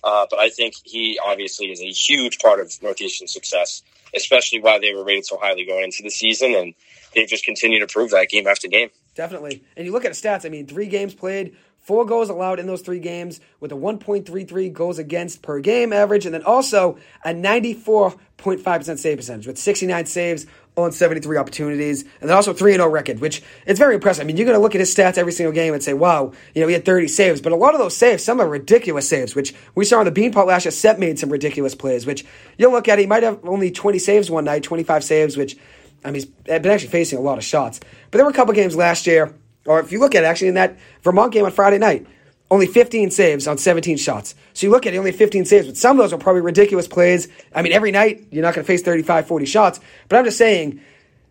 Uh, 0.02 0.26
but 0.30 0.38
I 0.38 0.48
think 0.48 0.74
he 0.84 1.18
obviously 1.24 1.66
is 1.66 1.80
a 1.80 1.90
huge 1.90 2.38
part 2.38 2.60
of 2.60 2.72
Northeastern 2.82 3.28
success, 3.28 3.82
especially 4.14 4.60
why 4.60 4.78
they 4.78 4.94
were 4.94 5.04
rated 5.04 5.26
so 5.26 5.38
highly 5.38 5.64
going 5.64 5.84
into 5.84 6.02
the 6.02 6.10
season, 6.10 6.54
and 6.54 6.74
they've 7.14 7.28
just 7.28 7.44
continued 7.44 7.80
to 7.80 7.86
prove 7.86 8.10
that 8.10 8.28
game 8.28 8.46
after 8.46 8.68
game. 8.68 8.90
Definitely. 9.14 9.64
And 9.76 9.84
you 9.84 9.92
look 9.92 10.04
at 10.04 10.12
the 10.12 10.28
stats. 10.28 10.46
I 10.46 10.48
mean, 10.48 10.66
three 10.66 10.86
games 10.86 11.14
played, 11.14 11.56
four 11.88 12.04
goals 12.04 12.28
allowed 12.28 12.58
in 12.60 12.66
those 12.66 12.82
three 12.82 12.98
games, 12.98 13.40
with 13.60 13.72
a 13.72 13.74
1.33 13.74 14.70
goals 14.74 14.98
against 14.98 15.40
per 15.40 15.58
game 15.58 15.90
average, 15.90 16.26
and 16.26 16.34
then 16.34 16.42
also 16.42 16.98
a 17.24 17.30
94.5% 17.30 18.98
save 18.98 19.16
percentage 19.16 19.46
with 19.46 19.56
69 19.56 20.04
saves 20.04 20.44
on 20.76 20.92
73 20.92 21.38
opportunities, 21.38 22.02
and 22.20 22.28
then 22.28 22.36
also 22.36 22.52
3 22.52 22.74
0 22.74 22.86
record, 22.90 23.20
which 23.20 23.42
it's 23.64 23.78
very 23.78 23.94
impressive. 23.94 24.20
I 24.20 24.26
mean, 24.26 24.36
you're 24.36 24.44
going 24.44 24.58
to 24.58 24.60
look 24.60 24.74
at 24.74 24.80
his 24.80 24.94
stats 24.94 25.16
every 25.16 25.32
single 25.32 25.54
game 25.54 25.72
and 25.72 25.82
say, 25.82 25.94
wow, 25.94 26.32
you 26.54 26.60
know, 26.60 26.68
he 26.68 26.74
had 26.74 26.84
30 26.84 27.08
saves, 27.08 27.40
but 27.40 27.52
a 27.52 27.56
lot 27.56 27.72
of 27.72 27.80
those 27.80 27.96
saves, 27.96 28.22
some 28.22 28.38
are 28.38 28.46
ridiculous 28.46 29.08
saves, 29.08 29.34
which 29.34 29.54
we 29.74 29.86
saw 29.86 30.00
on 30.00 30.04
the 30.04 30.12
Beanpot 30.12 30.46
last 30.46 30.66
year. 30.66 30.72
Set 30.72 30.98
made 30.98 31.18
some 31.18 31.30
ridiculous 31.30 31.74
plays, 31.74 32.04
which 32.04 32.26
you'll 32.58 32.70
look 32.70 32.86
at, 32.86 32.98
he 32.98 33.06
might 33.06 33.22
have 33.22 33.40
only 33.44 33.70
20 33.70 33.98
saves 33.98 34.30
one 34.30 34.44
night, 34.44 34.62
25 34.62 35.02
saves, 35.02 35.38
which, 35.38 35.56
I 36.04 36.10
mean, 36.10 36.20
he's 36.20 36.26
been 36.26 36.66
actually 36.66 36.90
facing 36.90 37.18
a 37.18 37.22
lot 37.22 37.38
of 37.38 37.44
shots. 37.44 37.80
But 38.10 38.18
there 38.18 38.26
were 38.26 38.30
a 38.30 38.34
couple 38.34 38.52
games 38.52 38.76
last 38.76 39.06
year, 39.06 39.34
or 39.68 39.80
if 39.80 39.92
you 39.92 40.00
look 40.00 40.14
at 40.14 40.24
it, 40.24 40.26
actually 40.26 40.48
in 40.48 40.54
that 40.54 40.76
Vermont 41.02 41.32
game 41.32 41.44
on 41.44 41.52
Friday 41.52 41.78
night, 41.78 42.06
only 42.50 42.66
15 42.66 43.10
saves 43.10 43.46
on 43.46 43.58
17 43.58 43.98
shots. 43.98 44.34
So 44.54 44.66
you 44.66 44.70
look 44.70 44.86
at 44.86 44.94
it, 44.94 44.96
only 44.96 45.12
15 45.12 45.44
saves, 45.44 45.66
but 45.66 45.76
some 45.76 45.98
of 45.98 46.04
those 46.04 46.12
are 46.12 46.18
probably 46.18 46.40
ridiculous 46.40 46.88
plays. 46.88 47.28
I 47.54 47.62
mean, 47.62 47.72
every 47.72 47.90
night 47.90 48.26
you're 48.30 48.42
not 48.42 48.54
going 48.54 48.64
to 48.64 48.66
face 48.66 48.82
35, 48.82 49.26
40 49.26 49.46
shots, 49.46 49.80
but 50.08 50.16
I'm 50.16 50.24
just 50.24 50.38
saying 50.38 50.80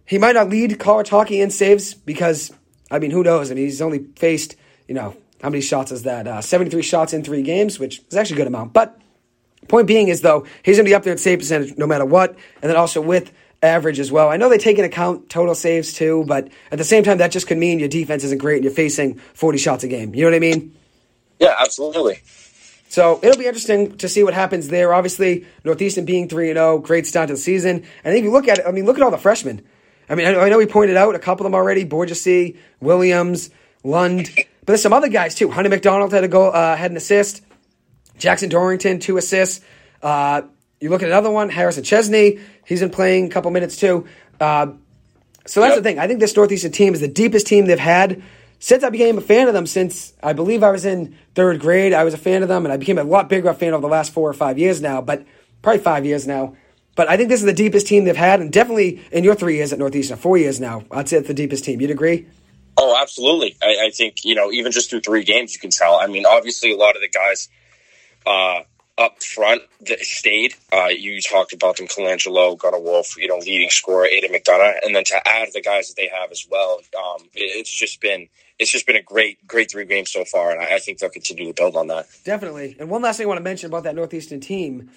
he 0.06 0.20
might 0.20 0.36
not 0.36 0.50
lead 0.50 0.80
college 0.80 1.10
hockey 1.10 1.42
in 1.42 1.50
saves 1.50 1.94
because, 1.94 2.54
I 2.92 3.00
mean, 3.00 3.12
who 3.12 3.24
knows? 3.24 3.52
I 3.52 3.56
mean, 3.56 3.66
he's 3.66 3.82
only 3.82 4.06
faced, 4.16 4.56
you 4.88 4.94
know, 4.94 5.18
how 5.42 5.50
many 5.50 5.62
shots 5.62 5.92
is 5.92 6.04
that? 6.04 6.28
Uh, 6.28 6.42
73 6.42 6.82
shots 6.82 7.14
in 7.14 7.24
three 7.24 7.42
games, 7.42 7.80
which 7.80 8.02
is 8.10 8.16
actually 8.16 8.36
a 8.36 8.38
good 8.38 8.48
amount. 8.48 8.74
But 8.74 9.00
point 9.68 9.88
being 9.88 10.08
is, 10.08 10.22
though, 10.22 10.46
he's 10.64 10.78
going 10.78 10.86
to 10.86 10.90
be 10.90 10.96
up 10.96 11.04
there 11.04 11.14
at 11.14 11.20
save 11.20 11.40
percentage 11.40 11.78
no 11.78 11.88
matter 11.88 12.06
what, 12.06 12.36
and 12.62 12.70
then 12.70 12.76
also 12.76 13.02
with 13.02 13.32
average 13.62 14.00
as 14.00 14.12
well. 14.12 14.30
I 14.30 14.38
know 14.38 14.50
they 14.50 14.58
take 14.58 14.78
into 14.78 14.90
account 14.90 15.30
total 15.30 15.56
saves 15.56 15.94
too, 15.94 16.24
but 16.28 16.50
at 16.72 16.78
the 16.78 16.84
same 16.84 17.04
time, 17.04 17.18
that 17.20 17.32
just 17.32 17.48
could 17.48 17.58
mean 17.58 17.80
your 17.80 17.90
defense 17.90 18.24
isn't 18.24 18.38
great 18.38 18.58
and 18.58 18.64
you're 18.66 18.74
facing 18.74 19.16
40 19.34 19.58
shots 19.58 19.84
a 19.84 19.88
game. 19.88 20.14
You 20.14 20.24
know 20.24 20.32
what 20.32 20.36
I 20.36 20.40
mean? 20.40 20.76
Yeah, 21.40 21.56
absolutely. 21.60 22.22
So 22.90 23.20
it'll 23.22 23.38
be 23.38 23.48
interesting 23.48 23.98
to 23.98 24.08
see 24.08 24.24
what 24.24 24.34
happens 24.34 24.70
there. 24.70 24.94
Obviously, 24.94 25.46
Northeastern 25.64 26.06
being 26.06 26.30
3 26.30 26.54
0, 26.54 26.80
great 26.80 27.06
start 27.06 27.28
to 27.28 27.34
the 27.34 27.40
season. 27.40 27.84
And 28.04 28.16
if 28.16 28.24
you 28.24 28.32
look 28.32 28.48
at 28.48 28.60
it, 28.60 28.66
I 28.68 28.72
mean, 28.72 28.86
look 28.86 28.98
at 28.98 29.04
all 29.04 29.12
the 29.12 29.18
freshmen. 29.18 29.66
I 30.10 30.16
mean, 30.16 30.26
I 30.26 30.48
know 30.48 30.58
we 30.58 30.66
pointed 30.66 30.96
out 30.96 31.16
a 31.16 31.20
couple 31.20 31.46
of 31.46 31.52
them 31.52 31.56
already 31.56 31.86
Borgesi, 31.86 32.58
Williams, 32.80 33.50
Lund, 33.84 34.30
but 34.36 34.68
there's 34.68 34.82
some 34.82 34.94
other 34.94 35.10
guys 35.10 35.36
too. 35.36 35.52
Hunter 35.52 35.70
McDonald 35.70 36.14
had 36.14 36.24
a 36.24 36.30
goal, 36.30 36.52
uh, 36.54 36.76
had 36.78 36.92
an 36.92 36.98
assist. 36.98 37.42
Jackson 38.18 38.50
Dorrington, 38.50 39.00
two 39.00 39.18
assists. 39.18 39.64
Uh, 40.02 40.44
you 40.80 40.90
look 40.90 41.04
at 41.04 41.10
another 41.10 41.32
one, 41.32 41.50
Harrison 41.50 41.84
Chesney. 41.84 42.40
He's 42.66 42.80
been 42.80 42.90
playing 42.90 43.26
a 43.26 43.30
couple 43.30 43.52
minutes 43.52 43.78
too. 43.78 44.08
Uh, 44.40 44.74
so 45.46 45.62
that's 45.62 45.76
yep. 45.76 45.84
the 45.84 45.84
thing. 45.84 46.00
I 46.00 46.08
think 46.08 46.20
this 46.20 46.36
Northeastern 46.36 46.72
team 46.72 46.94
is 46.94 47.00
the 47.00 47.08
deepest 47.08 47.48
team 47.48 47.66
they've 47.66 47.80
had 47.80 48.22
since 48.60 48.84
I 48.84 48.90
became 48.90 49.18
a 49.18 49.22
fan 49.22 49.48
of 49.48 49.54
them, 49.54 49.68
since 49.68 50.14
I 50.22 50.34
believe 50.34 50.64
I 50.64 50.72
was 50.72 50.86
in 50.86 51.16
third 51.36 51.60
grade, 51.60 51.94
I 51.94 52.04
was 52.04 52.14
a 52.14 52.18
fan 52.18 52.42
of 52.42 52.50
them, 52.50 52.66
and 52.66 52.74
I 52.74 52.78
became 52.78 52.98
a 52.98 53.04
lot 53.04 53.30
bigger 53.30 53.54
fan 53.54 53.74
over 53.74 53.82
the 53.82 53.88
last 53.88 54.12
four 54.12 54.30
or 54.30 54.34
five 54.34 54.58
years 54.58 54.82
now, 54.82 55.02
but 55.02 55.26
probably 55.62 55.82
five 55.82 56.06
years 56.06 56.26
now. 56.26 56.56
But 56.96 57.08
I 57.08 57.18
think 57.18 57.30
this 57.30 57.40
is 57.40 57.46
the 57.46 57.54
deepest 57.54 57.86
team 57.86 58.06
they've 58.06 58.16
had, 58.16 58.42
and 58.42 58.52
definitely 58.52 59.04
in 59.12 59.24
your 59.24 59.36
three 59.36 59.56
years 59.56 59.74
at 59.74 59.80
Northeastern, 59.80 60.18
four 60.18 60.38
years 60.38 60.60
now, 60.60 60.84
I'd 60.90 61.08
say 61.08 61.18
it's 61.18 61.28
the 61.28 61.34
deepest 61.36 61.64
team. 61.64 61.80
You'd 61.80 61.92
agree? 61.92 62.28
Oh, 62.76 62.98
absolutely. 63.00 63.56
I, 63.62 63.88
I 63.88 63.90
think, 63.92 64.26
you 64.26 64.34
know, 64.34 64.52
even 64.52 64.72
just 64.72 64.90
through 64.90 65.02
three 65.02 65.24
games, 65.24 65.54
you 65.54 65.60
can 65.60 65.70
tell. 65.70 65.96
I 65.96 66.08
mean, 66.08 66.26
obviously, 66.26 66.74
a 66.74 66.78
lot 66.78 66.96
of 66.96 67.02
the 67.02 67.10
guys 67.10 67.50
uh, 68.26 68.62
up 68.98 69.22
front 69.22 69.62
that 69.82 70.00
stayed. 70.00 70.56
Uh, 70.74 70.88
you 70.88 71.22
talked 71.22 71.54
about 71.54 71.78
them, 71.78 71.88
Colangelo, 71.88 72.58
Gunnarwolfe, 72.58 73.18
you 73.18 73.28
know, 73.28 73.38
leading 73.38 73.70
scorer, 73.70 74.06
Aidan 74.06 74.32
McDonough, 74.32 74.80
and 74.84 74.96
then 74.96 75.04
to 75.06 75.28
add 75.28 75.50
the 75.54 75.62
guys 75.62 75.90
that 75.90 75.96
they 75.96 76.08
have 76.08 76.32
as 76.32 76.48
well, 76.50 76.82
um, 76.98 77.24
it's 77.34 77.72
just 77.72 78.02
been 78.02 78.28
it's 78.60 78.72
just 78.72 78.88
been 78.88 78.96
a 78.96 79.04
great, 79.04 79.46
great 79.46 79.70
three 79.70 79.86
games 79.86 80.12
so 80.12 80.26
far, 80.26 80.52
and 80.52 80.60
I, 80.60 80.76
I 80.76 80.80
think 80.80 80.98
they'll 80.98 81.12
continue 81.12 81.48
to 81.48 81.54
build 81.54 81.76
on 81.76 81.88
that. 81.88 82.08
Definitely. 82.24 82.76
And 82.80 82.90
one 82.90 83.04
last 83.04 83.18
thing 83.18 83.26
I 83.26 83.28
want 83.28 83.38
to 83.38 83.44
mention 83.44 83.68
about 83.68 83.84
that 83.84 83.94
Northeastern 83.96 84.40
team 84.40 84.90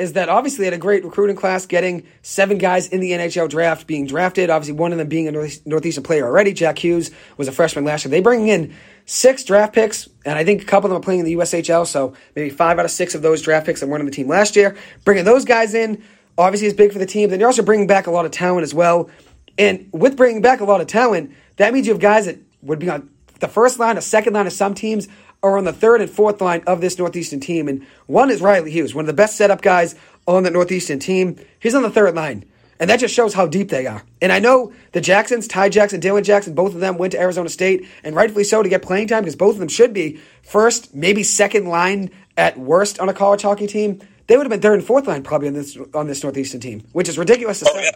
is 0.00 0.14
that 0.14 0.30
obviously 0.30 0.62
they 0.62 0.66
had 0.66 0.74
a 0.74 0.78
great 0.78 1.04
recruiting 1.04 1.36
class, 1.36 1.66
getting 1.66 2.06
seven 2.22 2.56
guys 2.56 2.88
in 2.88 3.00
the 3.00 3.10
NHL 3.10 3.50
draft 3.50 3.86
being 3.86 4.06
drafted. 4.06 4.48
Obviously, 4.48 4.74
one 4.74 4.92
of 4.92 4.98
them 4.98 5.08
being 5.08 5.28
a 5.28 5.48
Northeastern 5.66 6.02
player 6.02 6.24
already. 6.24 6.54
Jack 6.54 6.78
Hughes 6.78 7.10
was 7.36 7.48
a 7.48 7.52
freshman 7.52 7.84
last 7.84 8.06
year. 8.06 8.10
They 8.10 8.22
bring 8.22 8.48
in 8.48 8.74
six 9.10 9.42
draft 9.42 9.74
picks, 9.74 10.08
and 10.24 10.38
I 10.38 10.44
think 10.44 10.62
a 10.62 10.64
couple 10.64 10.86
of 10.86 10.90
them 10.90 11.00
are 11.00 11.02
playing 11.02 11.18
in 11.18 11.26
the 11.26 11.34
USHL, 11.34 11.84
so 11.84 12.14
maybe 12.36 12.48
five 12.48 12.78
out 12.78 12.84
of 12.84 12.92
six 12.92 13.16
of 13.16 13.22
those 13.22 13.42
draft 13.42 13.66
picks 13.66 13.80
that 13.80 13.88
weren't 13.88 14.02
on 14.02 14.06
the 14.06 14.12
team 14.12 14.28
last 14.28 14.54
year. 14.54 14.76
Bringing 15.04 15.24
those 15.24 15.44
guys 15.44 15.74
in 15.74 16.04
obviously 16.38 16.68
is 16.68 16.74
big 16.74 16.92
for 16.92 17.00
the 17.00 17.06
team. 17.06 17.28
Then 17.28 17.40
you're 17.40 17.48
also 17.48 17.64
bringing 17.64 17.88
back 17.88 18.06
a 18.06 18.12
lot 18.12 18.24
of 18.24 18.30
talent 18.30 18.62
as 18.62 18.72
well. 18.72 19.10
And 19.58 19.88
with 19.90 20.16
bringing 20.16 20.42
back 20.42 20.60
a 20.60 20.64
lot 20.64 20.80
of 20.80 20.86
talent, 20.86 21.32
that 21.56 21.74
means 21.74 21.88
you 21.88 21.92
have 21.92 22.00
guys 22.00 22.26
that 22.26 22.38
would 22.62 22.78
be 22.78 22.88
on 22.88 23.10
the 23.40 23.48
first 23.48 23.80
line, 23.80 23.96
the 23.96 24.00
second 24.00 24.34
line 24.34 24.46
of 24.46 24.52
some 24.52 24.74
teams 24.74 25.08
are 25.42 25.58
on 25.58 25.64
the 25.64 25.72
third 25.72 26.00
and 26.00 26.08
fourth 26.08 26.40
line 26.40 26.62
of 26.68 26.80
this 26.80 26.96
Northeastern 26.96 27.40
team. 27.40 27.66
And 27.66 27.84
one 28.06 28.30
is 28.30 28.40
Riley 28.40 28.70
Hughes, 28.70 28.94
one 28.94 29.02
of 29.02 29.06
the 29.08 29.12
best 29.12 29.36
setup 29.36 29.60
guys 29.60 29.96
on 30.28 30.44
the 30.44 30.50
Northeastern 30.52 31.00
team. 31.00 31.36
He's 31.58 31.74
on 31.74 31.82
the 31.82 31.90
third 31.90 32.14
line. 32.14 32.44
And 32.80 32.88
that 32.88 32.98
just 32.98 33.14
shows 33.14 33.34
how 33.34 33.46
deep 33.46 33.68
they 33.68 33.86
are. 33.86 34.02
And 34.22 34.32
I 34.32 34.38
know 34.38 34.72
the 34.92 35.02
Jacksons, 35.02 35.46
Ty 35.46 35.68
Jackson, 35.68 36.00
Dylan 36.00 36.24
Jackson, 36.24 36.54
both 36.54 36.74
of 36.74 36.80
them 36.80 36.96
went 36.96 37.12
to 37.12 37.20
Arizona 37.20 37.50
State, 37.50 37.86
and 38.02 38.16
rightfully 38.16 38.42
so 38.42 38.62
to 38.62 38.68
get 38.70 38.80
playing 38.80 39.06
time 39.06 39.22
because 39.22 39.36
both 39.36 39.54
of 39.54 39.60
them 39.60 39.68
should 39.68 39.92
be 39.92 40.18
first, 40.42 40.94
maybe 40.94 41.22
second 41.22 41.66
line 41.66 42.10
at 42.38 42.58
worst 42.58 42.98
on 42.98 43.10
a 43.10 43.12
college 43.12 43.42
hockey 43.42 43.66
team. 43.66 44.00
They 44.26 44.36
would 44.36 44.46
have 44.46 44.50
been 44.50 44.62
third 44.62 44.78
and 44.78 44.84
fourth 44.84 45.06
line 45.06 45.22
probably 45.22 45.48
on 45.48 45.54
this 45.54 45.76
on 45.92 46.06
this 46.06 46.22
Northeastern 46.22 46.60
team, 46.60 46.84
which 46.92 47.08
is 47.08 47.18
ridiculous 47.18 47.60
to 47.60 47.66
oh, 47.68 47.74
say. 47.74 47.84
Yeah. 47.84 47.90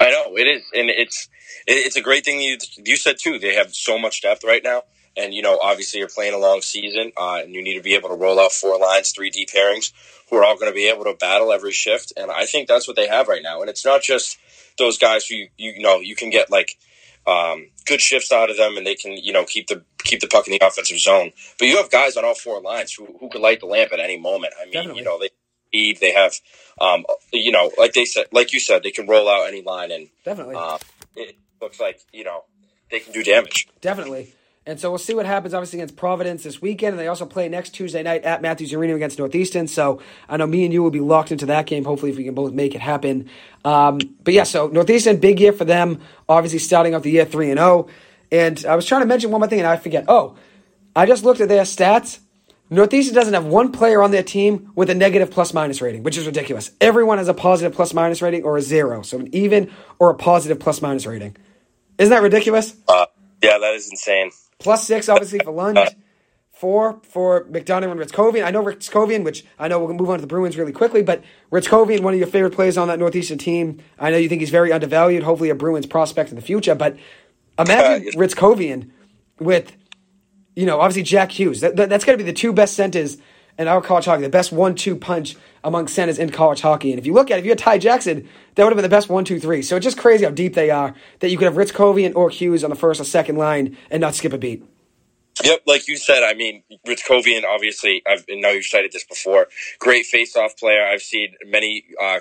I 0.00 0.10
know 0.10 0.36
it 0.36 0.46
is, 0.46 0.62
and 0.74 0.88
it's 0.88 1.28
it's 1.66 1.96
a 1.96 2.00
great 2.00 2.24
thing 2.24 2.40
you 2.40 2.58
you 2.84 2.96
said 2.96 3.18
too. 3.18 3.38
They 3.38 3.54
have 3.54 3.74
so 3.74 3.98
much 3.98 4.22
depth 4.22 4.42
right 4.42 4.62
now, 4.62 4.84
and 5.16 5.34
you 5.34 5.42
know 5.42 5.58
obviously 5.62 6.00
you're 6.00 6.08
playing 6.08 6.34
a 6.34 6.38
long 6.38 6.62
season, 6.62 7.12
uh, 7.16 7.40
and 7.42 7.54
you 7.54 7.62
need 7.62 7.76
to 7.76 7.82
be 7.82 7.94
able 7.94 8.08
to 8.10 8.14
roll 8.14 8.40
out 8.40 8.52
four 8.52 8.78
lines, 8.78 9.10
three 9.10 9.30
D 9.30 9.46
pairings, 9.46 9.92
who 10.30 10.36
are 10.36 10.44
all 10.44 10.56
going 10.56 10.70
to 10.70 10.74
be 10.74 10.88
able 10.88 11.04
to 11.04 11.14
battle 11.14 11.52
every 11.52 11.72
shift. 11.72 12.12
And 12.16 12.30
I 12.30 12.46
think 12.46 12.68
that's 12.68 12.86
what 12.86 12.96
they 12.96 13.08
have 13.08 13.28
right 13.28 13.42
now. 13.42 13.60
And 13.60 13.70
it's 13.70 13.84
not 13.84 14.02
just 14.02 14.38
those 14.78 14.98
guys 14.98 15.26
who 15.26 15.36
you, 15.36 15.48
you 15.56 15.80
know 15.80 16.00
you 16.00 16.16
can 16.16 16.30
get 16.30 16.50
like 16.50 16.78
um, 17.26 17.68
good 17.86 18.00
shifts 18.00 18.32
out 18.32 18.50
of 18.50 18.56
them, 18.56 18.76
and 18.76 18.86
they 18.86 18.94
can 18.94 19.16
you 19.16 19.32
know 19.32 19.44
keep 19.44 19.68
the 19.68 19.84
keep 19.98 20.20
the 20.20 20.28
puck 20.28 20.46
in 20.46 20.52
the 20.52 20.66
offensive 20.66 20.98
zone. 20.98 21.32
But 21.58 21.68
you 21.68 21.76
have 21.76 21.90
guys 21.90 22.16
on 22.16 22.24
all 22.24 22.34
four 22.34 22.60
lines 22.60 22.92
who 22.92 23.06
who 23.20 23.28
could 23.28 23.40
light 23.40 23.60
the 23.60 23.66
lamp 23.66 23.92
at 23.92 24.00
any 24.00 24.18
moment. 24.18 24.54
I 24.60 24.64
mean, 24.64 24.72
Definitely. 24.72 25.00
you 25.00 25.04
know 25.04 25.18
they 25.18 25.28
they 25.72 26.12
have, 26.12 26.34
um, 26.80 27.04
you 27.32 27.50
know, 27.50 27.70
like 27.78 27.94
they 27.94 28.04
said, 28.04 28.26
like 28.32 28.52
you 28.52 28.60
said, 28.60 28.82
they 28.82 28.90
can 28.90 29.06
roll 29.06 29.28
out 29.28 29.48
any 29.48 29.62
line, 29.62 29.90
and 29.90 30.08
definitely, 30.24 30.56
uh, 30.56 30.78
it 31.16 31.36
looks 31.60 31.80
like 31.80 32.00
you 32.12 32.24
know 32.24 32.44
they 32.90 33.00
can 33.00 33.12
do 33.12 33.22
damage. 33.22 33.68
Definitely. 33.80 34.34
And 34.64 34.78
so 34.78 34.90
we'll 34.90 34.98
see 34.98 35.14
what 35.14 35.26
happens, 35.26 35.54
obviously, 35.54 35.80
against 35.80 35.96
Providence 35.96 36.44
this 36.44 36.62
weekend. 36.62 36.92
And 36.92 37.00
they 37.00 37.08
also 37.08 37.26
play 37.26 37.48
next 37.48 37.70
Tuesday 37.70 38.02
night 38.02 38.22
at 38.22 38.42
Matthews 38.42 38.72
Arena 38.72 38.94
against 38.94 39.18
Northeastern. 39.18 39.66
So 39.66 40.00
I 40.28 40.36
know 40.36 40.46
me 40.46 40.64
and 40.64 40.72
you 40.72 40.84
will 40.84 40.92
be 40.92 41.00
locked 41.00 41.32
into 41.32 41.46
that 41.46 41.66
game. 41.66 41.84
Hopefully, 41.84 42.12
if 42.12 42.16
we 42.16 42.24
can 42.24 42.34
both 42.34 42.52
make 42.52 42.74
it 42.76 42.80
happen. 42.80 43.28
Um, 43.64 43.98
but 44.22 44.34
yeah, 44.34 44.44
so 44.44 44.68
Northeastern, 44.68 45.16
big 45.16 45.40
year 45.40 45.52
for 45.52 45.64
them. 45.64 46.00
Obviously, 46.28 46.60
starting 46.60 46.94
off 46.94 47.02
the 47.02 47.10
year 47.10 47.24
3 47.24 47.50
and 47.50 47.58
0. 47.58 47.88
And 48.30 48.64
I 48.64 48.76
was 48.76 48.86
trying 48.86 49.02
to 49.02 49.06
mention 49.06 49.30
one 49.30 49.40
more 49.40 49.48
thing, 49.48 49.58
and 49.58 49.68
I 49.68 49.76
forget. 49.76 50.04
Oh, 50.06 50.36
I 50.94 51.06
just 51.06 51.24
looked 51.24 51.40
at 51.40 51.48
their 51.48 51.64
stats. 51.64 52.20
Northeastern 52.70 53.14
doesn't 53.14 53.34
have 53.34 53.44
one 53.44 53.72
player 53.72 54.00
on 54.00 54.12
their 54.12 54.22
team 54.22 54.72
with 54.74 54.88
a 54.88 54.94
negative 54.94 55.30
plus 55.30 55.52
minus 55.52 55.82
rating, 55.82 56.04
which 56.04 56.16
is 56.16 56.24
ridiculous. 56.24 56.70
Everyone 56.80 57.18
has 57.18 57.28
a 57.28 57.34
positive 57.34 57.74
plus 57.74 57.92
minus 57.92 58.22
rating 58.22 58.44
or 58.44 58.56
a 58.56 58.62
zero. 58.62 59.02
So 59.02 59.18
an 59.18 59.34
even 59.34 59.70
or 59.98 60.08
a 60.08 60.14
positive 60.14 60.58
plus 60.58 60.80
minus 60.80 61.04
rating. 61.04 61.36
Isn't 61.98 62.10
that 62.10 62.22
ridiculous? 62.22 62.74
Uh, 62.88 63.06
yeah, 63.42 63.58
that 63.58 63.74
is 63.74 63.90
insane. 63.90 64.30
Plus 64.62 64.86
six, 64.86 65.08
obviously, 65.08 65.40
for 65.40 65.50
Lund. 65.50 65.78
Four 66.52 67.00
for 67.02 67.44
McDonough 67.46 67.90
and 67.90 68.00
Hryckowian. 68.00 68.44
I 68.44 68.52
know 68.52 68.62
Hryckowian, 68.62 69.24
which 69.24 69.44
I 69.58 69.66
know 69.66 69.80
we'll 69.80 69.94
move 69.94 70.10
on 70.10 70.18
to 70.18 70.20
the 70.20 70.28
Bruins 70.28 70.56
really 70.56 70.70
quickly, 70.70 71.02
but 71.02 71.24
Hryckowian, 71.50 72.00
one 72.00 72.14
of 72.14 72.20
your 72.20 72.28
favorite 72.28 72.54
players 72.54 72.78
on 72.78 72.86
that 72.86 73.00
Northeastern 73.00 73.38
team. 73.38 73.80
I 73.98 74.10
know 74.10 74.16
you 74.16 74.28
think 74.28 74.40
he's 74.40 74.50
very 74.50 74.70
undervalued, 74.70 75.24
hopefully 75.24 75.50
a 75.50 75.56
Bruins 75.56 75.86
prospect 75.86 76.30
in 76.30 76.36
the 76.36 76.42
future, 76.42 76.76
but 76.76 76.96
imagine 77.58 78.08
uh, 78.14 78.16
Hryckowian 78.16 78.90
with, 79.40 79.72
you 80.54 80.66
know, 80.66 80.80
obviously 80.80 81.02
Jack 81.02 81.32
Hughes. 81.32 81.62
That, 81.62 81.74
that, 81.76 81.88
that's 81.88 82.04
got 82.04 82.12
to 82.12 82.18
be 82.18 82.24
the 82.24 82.32
two 82.32 82.52
best 82.52 82.74
centers 82.74 83.16
in 83.58 83.68
our 83.68 83.80
college 83.80 84.04
hockey, 84.04 84.22
the 84.22 84.28
best 84.28 84.52
one 84.52 84.74
two 84.74 84.96
punch 84.96 85.36
among 85.64 85.88
centers 85.88 86.18
in 86.18 86.30
college 86.30 86.60
hockey. 86.60 86.90
And 86.90 86.98
if 86.98 87.06
you 87.06 87.12
look 87.12 87.30
at 87.30 87.36
it, 87.36 87.40
if 87.40 87.44
you 87.44 87.50
had 87.50 87.58
Ty 87.58 87.78
Jackson, 87.78 88.28
that 88.54 88.64
would 88.64 88.70
have 88.70 88.76
been 88.76 88.82
the 88.82 88.88
best 88.88 89.08
one 89.08 89.24
two 89.24 89.38
three. 89.38 89.62
So 89.62 89.76
it's 89.76 89.84
just 89.84 89.98
crazy 89.98 90.24
how 90.24 90.30
deep 90.30 90.54
they 90.54 90.70
are 90.70 90.94
that 91.20 91.30
you 91.30 91.38
could 91.38 91.46
have 91.46 91.54
Hryckowian 91.54 92.14
or 92.14 92.30
Hughes 92.30 92.64
on 92.64 92.70
the 92.70 92.76
first 92.76 93.00
or 93.00 93.04
second 93.04 93.36
line 93.36 93.76
and 93.90 94.00
not 94.00 94.14
skip 94.14 94.32
a 94.32 94.38
beat. 94.38 94.64
Yep, 95.42 95.62
like 95.66 95.88
you 95.88 95.96
said, 95.96 96.22
I 96.22 96.34
mean, 96.34 96.62
Hryckowian, 96.86 97.44
obviously, 97.44 98.02
I've 98.06 98.24
know 98.28 98.50
you've 98.50 98.66
cited 98.66 98.92
this 98.92 99.04
before. 99.04 99.48
Great 99.78 100.04
face-off 100.04 100.58
player. 100.58 100.84
I've 100.84 101.00
seen 101.00 101.34
many 101.46 101.86
uh, 102.00 102.20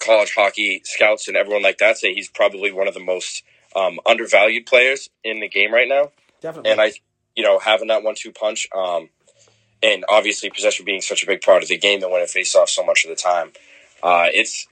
college 0.00 0.34
hockey 0.34 0.82
scouts 0.84 1.28
and 1.28 1.36
everyone 1.36 1.62
like 1.62 1.78
that 1.78 1.96
say 1.96 2.12
he's 2.12 2.28
probably 2.28 2.72
one 2.72 2.88
of 2.88 2.94
the 2.94 3.00
most 3.00 3.42
um, 3.74 3.98
undervalued 4.04 4.66
players 4.66 5.08
in 5.24 5.40
the 5.40 5.48
game 5.48 5.72
right 5.72 5.88
now. 5.88 6.10
Definitely. 6.42 6.72
And 6.72 6.80
I, 6.80 6.92
you 7.34 7.42
know, 7.42 7.58
having 7.58 7.88
that 7.88 8.02
one-two 8.02 8.32
punch, 8.32 8.68
um, 8.76 9.08
and 9.82 10.04
obviously 10.08 10.50
possession 10.50 10.84
being 10.84 11.00
such 11.00 11.22
a 11.22 11.26
big 11.26 11.42
part 11.42 11.62
of 11.62 11.68
the 11.68 11.78
game 11.78 12.00
that 12.00 12.10
when 12.10 12.22
it 12.22 12.30
face 12.30 12.54
off 12.54 12.68
so 12.68 12.84
much 12.84 13.04
of 13.04 13.10
the 13.10 13.16
time, 13.16 13.52
uh, 14.02 14.26
it's 14.32 14.66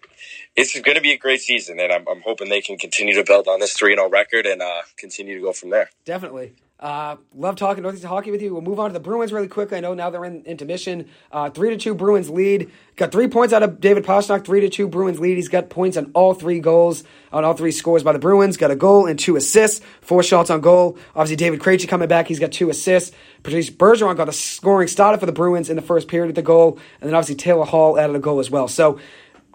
it's 0.57 0.79
going 0.81 0.95
to 0.95 1.01
be 1.01 1.13
a 1.13 1.19
great 1.19 1.41
season, 1.41 1.81
and 1.81 1.93
I'm, 1.93 2.07
I'm 2.09 2.23
hoping 2.23 2.49
they 2.49 2.61
can 2.61 2.79
continue 2.79 3.15
to 3.15 3.25
build 3.25 3.49
on 3.49 3.61
this 3.61 3.73
three 3.73 3.95
0 3.95 4.09
record 4.09 4.47
and 4.47 4.63
uh, 4.63 4.83
continue 4.97 5.35
to 5.35 5.41
go 5.41 5.53
from 5.53 5.71
there. 5.71 5.91
Definitely. 6.05 6.55
Uh, 6.85 7.17
love 7.35 7.57
talking 7.57 7.83
Northeast 7.83 8.05
hockey 8.05 8.31
with 8.31 8.43
you. 8.43 8.53
We'll 8.53 8.61
move 8.61 8.79
on 8.79 8.91
to 8.91 8.93
the 8.93 9.01
Bruins 9.01 9.33
really 9.33 9.49
quickly. 9.49 9.79
I 9.79 9.81
know 9.81 9.95
now 9.95 10.11
they're 10.11 10.27
in 10.27 10.43
intermission. 10.45 11.09
Uh, 11.33 11.49
three 11.49 11.71
to 11.71 11.79
two 11.79 11.95
Bruins 11.95 12.29
lead. 12.29 12.71
Got 12.97 13.11
three 13.11 13.27
points 13.27 13.55
out 13.55 13.63
of 13.63 13.81
David 13.81 14.05
Pastrnak. 14.05 14.45
Three 14.45 14.61
to 14.61 14.69
two 14.69 14.87
Bruins 14.87 15.19
lead. 15.19 15.37
He's 15.37 15.49
got 15.49 15.71
points 15.71 15.97
on 15.97 16.11
all 16.13 16.35
three 16.35 16.61
goals, 16.61 17.03
on 17.33 17.43
all 17.43 17.55
three 17.55 17.73
scores 17.73 18.03
by 18.03 18.13
the 18.13 18.19
Bruins. 18.19 18.59
Got 18.59 18.71
a 18.71 18.77
goal 18.77 19.07
and 19.07 19.19
two 19.19 19.37
assists. 19.37 19.81
Four 20.03 20.23
shots 20.23 20.51
on 20.51 20.61
goal. 20.61 20.99
Obviously 21.17 21.37
David 21.37 21.61
Krejci 21.61 21.89
coming 21.89 22.07
back. 22.07 22.29
He's 22.29 22.39
got 22.39 22.53
two 22.53 22.69
assists. 22.69 23.17
Patrice 23.43 23.71
Bergeron 23.71 24.15
got 24.19 24.27
the 24.27 24.33
scoring 24.35 24.89
started 24.89 25.21
for 25.21 25.27
the 25.27 25.33
Bruins 25.33 25.71
in 25.71 25.77
the 25.77 25.83
first 25.83 26.07
period 26.07 26.27
with 26.27 26.37
the 26.37 26.43
goal, 26.43 26.79
and 27.01 27.09
then 27.09 27.15
obviously 27.15 27.37
Taylor 27.37 27.65
Hall 27.65 27.99
added 27.99 28.15
a 28.15 28.19
goal 28.19 28.41
as 28.41 28.51
well. 28.51 28.69
So 28.69 29.01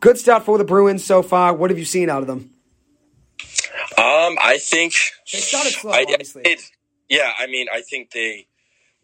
good 0.02 0.18
start 0.18 0.46
for 0.46 0.58
the 0.58 0.64
Bruins 0.64 1.04
so 1.04 1.22
far. 1.22 1.54
What 1.54 1.70
have 1.70 1.78
you 1.78 1.86
seen 1.86 2.10
out 2.10 2.22
of 2.22 2.28
them? 2.28 2.50
Um, 4.00 4.38
I 4.42 4.58
think 4.60 4.94
they 5.32 5.38
started 5.38 5.74
slow. 5.74 5.92
I, 5.92 6.06
obviously. 6.10 6.42
It, 6.44 6.62
yeah, 7.10 7.32
I 7.38 7.48
mean, 7.48 7.68
I 7.74 7.82
think 7.82 8.12
they 8.12 8.48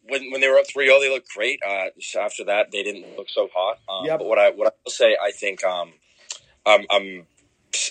when 0.08 0.32
when 0.32 0.42
they 0.42 0.48
were 0.48 0.58
up 0.58 0.68
3-0, 0.68 1.00
they 1.00 1.10
looked 1.10 1.30
great. 1.30 1.60
Uh, 1.66 1.86
after 2.20 2.46
that, 2.46 2.72
they 2.72 2.84
didn't 2.84 3.18
look 3.18 3.30
so 3.30 3.50
hot. 3.54 3.80
Um, 3.90 4.06
yep. 4.06 4.20
But 4.20 4.28
what 4.28 4.40
I 4.40 4.52
what 4.52 4.68
I 4.68 4.72
will 4.86 4.92
say, 4.92 5.18
I 5.22 5.32
think 5.32 5.64
um, 5.64 5.94
I'm 6.66 6.86
I'm 6.90 7.26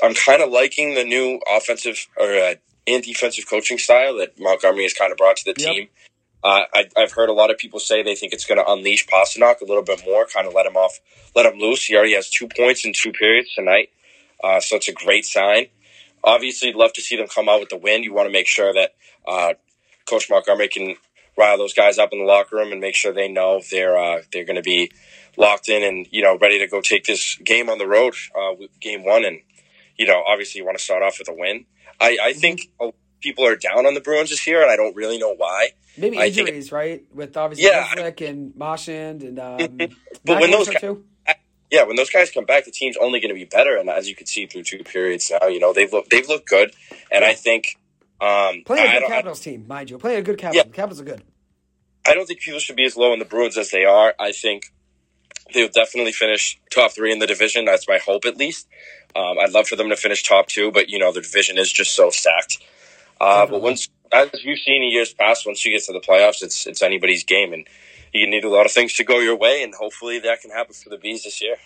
I'm 0.02 0.14
kind 0.14 0.42
of 0.42 0.50
liking 0.50 0.94
the 0.94 1.04
new 1.04 1.40
offensive 1.50 2.06
or 2.16 2.32
uh, 2.32 2.54
and 2.86 3.02
defensive 3.02 3.48
coaching 3.48 3.78
style 3.78 4.16
that 4.18 4.38
Montgomery 4.38 4.82
has 4.82 4.94
kind 4.94 5.10
of 5.10 5.18
brought 5.18 5.36
to 5.38 5.44
the 5.44 5.60
yep. 5.60 5.74
team. 5.74 5.88
Uh, 6.42 6.64
I, 6.74 6.84
have 6.96 7.12
heard 7.12 7.30
a 7.30 7.32
lot 7.32 7.50
of 7.50 7.56
people 7.56 7.80
say 7.80 8.02
they 8.02 8.14
think 8.14 8.34
it's 8.34 8.44
going 8.44 8.58
to 8.58 8.70
unleash 8.70 9.06
Pastrnak 9.06 9.62
a 9.62 9.64
little 9.64 9.82
bit 9.82 10.02
more, 10.04 10.26
kind 10.26 10.46
of 10.46 10.52
let 10.52 10.66
him 10.66 10.76
off, 10.76 11.00
let 11.34 11.46
him 11.46 11.58
loose. 11.58 11.86
He 11.86 11.96
already 11.96 12.14
has 12.14 12.28
two 12.28 12.48
points 12.48 12.84
in 12.84 12.92
two 12.92 13.12
periods 13.12 13.54
tonight, 13.54 13.88
uh, 14.42 14.60
so 14.60 14.76
it's 14.76 14.88
a 14.88 14.92
great 14.92 15.24
sign. 15.24 15.68
Obviously, 16.22 16.72
love 16.74 16.92
to 16.94 17.02
see 17.02 17.16
them 17.16 17.28
come 17.28 17.48
out 17.48 17.60
with 17.60 17.70
the 17.70 17.78
win. 17.78 18.02
You 18.02 18.12
want 18.12 18.28
to 18.28 18.32
make 18.32 18.46
sure 18.46 18.74
that 18.74 18.94
uh, 19.26 19.54
Coach 20.06 20.28
Montgomery 20.30 20.68
can 20.68 20.96
rile 21.36 21.58
those 21.58 21.74
guys 21.74 21.98
up 21.98 22.10
in 22.12 22.18
the 22.18 22.24
locker 22.24 22.56
room 22.56 22.72
and 22.72 22.80
make 22.80 22.94
sure 22.94 23.12
they 23.12 23.28
know 23.28 23.60
they're 23.70 23.98
uh, 23.98 24.22
they're 24.32 24.44
going 24.44 24.56
to 24.56 24.62
be 24.62 24.90
locked 25.36 25.68
in 25.68 25.82
and 25.82 26.06
you 26.10 26.22
know 26.22 26.38
ready 26.38 26.58
to 26.58 26.68
go 26.68 26.80
take 26.80 27.04
this 27.04 27.36
game 27.36 27.68
on 27.68 27.78
the 27.78 27.86
road, 27.86 28.14
uh, 28.38 28.54
game 28.80 29.04
one, 29.04 29.24
and 29.24 29.40
you 29.96 30.06
know 30.06 30.22
obviously 30.26 30.60
you 30.60 30.64
want 30.64 30.78
to 30.78 30.84
start 30.84 31.02
off 31.02 31.18
with 31.18 31.28
a 31.28 31.34
win. 31.34 31.66
I, 32.00 32.18
I 32.22 32.30
mm-hmm. 32.30 32.40
think 32.40 32.70
people 33.20 33.46
are 33.46 33.56
down 33.56 33.86
on 33.86 33.94
the 33.94 34.00
Bruins 34.00 34.30
this 34.30 34.46
year, 34.46 34.62
and 34.62 34.70
I 34.70 34.76
don't 34.76 34.94
really 34.94 35.18
know 35.18 35.34
why. 35.34 35.70
Maybe 35.96 36.18
injuries, 36.18 36.72
right? 36.72 37.04
With 37.12 37.36
obviously 37.36 37.66
yeah, 37.66 38.10
and 38.20 38.54
Marchand 38.56 39.22
and 39.22 39.38
um, 39.38 39.58
mm-hmm. 39.58 39.94
but 40.24 40.40
when 40.40 40.50
those 40.50 40.68
guys, 40.68 40.96
yeah, 41.70 41.84
when 41.84 41.96
those 41.96 42.10
guys 42.10 42.30
come 42.30 42.44
back, 42.44 42.64
the 42.64 42.70
team's 42.70 42.96
only 42.96 43.20
going 43.20 43.30
to 43.30 43.34
be 43.34 43.44
better. 43.44 43.76
And 43.76 43.88
as 43.88 44.08
you 44.08 44.14
can 44.14 44.26
see 44.26 44.46
through 44.46 44.64
two 44.64 44.84
periods 44.84 45.30
now, 45.30 45.48
you 45.48 45.60
know 45.60 45.72
they've 45.72 45.92
looked 45.92 46.10
they've 46.10 46.28
looked 46.28 46.48
good, 46.48 46.72
and 47.10 47.24
I 47.24 47.34
think 47.34 47.78
um, 48.24 48.62
playing 48.64 48.86
a 48.88 49.00
good 49.00 49.08
Capitals 49.08 49.40
team, 49.40 49.66
mind 49.66 49.90
you. 49.90 49.98
Playing 49.98 50.20
a 50.20 50.22
good 50.22 50.38
Capitals. 50.38 50.66
Yeah. 50.66 50.72
Capitals 50.72 51.00
are 51.00 51.04
good. 51.04 51.22
I 52.06 52.14
don't 52.14 52.26
think 52.26 52.40
people 52.40 52.60
should 52.60 52.76
be 52.76 52.84
as 52.84 52.96
low 52.96 53.12
on 53.12 53.18
the 53.18 53.24
Bruins 53.24 53.56
as 53.56 53.70
they 53.70 53.84
are. 53.84 54.14
I 54.18 54.32
think 54.32 54.72
they'll 55.52 55.68
definitely 55.68 56.12
finish 56.12 56.60
top 56.70 56.92
three 56.92 57.12
in 57.12 57.18
the 57.18 57.26
division. 57.26 57.64
That's 57.64 57.88
my 57.88 57.98
hope, 57.98 58.24
at 58.24 58.36
least. 58.36 58.68
Um, 59.16 59.36
I'd 59.40 59.52
love 59.52 59.68
for 59.68 59.76
them 59.76 59.88
to 59.90 59.96
finish 59.96 60.22
top 60.22 60.48
two, 60.48 60.70
but 60.70 60.88
you 60.88 60.98
know 60.98 61.12
the 61.12 61.20
division 61.20 61.58
is 61.58 61.72
just 61.72 61.94
so 61.94 62.10
stacked. 62.10 62.58
Uh, 63.20 63.46
but 63.46 63.62
once, 63.62 63.88
as 64.12 64.28
you've 64.42 64.58
seen 64.58 64.82
in 64.82 64.90
years 64.90 65.14
past, 65.14 65.46
once 65.46 65.64
you 65.64 65.72
get 65.72 65.84
to 65.84 65.92
the 65.92 66.00
playoffs, 66.00 66.42
it's 66.42 66.66
it's 66.66 66.82
anybody's 66.82 67.24
game, 67.24 67.52
and 67.52 67.66
you 68.12 68.28
need 68.28 68.44
a 68.44 68.48
lot 68.48 68.66
of 68.66 68.72
things 68.72 68.94
to 68.94 69.04
go 69.04 69.20
your 69.20 69.36
way, 69.36 69.62
and 69.62 69.74
hopefully 69.74 70.18
that 70.20 70.40
can 70.40 70.50
happen 70.50 70.74
for 70.74 70.88
the 70.88 70.98
bees 70.98 71.24
this 71.24 71.40
year. 71.40 71.56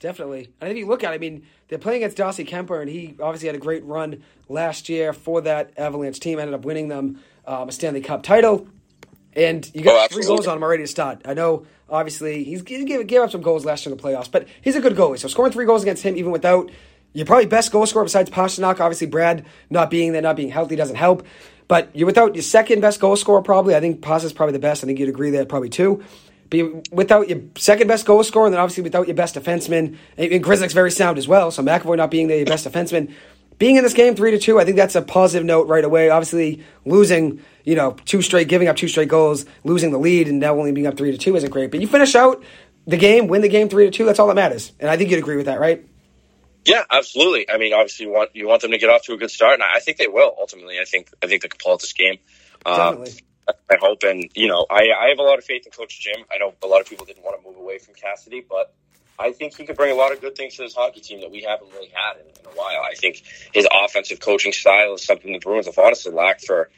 Definitely. 0.00 0.48
And 0.60 0.70
if 0.70 0.76
you 0.78 0.86
look 0.86 1.04
at 1.04 1.12
it, 1.12 1.16
I 1.16 1.18
mean, 1.18 1.46
they're 1.68 1.78
playing 1.78 1.98
against 1.98 2.16
Darcy 2.16 2.44
Kuemper, 2.44 2.80
and 2.80 2.90
he 2.90 3.16
obviously 3.20 3.48
had 3.48 3.56
a 3.56 3.60
great 3.60 3.84
run 3.84 4.22
last 4.48 4.88
year 4.88 5.12
for 5.12 5.40
that 5.42 5.72
Avalanche 5.76 6.20
team. 6.20 6.38
Ended 6.38 6.54
up 6.54 6.64
winning 6.64 6.88
them 6.88 7.20
um, 7.46 7.68
a 7.68 7.72
Stanley 7.72 8.00
Cup 8.00 8.22
title. 8.22 8.68
And 9.36 9.68
you 9.74 9.82
got 9.82 10.10
oh, 10.10 10.14
three 10.14 10.24
goals 10.24 10.46
on 10.46 10.56
him 10.56 10.62
already 10.62 10.84
to 10.84 10.88
start. 10.88 11.22
I 11.24 11.34
know, 11.34 11.66
obviously, 11.88 12.44
he's 12.44 12.62
he 12.66 12.84
gave, 12.84 13.06
gave 13.06 13.20
up 13.20 13.32
some 13.32 13.42
goals 13.42 13.64
last 13.64 13.84
year 13.84 13.92
in 13.92 13.98
the 13.98 14.02
playoffs, 14.02 14.30
but 14.30 14.46
he's 14.62 14.76
a 14.76 14.80
good 14.80 14.94
goalie. 14.94 15.18
So 15.18 15.26
scoring 15.26 15.50
three 15.50 15.66
goals 15.66 15.82
against 15.82 16.04
him, 16.04 16.16
even 16.16 16.30
without 16.30 16.70
your 17.14 17.26
probably 17.26 17.46
best 17.46 17.72
goal 17.72 17.86
scorer 17.86 18.04
besides 18.04 18.30
Pastrnak, 18.30 18.80
obviously 18.80 19.06
Brad 19.06 19.44
not 19.70 19.90
being 19.90 20.12
there, 20.12 20.22
not 20.22 20.36
being 20.36 20.50
healthy 20.50 20.76
doesn't 20.76 20.96
help. 20.96 21.26
But 21.66 21.90
you're 21.94 22.06
without 22.06 22.34
your 22.34 22.42
second 22.42 22.80
best 22.80 23.00
goal 23.00 23.16
scorer, 23.16 23.42
probably. 23.42 23.74
I 23.74 23.80
think 23.80 24.02
Pasta's 24.02 24.32
probably 24.32 24.52
the 24.52 24.58
best. 24.58 24.84
I 24.84 24.86
think 24.86 24.98
you'd 24.98 25.08
agree 25.08 25.30
there, 25.30 25.46
probably 25.46 25.70
too. 25.70 26.04
But 26.50 26.88
without 26.92 27.28
your 27.28 27.40
second 27.56 27.88
best 27.88 28.04
goal 28.04 28.22
scorer, 28.22 28.46
and 28.46 28.54
then 28.54 28.60
obviously 28.60 28.82
without 28.82 29.08
your 29.08 29.16
best 29.16 29.34
defenseman, 29.34 29.96
and 30.18 30.44
Grzelcyk's 30.44 30.74
very 30.74 30.90
sound 30.90 31.16
as 31.18 31.26
well. 31.26 31.50
So 31.50 31.62
McAvoy 31.62 31.96
not 31.96 32.10
being 32.10 32.28
there, 32.28 32.36
your 32.36 32.46
best 32.46 32.66
defenseman, 32.66 33.12
being 33.58 33.76
in 33.76 33.84
this 33.84 33.94
game 33.94 34.16
three 34.16 34.32
to 34.32 34.38
two, 34.38 34.58
I 34.58 34.64
think 34.64 34.76
that's 34.76 34.94
a 34.94 35.02
positive 35.02 35.44
note 35.46 35.68
right 35.68 35.84
away. 35.84 36.10
Obviously, 36.10 36.64
losing, 36.84 37.40
you 37.64 37.74
know, 37.74 37.92
two 38.04 38.22
straight, 38.22 38.48
giving 38.48 38.68
up 38.68 38.76
two 38.76 38.88
straight 38.88 39.08
goals, 39.08 39.46
losing 39.62 39.90
the 39.90 39.98
lead, 39.98 40.28
and 40.28 40.40
now 40.40 40.58
only 40.58 40.72
being 40.72 40.86
up 40.86 40.96
three 40.96 41.12
to 41.12 41.18
two 41.18 41.36
isn't 41.36 41.50
great. 41.50 41.70
But 41.70 41.80
you 41.80 41.86
finish 41.86 42.14
out 42.14 42.42
the 42.86 42.96
game, 42.96 43.28
win 43.28 43.42
the 43.42 43.48
game 43.48 43.68
three 43.68 43.84
to 43.86 43.90
two. 43.90 44.04
That's 44.04 44.18
all 44.18 44.26
that 44.28 44.34
matters. 44.34 44.72
And 44.80 44.90
I 44.90 44.96
think 44.96 45.10
you'd 45.10 45.18
agree 45.18 45.36
with 45.36 45.46
that, 45.46 45.60
right? 45.60 45.84
Yeah, 46.64 46.82
absolutely. 46.90 47.50
I 47.50 47.58
mean, 47.58 47.72
obviously, 47.74 48.06
you 48.06 48.12
want 48.12 48.30
you 48.34 48.48
want 48.48 48.62
them 48.62 48.70
to 48.70 48.78
get 48.78 48.90
off 48.90 49.02
to 49.04 49.12
a 49.12 49.16
good 49.16 49.30
start, 49.30 49.54
and 49.54 49.62
I 49.62 49.80
think 49.80 49.98
they 49.98 50.08
will. 50.08 50.34
Ultimately, 50.38 50.78
I 50.80 50.84
think 50.84 51.10
I 51.22 51.26
think 51.26 51.42
they 51.42 51.48
can 51.48 51.58
pull 51.62 51.72
out 51.72 51.80
this 51.80 51.92
game. 51.92 52.18
Uh. 52.64 53.04
I 53.46 53.76
hope, 53.78 54.04
and 54.04 54.30
you 54.34 54.48
know, 54.48 54.64
I, 54.70 54.88
I 54.98 55.08
have 55.10 55.18
a 55.18 55.22
lot 55.22 55.36
of 55.36 55.44
faith 55.44 55.66
in 55.66 55.72
Coach 55.72 56.00
Jim. 56.00 56.24
I 56.32 56.38
know 56.38 56.54
a 56.62 56.66
lot 56.66 56.80
of 56.80 56.88
people 56.88 57.04
didn't 57.04 57.22
want 57.22 57.38
to 57.38 57.46
move 57.46 57.58
away 57.58 57.76
from 57.76 57.92
Cassidy, 57.92 58.42
but 58.48 58.72
I 59.18 59.32
think 59.32 59.56
he 59.56 59.64
could 59.64 59.76
bring 59.76 59.92
a 59.92 59.94
lot 59.94 60.12
of 60.12 60.20
good 60.20 60.36
things 60.36 60.56
to 60.56 60.62
this 60.62 60.74
hockey 60.74 61.00
team 61.00 61.20
that 61.20 61.30
we 61.30 61.42
haven't 61.42 61.70
really 61.72 61.90
had 61.94 62.16
in, 62.16 62.26
in 62.26 62.46
a 62.46 62.56
while. 62.56 62.82
I 62.82 62.94
think 62.94 63.22
his 63.52 63.66
offensive 63.70 64.20
coaching 64.20 64.52
style 64.52 64.94
is 64.94 65.04
something 65.04 65.32
the 65.32 65.38
Bruins 65.38 65.66
have 65.66 65.78
honestly 65.78 66.12
lacked 66.12 66.44
for 66.44 66.68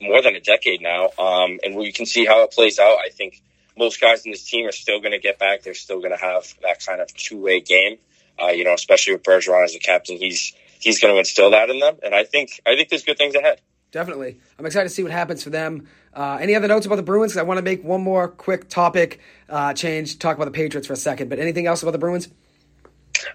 more 0.00 0.22
than 0.22 0.34
a 0.36 0.40
decade 0.40 0.80
now. 0.80 1.10
Um, 1.18 1.58
and 1.64 1.74
we 1.74 1.92
can 1.92 2.06
see 2.06 2.24
how 2.24 2.42
it 2.44 2.52
plays 2.52 2.78
out. 2.78 2.98
I 2.98 3.08
think 3.10 3.42
most 3.76 4.00
guys 4.00 4.24
in 4.24 4.32
this 4.32 4.48
team 4.48 4.66
are 4.66 4.72
still 4.72 5.00
going 5.00 5.12
to 5.12 5.18
get 5.18 5.38
back. 5.38 5.62
They're 5.62 5.74
still 5.74 5.98
going 5.98 6.10
to 6.12 6.22
have 6.22 6.54
that 6.62 6.84
kind 6.84 7.00
of 7.00 7.12
two 7.14 7.38
way 7.38 7.60
game. 7.60 7.98
Uh, 8.40 8.48
you 8.48 8.64
know, 8.64 8.74
especially 8.74 9.14
with 9.14 9.22
Bergeron 9.22 9.64
as 9.64 9.72
the 9.72 9.78
captain, 9.78 10.16
he's 10.16 10.54
he's 10.80 11.00
going 11.00 11.14
to 11.14 11.18
instill 11.18 11.50
that 11.50 11.70
in 11.70 11.78
them. 11.78 11.96
And 12.02 12.14
I 12.14 12.24
think 12.24 12.60
I 12.66 12.74
think 12.76 12.88
there's 12.88 13.04
good 13.04 13.18
things 13.18 13.34
ahead. 13.34 13.60
Definitely, 13.90 14.40
I'm 14.58 14.64
excited 14.66 14.88
to 14.88 14.94
see 14.94 15.02
what 15.02 15.12
happens 15.12 15.42
for 15.42 15.50
them. 15.50 15.86
Uh, 16.14 16.38
any 16.40 16.54
other 16.54 16.68
notes 16.68 16.86
about 16.86 16.96
the 16.96 17.02
Bruins? 17.02 17.36
I 17.36 17.42
want 17.42 17.58
to 17.58 17.62
make 17.62 17.82
one 17.82 18.02
more 18.02 18.28
quick 18.28 18.68
topic 18.68 19.20
uh, 19.48 19.72
change, 19.72 20.18
talk 20.18 20.36
about 20.36 20.44
the 20.44 20.50
Patriots 20.50 20.86
for 20.86 20.92
a 20.92 20.96
second. 20.96 21.30
But 21.30 21.38
anything 21.38 21.66
else 21.66 21.82
about 21.82 21.92
the 21.92 21.98
Bruins? 21.98 22.28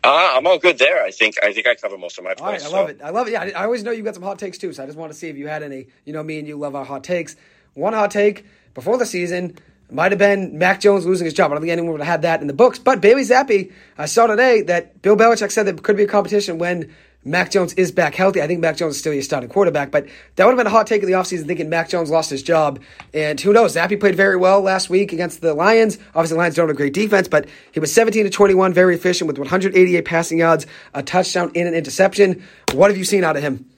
Uh, 0.04 0.34
I'm 0.36 0.46
all 0.46 0.60
good 0.60 0.78
there. 0.78 1.04
I 1.04 1.12
think 1.12 1.36
I 1.44 1.54
think 1.54 1.68
I 1.68 1.76
cover 1.76 1.98
most 1.98 2.18
of 2.18 2.24
my 2.24 2.34
points. 2.34 2.42
All 2.42 2.48
right, 2.48 2.62
I 2.62 2.66
so. 2.66 2.72
love 2.72 2.90
it. 2.90 3.02
I 3.04 3.10
love 3.10 3.28
it. 3.28 3.32
Yeah, 3.32 3.42
I, 3.42 3.62
I 3.62 3.64
always 3.64 3.84
know 3.84 3.92
you 3.92 4.04
got 4.04 4.16
some 4.16 4.24
hot 4.24 4.38
takes 4.38 4.58
too, 4.58 4.74
so 4.74 4.84
I 4.84 4.86
just 4.86 4.98
want 4.98 5.12
to 5.12 5.18
see 5.18 5.30
if 5.30 5.38
you 5.38 5.48
had 5.48 5.64
any. 5.64 5.88
You 6.06 6.14
know, 6.14 6.24
me 6.24 6.40
and 6.40 6.48
you 6.48 6.58
love 6.58 6.76
our 6.76 6.86
hot 6.86 7.04
takes. 7.04 7.36
One 7.74 7.94
hot 7.94 8.12
take 8.12 8.46
before 8.74 8.98
the 8.98 9.06
season 9.06 9.58
might 9.90 10.12
have 10.12 10.20
been 10.20 10.58
Mac 10.58 10.82
Jones 10.82 11.06
losing 11.06 11.26
his 11.26 11.34
job. 11.34 11.52
I 11.52 11.56
don't 11.56 11.62
think 11.62 11.72
anyone 11.72 11.92
would 11.94 12.02
have 12.02 12.08
had 12.08 12.22
that 12.24 12.42
in 12.42 12.48
the 12.48 12.54
books. 12.54 12.80
But 12.80 13.02
Bailey 13.02 13.22
Zappe, 13.22 13.72
I 13.98 14.06
saw 14.06 14.28
today 14.28 14.64
that 14.64 15.02
Bill 15.02 15.16
Belichick 15.16 15.52
said 15.52 15.64
there 15.64 15.74
could 15.76 15.96
be 15.96 16.04
a 16.04 16.08
competition 16.08 16.58
when 16.58 16.94
Mac 17.28 17.52
Jones 17.52 17.74
is 17.74 17.92
back 17.92 18.16
healthy. 18.16 18.42
I 18.42 18.48
think 18.48 18.62
Mac 18.62 18.78
Jones 18.78 18.96
is 18.96 19.00
still 19.00 19.14
your 19.14 19.22
starting 19.22 19.50
quarterback, 19.50 19.92
but 19.92 20.08
that 20.36 20.46
would 20.46 20.52
have 20.52 20.58
been 20.58 20.68
a 20.68 20.72
hot 20.72 20.88
take 20.88 21.04
of 21.04 21.08
the 21.08 21.14
offseason 21.14 21.46
thinking 21.46 21.70
Mac 21.70 21.90
Jones 21.90 22.10
lost 22.10 22.30
his 22.30 22.42
job. 22.42 22.80
And 23.14 23.40
who 23.40 23.54
knows? 23.54 23.76
Zappe 23.76 24.00
played 24.00 24.16
very 24.16 24.38
well 24.38 24.62
last 24.62 24.90
week 24.90 25.12
against 25.12 25.42
the 25.42 25.54
Lions. 25.54 25.98
Obviously, 26.16 26.36
the 26.36 26.40
Lions 26.40 26.56
don't 26.56 26.68
have 26.68 26.76
a 26.76 26.78
great 26.78 26.94
defense, 26.94 27.28
but 27.28 27.48
he 27.72 27.80
was 27.80 27.94
17 27.94 28.24
to 28.24 28.30
21, 28.30 28.74
very 28.74 28.96
efficient 28.96 29.28
with 29.28 29.38
188 29.38 30.06
passing 30.06 30.40
yards, 30.40 30.66
a 30.94 31.04
touchdown, 31.04 31.52
and 31.54 31.68
an 31.68 31.74
interception. 31.74 32.44
What 32.74 32.90
have 32.90 32.98
you 32.98 33.04
seen 33.04 33.24
out 33.24 33.36
of 33.36 33.44
him? 33.44 33.70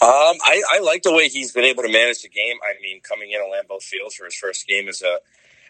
Um, 0.00 0.36
I, 0.44 0.62
I 0.70 0.80
like 0.80 1.02
the 1.02 1.12
way 1.12 1.28
he's 1.28 1.52
been 1.52 1.64
able 1.64 1.82
to 1.82 1.88
manage 1.88 2.22
the 2.22 2.28
game. 2.28 2.56
I 2.62 2.80
mean, 2.80 3.00
coming 3.00 3.32
in 3.32 3.40
at 3.40 3.46
Lambeau 3.46 3.82
Field 3.82 4.12
for 4.12 4.24
his 4.24 4.34
first 4.34 4.66
game 4.66 4.88
as 4.88 5.02
a 5.02 5.18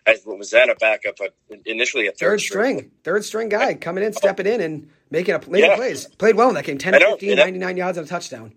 as 0.06 0.24
what 0.24 0.38
was 0.38 0.50
that 0.52 0.70
a 0.70 0.74
backup, 0.74 1.16
but 1.18 1.34
initially 1.66 2.06
a 2.06 2.12
third, 2.12 2.18
third 2.18 2.40
string, 2.40 2.78
string, 2.78 2.90
third 3.04 3.24
string 3.24 3.48
guy 3.48 3.74
coming 3.74 4.04
in, 4.04 4.12
stepping 4.12 4.46
in, 4.46 4.60
and 4.60 4.90
making 5.10 5.34
a 5.34 5.38
making 5.48 5.70
yeah. 5.70 5.76
plays. 5.76 6.06
Played 6.06 6.36
well 6.36 6.48
in 6.48 6.54
that 6.54 6.64
game, 6.64 6.78
10 6.78 6.94
to 6.94 7.00
15, 7.00 7.36
99 7.36 7.76
yards 7.76 7.98
and 7.98 8.06
a 8.06 8.10
touchdown. 8.10 8.52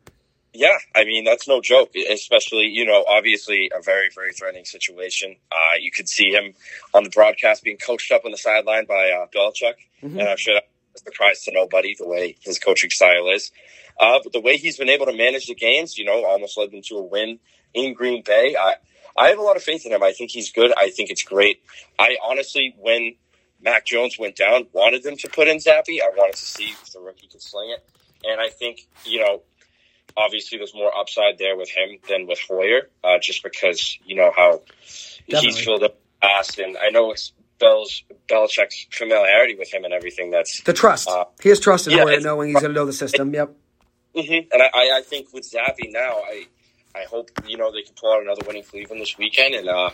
Yeah, 0.53 0.77
I 0.93 1.05
mean 1.05 1.23
that's 1.23 1.47
no 1.47 1.61
joke. 1.61 1.91
Especially, 1.95 2.65
you 2.65 2.85
know, 2.85 3.05
obviously 3.07 3.71
a 3.73 3.81
very, 3.81 4.09
very 4.13 4.33
threatening 4.33 4.65
situation. 4.65 5.35
Uh, 5.51 5.75
you 5.79 5.91
could 5.91 6.09
see 6.09 6.31
him 6.31 6.53
on 6.93 7.03
the 7.03 7.09
broadcast 7.09 7.63
being 7.63 7.77
coached 7.77 8.11
up 8.11 8.25
on 8.25 8.31
the 8.31 8.37
sideline 8.37 8.85
by 8.85 9.11
uh, 9.11 9.27
Belichick, 9.33 9.75
mm-hmm. 10.03 10.19
and 10.19 10.27
I'm 10.27 10.37
sure 10.37 10.55
that's 10.55 11.01
a 11.01 11.05
surprise 11.05 11.43
to 11.45 11.53
nobody 11.53 11.95
the 11.97 12.07
way 12.07 12.35
his 12.41 12.59
coaching 12.59 12.89
style 12.89 13.29
is. 13.29 13.51
Uh, 13.99 14.19
but 14.23 14.33
the 14.33 14.41
way 14.41 14.57
he's 14.57 14.77
been 14.77 14.89
able 14.89 15.05
to 15.05 15.15
manage 15.15 15.47
the 15.47 15.55
games, 15.55 15.97
you 15.97 16.03
know, 16.03 16.25
almost 16.25 16.57
led 16.57 16.71
them 16.71 16.81
to 16.81 16.97
a 16.97 17.03
win 17.03 17.39
in 17.73 17.93
Green 17.93 18.21
Bay. 18.21 18.55
I 18.59 18.75
I 19.17 19.29
have 19.29 19.39
a 19.39 19.43
lot 19.43 19.55
of 19.55 19.63
faith 19.63 19.85
in 19.85 19.93
him. 19.93 20.03
I 20.03 20.11
think 20.11 20.31
he's 20.31 20.51
good. 20.51 20.73
I 20.77 20.89
think 20.89 21.09
it's 21.09 21.23
great. 21.23 21.61
I 21.97 22.17
honestly, 22.23 22.75
when 22.77 23.15
Mac 23.63 23.85
Jones 23.85 24.17
went 24.17 24.35
down, 24.35 24.67
wanted 24.73 25.03
them 25.03 25.17
to 25.17 25.29
put 25.29 25.47
in 25.47 25.57
Zappe. 25.57 25.89
I 25.89 26.09
wanted 26.15 26.35
to 26.35 26.45
see 26.45 26.71
if 26.71 26.91
the 26.93 26.99
rookie 26.99 27.27
could 27.27 27.41
sling 27.41 27.69
it. 27.69 27.85
And 28.23 28.39
I 28.39 28.49
think, 28.49 28.87
you 29.05 29.19
know, 29.19 29.41
obviously 30.17 30.57
there's 30.57 30.73
more 30.73 30.91
upside 30.97 31.37
there 31.37 31.55
with 31.55 31.69
him 31.69 31.97
than 32.09 32.27
with 32.27 32.39
Hoyer, 32.47 32.89
uh, 33.03 33.19
just 33.21 33.43
because, 33.43 33.97
you 34.05 34.15
know, 34.15 34.31
how 34.35 34.61
Definitely. 35.29 35.49
he's 35.49 35.59
filled 35.59 35.83
up 35.83 35.97
past. 36.21 36.59
And 36.59 36.77
I 36.77 36.89
know 36.89 37.11
it's 37.11 37.33
Bell's, 37.59 38.03
Belichick's 38.27 38.87
familiarity 38.91 39.55
with 39.55 39.73
him 39.73 39.83
and 39.85 39.93
everything. 39.93 40.31
That's 40.31 40.61
the 40.61 40.73
trust. 40.73 41.07
Uh, 41.07 41.25
he 41.41 41.49
has 41.49 41.59
trust 41.59 41.87
in 41.87 41.93
yeah, 41.93 42.03
Hoyer 42.03 42.19
knowing 42.19 42.49
he's 42.49 42.59
going 42.59 42.73
to 42.73 42.79
know 42.79 42.85
the 42.85 42.93
system. 42.93 43.33
Yep. 43.33 43.55
Mm-hmm. 44.15 44.49
And 44.51 44.61
I, 44.61 44.97
I 44.97 45.01
think 45.03 45.33
with 45.33 45.49
Zappe 45.49 45.91
now, 45.91 46.17
I, 46.17 46.47
I 46.95 47.03
hope, 47.09 47.29
you 47.47 47.57
know, 47.57 47.71
they 47.71 47.83
can 47.83 47.93
pull 47.95 48.11
out 48.11 48.21
another 48.21 48.41
winning 48.45 48.63
Cleveland 48.63 49.01
this 49.01 49.17
weekend. 49.17 49.55
And, 49.55 49.69
uh, 49.69 49.91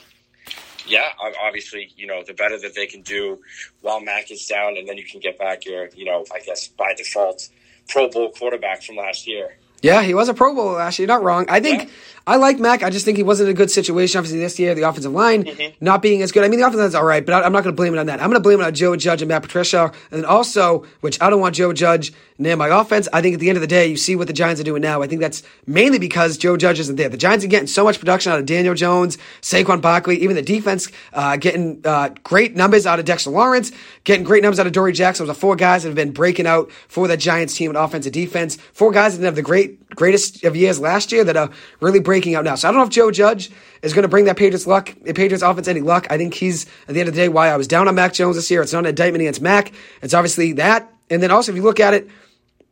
yeah, 0.86 1.10
obviously, 1.44 1.92
you 1.96 2.08
know, 2.08 2.24
the 2.26 2.34
better 2.34 2.60
that 2.60 2.76
they 2.76 2.88
can 2.88 3.02
do 3.02 3.40
while 3.82 4.00
Mac 4.00 4.32
is 4.32 4.46
down, 4.46 4.78
and 4.78 4.88
then 4.88 4.98
you 4.98 5.06
can 5.06 5.20
get 5.20 5.38
back 5.38 5.66
your, 5.66 5.90
you 5.96 6.06
know, 6.06 6.26
I 6.34 6.40
guess 6.40 6.68
by 6.68 6.94
default, 6.96 7.50
Pro 7.88 8.10
Bowl 8.10 8.32
quarterback 8.32 8.84
from 8.84 8.98
last 8.98 9.28
year. 9.28 9.58
Yeah, 9.82 10.02
he 10.02 10.14
was 10.14 10.28
a 10.28 10.34
Pro 10.34 10.56
Bowl 10.56 10.74
last 10.74 10.98
year. 10.98 11.08
Not 11.08 11.24
wrong. 11.24 11.46
I 11.50 11.60
think 11.60 11.84
yeah. 11.84 11.90
I 12.26 12.38
like 12.38 12.60
Mac. 12.60 12.82
I 12.82 12.90
just 12.90 13.06
think 13.06 13.16
he 13.16 13.24
wasn't 13.24 13.50
in 13.50 13.56
a 13.56 13.58
good 13.58 13.70
situation. 13.70 14.18
Obviously, 14.18 14.40
this 14.40 14.58
year, 14.58 14.74
the 14.74 14.82
offensive 14.82 15.12
line 15.12 15.44
mm-hmm. 15.44 15.86
not 15.86 16.02
being 16.02 16.22
as 16.24 16.32
good. 16.32 16.44
I 16.44 16.48
mean, 16.48 16.60
the 16.60 16.66
offensive 16.66 16.82
line's 16.82 16.96
all 16.96 17.06
right, 17.06 17.24
but 17.24 17.34
I, 17.34 17.46
am 17.46 17.52
not 17.52 17.64
going 17.64 17.76
to 17.76 17.78
blame 17.78 17.94
it 17.94 18.00
on 18.00 18.08
that. 18.08 18.20
I'm 18.20 18.30
going 18.30 18.42
to 18.42 18.44
blame 18.44 18.60
it 18.60 18.64
on 18.64 18.74
Joe 18.74 18.96
Judge 18.96 19.22
and 19.22 19.30
Matt 19.30 19.44
Patricia. 19.44 19.92
And 20.10 20.26
also, 20.26 20.86
which 21.02 21.22
I 21.22 21.30
don't 21.30 21.40
want 21.40 21.56
Joe 21.56 21.74
Judge 21.74 22.12
my 22.38 22.68
offense. 22.68 23.08
I 23.12 23.22
think 23.22 23.34
at 23.34 23.40
the 23.40 23.50
end 23.50 23.58
of 23.58 23.62
the 23.62 23.68
day, 23.68 23.88
you 23.88 23.98
see 23.98 24.16
what 24.16 24.28
the 24.28 24.34
Giants 24.34 24.62
are 24.62 24.64
doing 24.64 24.82
now. 24.82 25.02
I 25.02 25.08
think 25.08 25.22
that's 25.22 25.44
mainly 25.66 26.00
because 26.00 26.38
Joe 26.38 26.56
Judge 26.58 26.80
isn't 26.80 26.96
there. 26.96 27.10
The 27.10 27.18
Giants 27.18 27.44
are 27.44 27.48
getting 27.48 27.68
so 27.68 27.84
much 27.84 28.00
production 28.00 28.32
out 28.32 28.40
of 28.40 28.46
Daniel 28.46 28.76
Jones, 28.76 29.18
Saquon 29.42 29.82
Barkley, 29.82 30.18
even 30.22 30.36
the 30.36 30.42
defense 30.42 30.90
uh, 31.14 31.38
getting 31.38 31.82
uh, 31.84 32.10
great 32.24 32.56
numbers 32.56 32.86
out 32.86 33.00
of 33.00 33.06
Dexter 33.06 33.32
Lawrence, 33.32 33.72
getting 34.04 34.24
great 34.24 34.44
numbers 34.44 34.60
out 34.60 34.68
of 34.68 34.74
Dory 34.74 34.94
Jackson. 34.94 35.26
Those 35.26 35.36
are 35.36 35.40
four 35.40 35.56
guys 35.56 35.84
that 35.84 35.90
have 35.90 35.96
been 35.96 36.12
breaking 36.12 36.46
out 36.46 36.72
for 36.88 37.08
the 37.08 37.18
Giants 37.18 37.56
team 37.56 37.72
in 37.72 37.76
offensive 37.76 38.14
defense. 38.14 38.58
Four 38.74 38.92
guys 38.92 39.18
that 39.18 39.26
have 39.26 39.36
the 39.36 39.42
great 39.42 39.88
greatest 39.96 40.44
of 40.44 40.56
years 40.56 40.80
last 40.80 41.12
year 41.12 41.24
that 41.24 41.36
are 41.36 41.50
really 41.80 42.00
breaking 42.00 42.36
out 42.36 42.44
now. 42.44 42.56
So 42.56 42.68
I 42.68 42.72
don't 42.72 42.80
know 42.80 42.86
if 42.86 42.92
Joe 42.92 43.10
Judge 43.10 43.50
is 43.82 43.94
going 43.94 44.04
to 44.04 44.10
bring 44.10 44.26
that 44.26 44.38
Patriots 44.38 44.68
luck, 44.68 44.94
Patriots 45.06 45.42
offense 45.42 45.68
any 45.68 45.82
luck. 45.82 46.08
I 46.10 46.18
think 46.18 46.34
he's 46.34 46.66
at 46.88 46.94
the 46.94 47.00
end 47.00 47.10
of 47.10 47.16
the 47.16 47.22
day 47.22 47.30
why 47.30 47.50
I 47.50 47.58
was 47.58 47.68
down 47.68 47.88
on 47.88 47.96
Mac 47.96 48.14
Jones 48.14 48.36
this 48.36 48.52
year. 48.52 48.62
It's 48.62 48.74
not 48.74 48.80
an 48.80 48.88
indictment 48.88 49.22
against 49.22 49.42
Mac. 49.42 49.72
It's 50.02 50.14
obviously 50.14 50.54
that. 50.54 50.94
And 51.10 51.24
then 51.24 51.32
also 51.32 51.52
if 51.52 51.56
you 51.56 51.64
look 51.64 51.80
at 51.80 51.94
it, 51.94 52.08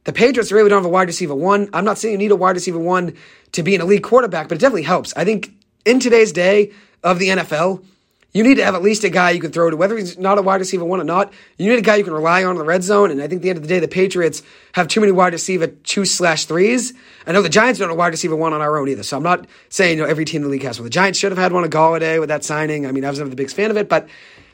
the 0.05 0.13
Patriots 0.13 0.51
really 0.51 0.69
don't 0.69 0.79
have 0.79 0.85
a 0.85 0.89
wide 0.89 1.07
receiver 1.07 1.35
one. 1.35 1.69
I'm 1.73 1.85
not 1.85 1.97
saying 1.97 2.13
you 2.13 2.17
need 2.17 2.31
a 2.31 2.35
wide 2.35 2.55
receiver 2.55 2.79
one 2.79 3.15
to 3.51 3.63
be 3.63 3.75
an 3.75 3.81
elite 3.81 4.03
quarterback, 4.03 4.47
but 4.47 4.57
it 4.57 4.61
definitely 4.61 4.83
helps. 4.83 5.13
I 5.15 5.25
think 5.25 5.51
in 5.83 5.99
today's 5.99 6.31
day 6.31 6.71
of 7.03 7.19
the 7.19 7.29
NFL, 7.29 7.83
you 8.31 8.43
need 8.43 8.55
to 8.55 8.65
have 8.65 8.75
at 8.75 8.81
least 8.81 9.03
a 9.05 9.09
guy 9.09 9.31
you 9.31 9.39
can 9.39 9.51
throw 9.51 9.69
to, 9.69 9.77
whether 9.77 9.97
he's 9.97 10.17
not 10.17 10.37
a 10.37 10.41
wide 10.41 10.59
receiver 10.59 10.83
one 10.83 10.99
or 10.99 11.05
not. 11.05 11.31
You 11.57 11.69
need 11.69 11.79
a 11.79 11.81
guy 11.81 11.95
you 11.95 12.03
can 12.03 12.13
rely 12.13 12.43
on 12.43 12.51
in 12.51 12.57
the 12.57 12.65
red 12.65 12.83
zone. 12.83 13.09
And 13.09 13.21
I 13.21 13.27
think 13.27 13.39
at 13.39 13.43
the 13.43 13.49
end 13.49 13.57
of 13.57 13.63
the 13.63 13.69
day, 13.69 13.79
the 13.79 13.87
Patriots 13.87 14.43
have 14.73 14.89
too 14.89 14.99
many 14.99 15.13
wide 15.13 15.31
receiver 15.31 15.67
two 15.67 16.03
slash 16.03 16.45
threes. 16.45 16.93
I 17.25 17.31
know 17.31 17.41
the 17.41 17.49
Giants 17.49 17.79
don't 17.79 17.87
have 17.87 17.95
a 17.95 17.97
wide 17.97 18.09
receiver 18.09 18.35
one 18.35 18.51
on 18.51 18.61
our 18.61 18.77
own 18.77 18.89
either. 18.89 19.03
So 19.03 19.15
I'm 19.15 19.23
not 19.23 19.47
saying 19.69 19.97
you 19.97 20.03
know 20.03 20.09
every 20.09 20.25
team 20.25 20.41
in 20.41 20.49
the 20.49 20.51
league 20.51 20.63
has 20.63 20.79
one. 20.79 20.83
The 20.83 20.89
Giants 20.89 21.17
should 21.17 21.31
have 21.31 21.39
had 21.39 21.53
one 21.53 21.63
a 21.63 21.69
Golladay 21.69 22.19
with 22.19 22.27
that 22.27 22.43
signing. 22.43 22.85
I 22.85 22.91
mean, 22.91 23.05
I 23.05 23.09
was 23.09 23.19
never 23.19 23.29
the 23.29 23.37
biggest 23.37 23.55
fan 23.55 23.71
of 23.71 23.77
it, 23.77 23.87
but 23.87 24.09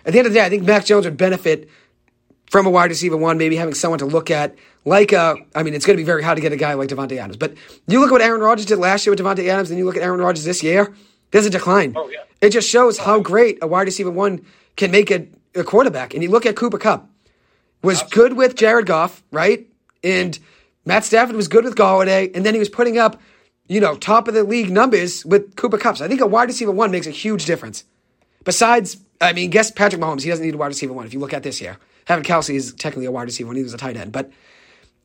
at 0.06 0.14
the 0.14 0.20
end 0.20 0.28
of 0.28 0.34
the 0.34 0.40
day, 0.40 0.46
I 0.46 0.50
think 0.50 0.64
Mac 0.64 0.86
Jones 0.86 1.06
would 1.06 1.18
benefit 1.18 1.68
from 2.52 2.68
a 2.68 2.70
wide 2.70 2.90
receiver 2.90 3.16
one, 3.16 3.38
maybe 3.38 3.56
having 3.56 3.74
someone 3.74 4.00
to 4.00 4.06
look 4.06 4.30
at. 4.30 4.56
Like, 4.84 5.14
uh, 5.14 5.36
I 5.56 5.64
mean, 5.64 5.74
it's 5.74 5.86
going 5.86 5.96
to 5.96 6.02
be 6.02 6.06
very 6.06 6.22
hard 6.22 6.36
to 6.36 6.42
get 6.42 6.52
a 6.52 6.58
guy 6.58 6.74
like 6.74 6.90
Davante 6.90 7.18
Adams. 7.18 7.38
But 7.38 7.54
you 7.88 8.02
look 8.02 8.10
at 8.10 8.12
what 8.12 8.22
Aaron 8.22 8.42
Rodgers 8.42 8.66
did 8.66 8.78
last 8.78 9.06
year 9.06 9.12
with 9.12 9.22
Davante 9.22 9.48
Adams, 9.48 9.70
and 9.72 9.80
you 9.80 9.86
look 9.86 9.96
at 9.96 10.04
Aaron 10.04 10.20
Rodgers 10.20 10.44
this 10.44 10.62
year. 10.62 10.94
There's 11.32 11.46
a 11.46 11.50
decline. 11.50 11.94
Oh, 11.96 12.10
yeah. 12.10 12.24
It 12.42 12.50
just 12.50 12.70
shows 12.70 12.98
how 12.98 13.22
great 13.22 13.60
a 13.62 13.68
wide 13.68 13.84
receiver 13.84 14.12
one 14.12 14.46
can 14.76 14.92
make 14.92 15.10
a, 15.12 15.28
a 15.56 15.64
quarterback. 15.64 16.14
And 16.14 16.22
you 16.22 16.30
look 16.30 16.46
at 16.46 16.58
Cooper 16.58 16.78
Kupp, 16.78 17.10
was 17.82 18.02
Absolutely. 18.02 18.30
good 18.30 18.38
with 18.38 18.56
Jared 18.56 18.86
Goff, 18.86 19.24
right? 19.32 19.66
And 20.04 20.38
Matt 20.86 21.06
Stafford 21.06 21.38
was 21.38 21.48
good 21.48 21.64
with 21.64 21.76
Golladay, 21.76 22.36
and 22.36 22.46
then 22.46 22.54
he 22.54 22.60
was 22.60 22.68
putting 22.70 22.98
up, 22.98 23.22
you 23.70 23.80
know, 23.80 23.96
top 23.96 24.28
of 24.28 24.34
the 24.34 24.44
league 24.44 24.72
numbers 24.72 25.26
with 25.26 25.56
Cooper 25.56 25.78
Kupps. 25.78 26.02
I 26.02 26.10
think 26.10 26.20
a 26.20 26.28
wide 26.28 26.50
receiver 26.50 26.72
one 26.72 26.92
makes 26.92 27.08
a 27.08 27.12
huge 27.12 27.46
difference. 27.46 27.86
Besides, 28.44 28.98
I 29.22 29.32
mean, 29.32 29.52
guess 29.52 29.72
Patrick 29.72 30.02
Mahomes, 30.02 30.24
he 30.24 30.30
doesn't 30.30 30.46
need 30.46 30.56
a 30.56 30.58
wide 30.58 30.68
receiver 30.68 30.92
one 30.92 31.06
if 31.06 31.14
you 31.14 31.20
look 31.20 31.34
at 31.34 31.44
this 31.44 31.62
year. 31.62 31.78
Having 32.12 32.26
Kelce 32.26 32.54
is 32.54 32.74
technically 32.74 33.06
a 33.06 33.12
wide 33.12 33.24
receiver 33.24 33.48
when 33.48 33.56
he 33.56 33.64
was 33.64 33.74
a 33.74 33.78
tight 33.78 33.96
end. 33.96 34.12
But 34.12 34.32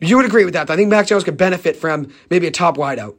you 0.01 0.17
would 0.17 0.27
agree 0.27 0.45
with 0.45 0.55
that. 0.55 0.69
I 0.69 0.75
think 0.75 0.91
Mac 0.91 1.07
Jones 1.07 1.23
could 1.23 1.37
benefit 1.37 1.77
from 1.77 2.13
maybe 2.31 2.49
a 2.49 2.51
top 2.51 2.77
wideout. 2.77 3.17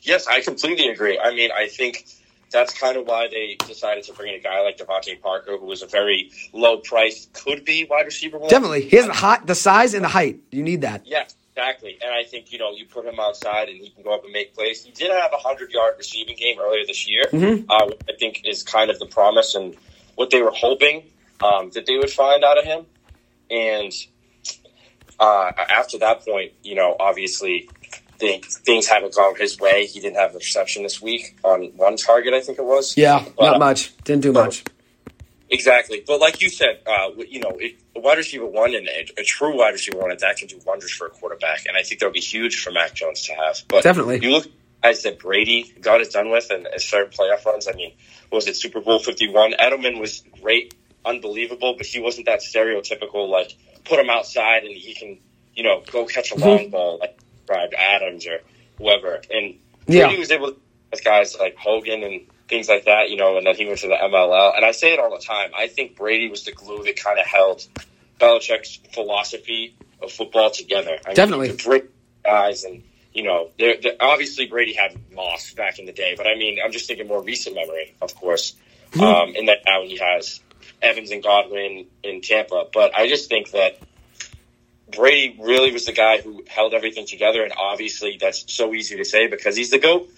Yes, 0.00 0.26
I 0.26 0.40
completely 0.40 0.88
agree. 0.88 1.18
I 1.18 1.34
mean, 1.34 1.50
I 1.54 1.68
think 1.68 2.06
that's 2.50 2.72
kind 2.72 2.96
of 2.96 3.06
why 3.06 3.28
they 3.28 3.58
decided 3.66 4.04
to 4.04 4.14
bring 4.14 4.32
in 4.32 4.40
a 4.40 4.42
guy 4.42 4.62
like 4.62 4.78
DeVante 4.78 5.20
Parker, 5.20 5.58
who 5.58 5.66
was 5.66 5.82
a 5.82 5.86
very 5.86 6.30
low 6.54 6.78
price, 6.78 7.28
could 7.34 7.66
be 7.66 7.84
wide 7.84 8.06
receiver. 8.06 8.38
One. 8.38 8.48
Definitely, 8.48 8.88
he 8.88 8.96
has 8.96 9.06
the 9.06 9.12
hot, 9.12 9.46
the 9.46 9.54
size 9.54 9.92
and 9.92 10.02
the 10.02 10.08
height. 10.08 10.40
You 10.50 10.62
need 10.62 10.80
that. 10.82 11.06
Yes, 11.06 11.34
exactly. 11.54 11.98
And 12.02 12.12
I 12.14 12.24
think 12.24 12.50
you 12.50 12.58
know 12.58 12.70
you 12.72 12.86
put 12.86 13.04
him 13.04 13.20
outside 13.20 13.68
and 13.68 13.78
he 13.78 13.90
can 13.90 14.02
go 14.02 14.14
up 14.14 14.24
and 14.24 14.32
make 14.32 14.54
plays. 14.54 14.82
He 14.82 14.90
did 14.90 15.10
have 15.10 15.32
a 15.34 15.38
hundred 15.38 15.70
yard 15.70 15.96
receiving 15.98 16.36
game 16.36 16.58
earlier 16.58 16.86
this 16.86 17.06
year. 17.06 17.26
Mm-hmm. 17.30 17.70
Uh, 17.70 17.90
I 18.08 18.16
think 18.18 18.46
is 18.46 18.62
kind 18.62 18.90
of 18.90 18.98
the 18.98 19.06
promise 19.06 19.54
and 19.54 19.76
what 20.14 20.30
they 20.30 20.40
were 20.40 20.52
hoping 20.54 21.04
um, 21.44 21.70
that 21.70 21.86
they 21.86 21.96
would 21.96 22.10
find 22.10 22.42
out 22.42 22.58
of 22.58 22.64
him. 22.64 22.86
And 23.50 23.92
uh, 25.20 25.52
after 25.70 25.98
that 25.98 26.24
point, 26.24 26.52
you 26.62 26.74
know, 26.74 26.96
obviously 26.98 27.68
things 28.18 28.86
haven't 28.86 29.14
gone 29.14 29.34
his 29.36 29.58
way. 29.58 29.86
He 29.86 30.00
didn't 30.00 30.16
have 30.16 30.34
a 30.34 30.38
reception 30.38 30.82
this 30.82 31.02
week 31.02 31.36
on 31.44 31.72
one 31.76 31.96
target, 31.96 32.32
I 32.32 32.40
think 32.40 32.58
it 32.58 32.64
was. 32.64 32.96
Yeah, 32.96 33.24
but, 33.36 33.44
not 33.44 33.58
much. 33.58 33.96
Didn't 34.04 34.22
do 34.22 34.32
much. 34.32 34.64
Exactly, 35.50 36.02
but 36.04 36.20
like 36.20 36.40
you 36.40 36.48
said, 36.48 36.80
uh, 36.86 37.10
you 37.28 37.38
know, 37.38 37.52
it, 37.60 37.76
a 37.94 38.00
wide 38.00 38.18
receiver 38.18 38.46
one 38.46 38.74
and 38.74 38.88
a, 38.88 39.20
a, 39.20 39.22
true 39.22 39.56
wide 39.56 39.72
receiver 39.72 39.98
one, 39.98 40.08
that 40.16 40.36
can 40.36 40.48
do 40.48 40.58
wonders 40.66 40.90
for 40.90 41.06
a 41.06 41.10
quarterback, 41.10 41.66
and 41.66 41.76
I 41.76 41.82
think 41.82 42.00
that 42.00 42.06
would 42.06 42.14
be 42.14 42.20
huge 42.20 42.60
for 42.60 42.72
Mac 42.72 42.94
Jones 42.94 43.26
to 43.26 43.34
have. 43.34 43.60
But 43.68 43.82
definitely, 43.82 44.20
you 44.20 44.30
look 44.30 44.46
guys 44.82 45.02
that 45.02 45.18
Brady 45.18 45.72
got 45.80 46.00
it 46.00 46.10
done 46.10 46.30
with 46.30 46.50
and 46.50 46.66
started 46.78 47.12
playoff 47.12 47.44
runs. 47.44 47.68
I 47.68 47.72
mean, 47.72 47.92
was 48.32 48.48
it 48.48 48.56
Super 48.56 48.80
Bowl 48.80 48.98
Fifty 48.98 49.28
One? 49.28 49.52
Edelman 49.52 50.00
was 50.00 50.24
great, 50.40 50.74
unbelievable, 51.04 51.74
but 51.76 51.86
he 51.86 52.00
wasn't 52.00 52.26
that 52.26 52.40
stereotypical 52.40 53.28
like 53.28 53.54
put 53.84 53.98
him 53.98 54.10
outside 54.10 54.64
and 54.64 54.74
he 54.74 54.94
can, 54.94 55.18
you 55.54 55.62
know, 55.62 55.82
go 55.90 56.06
catch 56.06 56.32
a 56.32 56.36
long 56.36 56.58
mm-hmm. 56.58 56.70
ball 56.70 56.98
like 56.98 57.18
described 57.46 57.74
Adams 57.74 58.26
or 58.26 58.40
whoever. 58.78 59.20
And 59.30 59.58
yeah. 59.86 60.08
he 60.08 60.18
was 60.18 60.30
able 60.30 60.52
to 60.52 60.60
with 60.94 61.04
guys 61.04 61.36
like 61.38 61.56
Hogan 61.56 62.02
and 62.02 62.26
things 62.48 62.68
like 62.68 62.84
that, 62.84 63.10
you 63.10 63.16
know, 63.16 63.36
and 63.36 63.46
then 63.46 63.56
he 63.56 63.66
went 63.66 63.78
to 63.80 63.88
the 63.88 63.94
MLL. 63.94 64.56
And 64.56 64.64
I 64.64 64.70
say 64.70 64.92
it 64.92 65.00
all 65.00 65.10
the 65.10 65.24
time. 65.24 65.50
I 65.56 65.66
think 65.66 65.96
Brady 65.96 66.28
was 66.28 66.44
the 66.44 66.52
glue 66.52 66.84
that 66.84 66.96
kind 66.96 67.18
of 67.18 67.26
held 67.26 67.66
Belichick's 68.20 68.80
philosophy 68.92 69.76
of 70.00 70.12
football 70.12 70.50
together. 70.50 70.98
I 71.04 71.14
Definitely. 71.14 71.48
Mean, 71.48 71.58
great 71.58 71.84
guys 72.24 72.64
and 72.64 72.82
you 73.12 73.22
know, 73.22 73.50
they're, 73.58 73.76
they're, 73.80 73.96
obviously 74.00 74.46
Brady 74.46 74.72
had 74.72 74.96
Moss 75.12 75.54
back 75.54 75.78
in 75.78 75.86
the 75.86 75.92
day, 75.92 76.14
but 76.16 76.26
I 76.26 76.34
mean, 76.34 76.58
I'm 76.62 76.72
just 76.72 76.88
thinking 76.88 77.06
more 77.06 77.22
recent 77.22 77.54
memory, 77.54 77.94
of 78.02 78.12
course, 78.16 78.56
mm-hmm. 78.90 79.00
um, 79.00 79.34
and 79.36 79.46
that 79.46 79.58
now 79.64 79.82
he 79.82 79.98
has 79.98 80.40
Evans 80.84 81.10
and 81.10 81.22
Godwin 81.22 81.86
in 82.02 82.20
Tampa. 82.20 82.66
But 82.72 82.94
I 82.94 83.08
just 83.08 83.28
think 83.28 83.50
that 83.52 83.78
Brady 84.94 85.38
really 85.40 85.72
was 85.72 85.86
the 85.86 85.92
guy 85.92 86.20
who 86.20 86.44
held 86.46 86.74
everything 86.74 87.06
together, 87.06 87.42
and 87.42 87.52
obviously 87.56 88.18
that's 88.20 88.52
so 88.52 88.74
easy 88.74 88.96
to 88.96 89.04
say 89.04 89.26
because 89.26 89.56
he's 89.56 89.70
the 89.70 89.78
goat. 89.78 90.08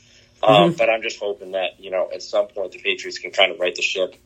Um, 0.42 0.70
mm-hmm. 0.70 0.76
But 0.76 0.90
I'm 0.90 1.02
just 1.02 1.18
hoping 1.18 1.52
that 1.52 1.80
you 1.80 1.90
know 1.90 2.10
at 2.12 2.22
some 2.22 2.48
point 2.48 2.72
the 2.72 2.78
Patriots 2.78 3.18
can 3.18 3.30
kind 3.30 3.52
of 3.52 3.58
right 3.58 3.74
the 3.74 3.82
ship 3.82 4.16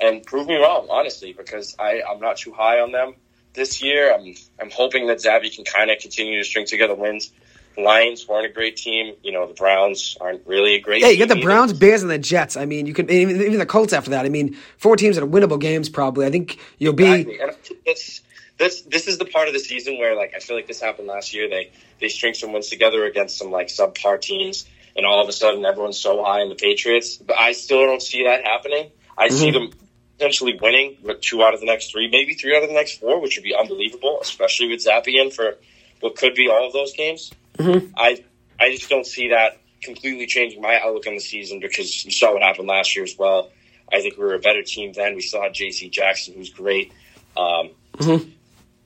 and 0.00 0.24
prove 0.24 0.46
me 0.46 0.56
wrong, 0.56 0.86
honestly, 0.90 1.32
because 1.32 1.76
I, 1.78 2.02
I'm 2.08 2.20
not 2.20 2.38
too 2.38 2.52
high 2.52 2.80
on 2.80 2.92
them 2.92 3.14
this 3.52 3.82
year. 3.82 4.14
I'm 4.14 4.34
I'm 4.60 4.70
hoping 4.70 5.08
that 5.08 5.18
Zappe 5.18 5.54
can 5.54 5.64
kind 5.64 5.90
of 5.90 5.98
continue 5.98 6.38
to 6.38 6.44
string 6.44 6.66
together 6.66 6.94
wins. 6.94 7.30
Lions 7.76 8.26
weren't 8.26 8.46
a 8.46 8.52
great 8.52 8.76
team. 8.76 9.14
You 9.22 9.32
know, 9.32 9.46
the 9.46 9.54
Browns 9.54 10.16
aren't 10.20 10.46
really 10.46 10.74
a 10.74 10.80
great. 10.80 11.00
Team. 11.00 11.06
Yeah, 11.06 11.12
you 11.12 11.18
got 11.18 11.28
the 11.28 11.36
either. 11.36 11.44
Browns, 11.44 11.72
Bears, 11.72 12.02
and 12.02 12.10
the 12.10 12.18
Jets. 12.18 12.56
I 12.56 12.64
mean, 12.64 12.86
you 12.86 12.94
could 12.94 13.10
even, 13.10 13.40
even 13.40 13.58
the 13.58 13.66
Colts 13.66 13.92
after 13.92 14.10
that. 14.10 14.26
I 14.26 14.28
mean, 14.28 14.56
four 14.76 14.96
teams 14.96 15.16
that 15.16 15.22
are 15.22 15.28
winnable 15.28 15.60
games. 15.60 15.88
Probably, 15.88 16.26
I 16.26 16.30
think 16.30 16.58
you'll 16.78 16.92
be. 16.92 17.04
Exactly. 17.04 17.40
And 17.40 17.56
it's, 17.86 18.20
this 18.58 18.82
this 18.82 19.08
is 19.08 19.18
the 19.18 19.24
part 19.24 19.48
of 19.48 19.54
the 19.54 19.60
season 19.60 19.98
where 19.98 20.14
like 20.14 20.34
I 20.36 20.38
feel 20.38 20.54
like 20.54 20.66
this 20.66 20.80
happened 20.80 21.08
last 21.08 21.34
year. 21.34 21.48
They 21.48 21.72
they 21.98 22.08
string 22.08 22.34
some 22.34 22.52
wins 22.52 22.68
together 22.68 23.04
against 23.04 23.38
some 23.38 23.50
like 23.50 23.68
subpar 23.68 24.20
teams, 24.20 24.66
and 24.94 25.06
all 25.06 25.22
of 25.22 25.28
a 25.28 25.32
sudden 25.32 25.64
everyone's 25.64 25.98
so 25.98 26.22
high 26.22 26.42
in 26.42 26.50
the 26.50 26.54
Patriots. 26.54 27.16
But 27.16 27.40
I 27.40 27.52
still 27.52 27.84
don't 27.86 28.02
see 28.02 28.24
that 28.24 28.44
happening. 28.44 28.90
I 29.16 29.28
mm-hmm. 29.28 29.36
see 29.36 29.50
them 29.50 29.70
potentially 30.18 30.58
winning 30.60 30.98
with 31.02 31.22
two 31.22 31.42
out 31.42 31.54
of 31.54 31.60
the 31.60 31.66
next 31.66 31.90
three, 31.90 32.10
maybe 32.10 32.34
three 32.34 32.54
out 32.54 32.62
of 32.62 32.68
the 32.68 32.74
next 32.74 33.00
four, 33.00 33.20
which 33.20 33.38
would 33.38 33.44
be 33.44 33.56
unbelievable, 33.56 34.18
especially 34.20 34.68
with 34.68 34.84
Zappian 34.84 35.32
for 35.32 35.56
what 36.00 36.16
could 36.16 36.34
be 36.34 36.48
all 36.48 36.66
of 36.66 36.74
those 36.74 36.92
games. 36.92 37.30
Mm-hmm. 37.60 37.92
I 37.96 38.24
I 38.58 38.70
just 38.70 38.88
don't 38.88 39.06
see 39.06 39.28
that 39.28 39.58
completely 39.82 40.26
changing 40.26 40.60
my 40.60 40.78
outlook 40.82 41.06
on 41.06 41.14
the 41.14 41.20
season 41.20 41.60
because 41.60 42.04
you 42.04 42.10
saw 42.10 42.32
what 42.32 42.42
happened 42.42 42.68
last 42.68 42.94
year 42.94 43.04
as 43.04 43.16
well. 43.18 43.50
I 43.92 44.00
think 44.00 44.16
we 44.16 44.24
were 44.24 44.34
a 44.34 44.38
better 44.38 44.62
team 44.62 44.92
then. 44.92 45.14
We 45.14 45.22
still 45.22 45.42
had 45.42 45.54
J.C. 45.54 45.88
Jackson, 45.88 46.34
who's 46.34 46.50
great. 46.50 46.92
Um, 47.36 47.70
mm-hmm. 47.94 48.30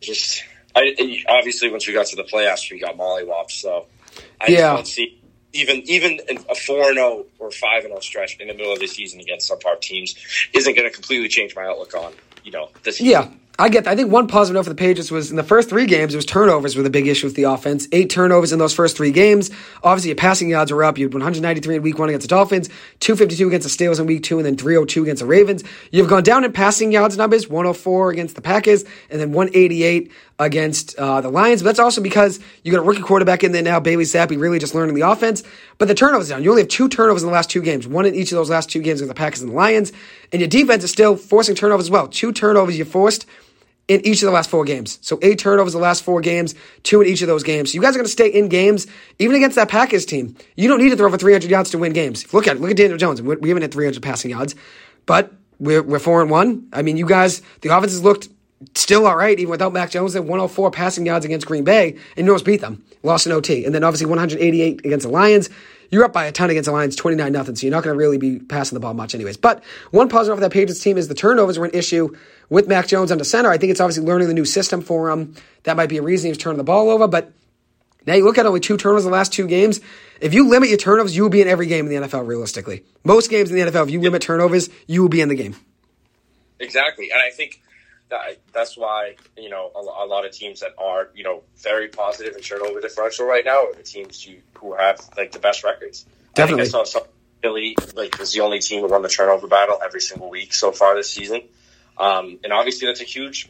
Just 0.01 0.45
I, 0.75 1.25
obviously, 1.29 1.70
once 1.70 1.87
we 1.87 1.93
got 1.93 2.07
to 2.07 2.16
the 2.16 2.25
playoffs, 2.25 2.70
we 2.70 2.79
got 2.79 2.97
Molly 2.97 3.25
mollywopped. 3.25 3.51
So 3.51 3.87
I 4.41 4.47
yeah. 4.49 4.75
don't 4.75 4.87
see 4.87 5.20
even 5.53 5.83
even 5.89 6.20
a 6.49 6.55
four 6.55 6.89
and 6.89 6.97
zero 6.97 7.09
oh 7.09 7.27
or 7.39 7.51
five 7.51 7.85
and 7.85 7.91
zero 7.91 7.99
oh 7.99 8.01
stretch 8.01 8.39
in 8.39 8.49
the 8.49 8.55
middle 8.55 8.72
of 8.72 8.81
the 8.81 8.87
season 8.87 9.20
against 9.20 9.51
subpar 9.51 9.81
teams 9.81 10.14
isn't 10.53 10.75
going 10.75 10.89
to 10.89 10.95
completely 10.95 11.29
change 11.29 11.55
my 11.55 11.64
outlook 11.64 11.95
on 11.95 12.12
you 12.43 12.51
know 12.51 12.70
this. 12.83 13.01
Yeah, 13.01 13.31
I 13.57 13.68
get. 13.68 13.86
I 13.86 13.94
think 13.94 14.11
one 14.11 14.26
positive 14.26 14.55
note 14.55 14.64
for 14.64 14.70
the 14.70 14.74
Patriots 14.74 15.12
was 15.12 15.30
in 15.30 15.36
the 15.36 15.44
first 15.44 15.68
three 15.68 15.86
games, 15.86 16.12
it 16.12 16.16
was 16.16 16.24
turnovers 16.24 16.74
were 16.74 16.82
the 16.82 16.90
big 16.90 17.07
issue 17.07 17.28
with 17.28 17.36
the 17.36 17.44
offense. 17.44 17.86
Eight 17.92 18.11
turnovers 18.11 18.52
in 18.52 18.59
those 18.59 18.74
first 18.74 18.96
three 18.96 19.12
games. 19.12 19.48
Obviously, 19.84 20.09
your 20.09 20.16
passing 20.16 20.48
yards 20.48 20.72
were 20.72 20.82
up. 20.82 20.98
You 20.98 21.05
had 21.07 21.14
193 21.14 21.76
in 21.76 21.82
Week 21.82 21.96
One 21.96 22.09
against 22.09 22.24
the 22.24 22.34
Dolphins, 22.34 22.68
252 22.98 23.46
against 23.46 23.78
the 23.78 23.84
Steelers 23.84 24.00
in 24.00 24.07
Week 24.07 24.24
Two, 24.24 24.38
and 24.38 24.46
then 24.46 24.57
302 24.57 25.02
against 25.05 25.20
the 25.20 25.26
Ravens. 25.26 25.62
You've 25.92 26.09
gone 26.09 26.24
down 26.24 26.42
in 26.42 26.52
passing 26.52 26.90
yards 26.90 27.16
numbers, 27.16 27.48
104 27.48 28.11
against 28.11 28.34
the 28.34 28.42
Packers, 28.42 28.84
and 29.09 29.20
then 29.20 29.30
188 29.30 30.11
against 30.40 30.96
uh, 30.96 31.20
the 31.20 31.30
Lions. 31.30 31.62
But 31.62 31.66
that's 31.66 31.78
also 31.78 32.00
because 32.00 32.40
you 32.64 32.72
got 32.72 32.80
a 32.80 32.82
rookie 32.82 33.02
quarterback 33.02 33.44
in 33.44 33.52
there 33.52 33.62
now, 33.62 33.78
Bailey 33.78 34.02
Zappe, 34.02 34.36
really 34.36 34.59
just 34.59 34.74
learning 34.74 34.96
the 34.96 35.02
offense. 35.02 35.44
But 35.78 35.86
the 35.86 35.94
turnovers 35.94 36.28
down. 36.28 36.42
You 36.42 36.50
only 36.50 36.62
have 36.62 36.68
two 36.68 36.88
turnovers 36.88 37.22
in 37.22 37.28
the 37.28 37.32
last 37.32 37.50
two 37.50 37.62
games, 37.62 37.86
one 37.86 38.05
in 38.05 38.16
each 38.16 38.32
of 38.32 38.36
those 38.36 38.50
last 38.50 38.68
two 38.68 38.82
games 38.82 39.00
with 39.00 39.09
the 39.09 39.14
Packers 39.14 39.42
and 39.42 39.52
the 39.52 39.55
Lions, 39.55 39.92
and 40.32 40.40
your 40.40 40.48
defense 40.48 40.82
is 40.82 40.90
still 40.90 41.14
forcing 41.14 41.55
turnovers 41.55 41.86
as 41.86 41.90
well. 41.90 42.09
Two 42.09 42.32
turnovers 42.32 42.76
you 42.76 42.84
forced 42.84 43.26
in 43.87 44.05
each 44.07 44.22
of 44.22 44.26
the 44.26 44.32
last 44.32 44.51
four 44.51 44.64
games. 44.64 44.99
So 45.03 45.18
eight 45.22 45.39
turnovers 45.39 45.72
the 45.72 45.78
last 45.78 46.03
four 46.03 46.20
games, 46.20 46.55
two 46.82 47.01
in 47.01 47.09
each 47.09 47.22
of 47.22 47.28
those 47.28 47.43
games. 47.43 47.72
So 47.72 47.76
you 47.76 47.82
guys 47.82 47.95
are 47.95 47.99
going 47.99 48.07
to 48.07 48.12
stay 48.12 48.28
in 48.28 48.49
games, 48.49 48.87
even 49.18 49.37
against 49.37 49.57
that 49.57 49.68
Packers 49.68 50.07
team. 50.07 50.37
You 50.57 50.68
don't 50.68 50.80
need 50.80 50.91
to 50.91 50.97
throw 50.97 51.11
for 51.11 51.18
300 51.18 51.51
yards 51.51 51.70
to 51.70 51.78
win 51.78 51.93
games. 51.93 52.32
Look 52.32 52.49
at 52.49 52.57
it. 52.57 52.61
Look 52.61 52.70
at 52.70 52.76
Daniel 52.76 52.99
Jones. 52.99 53.20
We 53.20 53.49
haven't 53.49 53.62
hit 53.62 53.72
300 53.72 54.03
passing 54.03 54.30
yards, 54.30 54.55
but 55.07 55.32
we're, 55.59 55.82
we're 55.82 55.99
four 55.99 56.22
and 56.22 56.30
one. 56.30 56.68
I 56.72 56.82
mean, 56.82 56.97
you 56.97 57.07
guys, 57.07 57.43
the 57.61 57.70
offense 57.76 57.93
has 57.93 58.03
looked 58.03 58.28
still 58.74 59.07
all 59.07 59.16
right, 59.16 59.38
even 59.38 59.50
without 59.50 59.72
Mac 59.72 59.90
Jones 59.90 60.16
at 60.16 60.22
104 60.22 60.70
passing 60.70 61.07
yards 61.07 61.24
against 61.24 61.46
Green 61.46 61.64
Bay, 61.64 61.96
and 62.16 62.28
almost 62.28 62.44
beat 62.44 62.61
them. 62.61 62.84
Lost 63.02 63.26
in 63.26 63.32
OT. 63.32 63.64
And 63.64 63.74
then 63.74 63.84
obviously 63.84 64.07
188 64.07 64.84
against 64.84 65.05
the 65.05 65.12
Lions. 65.12 65.50
You're 65.90 66.05
up 66.05 66.12
by 66.12 66.24
a 66.24 66.32
ton 66.32 66.50
against 66.50 66.66
the 66.66 66.72
Lions, 66.72 66.96
29 66.96 67.32
nothing, 67.32 67.55
so 67.55 67.66
you're 67.66 67.74
not 67.74 67.84
going 67.84 67.94
to 67.94 67.98
really 67.98 68.18
be 68.18 68.38
passing 68.38 68.74
the 68.74 68.80
ball 68.80 68.94
much 68.94 69.14
anyways. 69.14 69.36
But 69.36 69.62
one 69.90 70.09
positive 70.09 70.36
for 70.38 70.40
that 70.40 70.52
Patriots 70.52 70.82
team 70.82 70.96
is 70.96 71.09
the 71.09 71.14
turnovers 71.14 71.59
were 71.59 71.66
an 71.66 71.74
issue 71.74 72.16
with 72.48 72.66
Mac 72.66 72.88
Jones 72.88 73.12
on 73.12 73.18
the 73.18 73.24
center. 73.24 73.50
I 73.50 73.59
think 73.59 73.70
it's 73.70 73.80
obviously 73.80 74.05
learning 74.05 74.28
the 74.28 74.34
new 74.34 74.44
system 74.44 74.80
for 74.80 75.11
him. 75.11 75.34
That 75.64 75.76
might 75.76 75.88
be 75.88 75.98
a 75.98 76.02
reason 76.02 76.28
he's 76.28 76.38
turning 76.38 76.59
the 76.59 76.64
ball 76.64 76.90
over, 76.90 77.07
but 77.07 77.32
now 78.07 78.14
you 78.14 78.24
look 78.24 78.38
at 78.38 78.46
only 78.46 78.61
two 78.61 78.76
turnovers 78.76 79.05
in 79.05 79.11
the 79.11 79.16
last 79.16 79.32
two 79.32 79.46
games. 79.46 79.80
If 80.20 80.34
you 80.34 80.48
limit 80.48 80.68
your 80.68 80.78
turnovers, 80.78 81.16
you 81.16 81.22
will 81.22 81.30
be 81.30 81.42
in 81.42 81.48
every 81.48 81.66
game 81.66 81.86
in 81.86 82.02
the 82.02 82.09
NFL 82.09 82.26
realistically. 82.26 82.84
Most 83.05 83.30
games 83.30 83.50
in 83.50 83.57
the 83.57 83.70
NFL, 83.70 83.84
if 83.84 83.90
you 83.90 84.00
limit 84.00 84.22
turnovers, 84.22 84.70
you 84.86 85.02
will 85.02 85.09
be 85.09 85.20
in 85.20 85.28
the 85.28 85.34
game. 85.34 85.57
Exactly. 86.59 87.11
And 87.11 87.20
I 87.20 87.30
think 87.30 87.61
that, 88.15 88.39
that's 88.53 88.77
why, 88.77 89.17
you 89.37 89.51
know, 89.51 89.71
a, 89.75 89.79
a, 89.79 90.07
lot 90.07 90.25
of 90.25 90.33
teams 90.33 90.61
that 90.61 90.75
are, 90.79 91.11
you 91.15 91.25
know, 91.25 91.43
very 91.57 91.89
positive 91.89 92.35
in 92.37 92.43
turnover 92.43 92.81
differential 92.81 93.27
right 93.27 93.45
now 93.45 93.67
are 93.67 93.75
the 93.75 93.83
teams 93.83 94.23
who, 94.23 94.37
who 94.59 94.75
have 94.75 95.01
like 95.17 95.33
the 95.33 95.39
best 95.39 95.65
records. 95.65 96.07
Definitely. 96.35 96.62
I, 96.62 96.65
think 96.65 96.75
I 96.75 96.79
saw 96.79 96.85
some, 96.85 97.03
Philly 97.43 97.77
like 97.95 98.19
was 98.19 98.33
the 98.33 98.41
only 98.41 98.61
team 98.61 98.81
who 98.81 98.89
won 98.89 99.03
the 99.03 99.09
turnover 99.09 99.47
battle 99.49 99.79
every 99.85 100.01
single 100.01 100.31
week 100.31 100.55
so 100.55 100.73
far 100.73 100.95
this 100.95 101.11
season. 101.11 101.43
Um, 101.99 102.39
and 102.43 102.53
obviously 102.53 102.87
that's 102.87 103.01
a 103.01 103.05
huge 103.05 103.49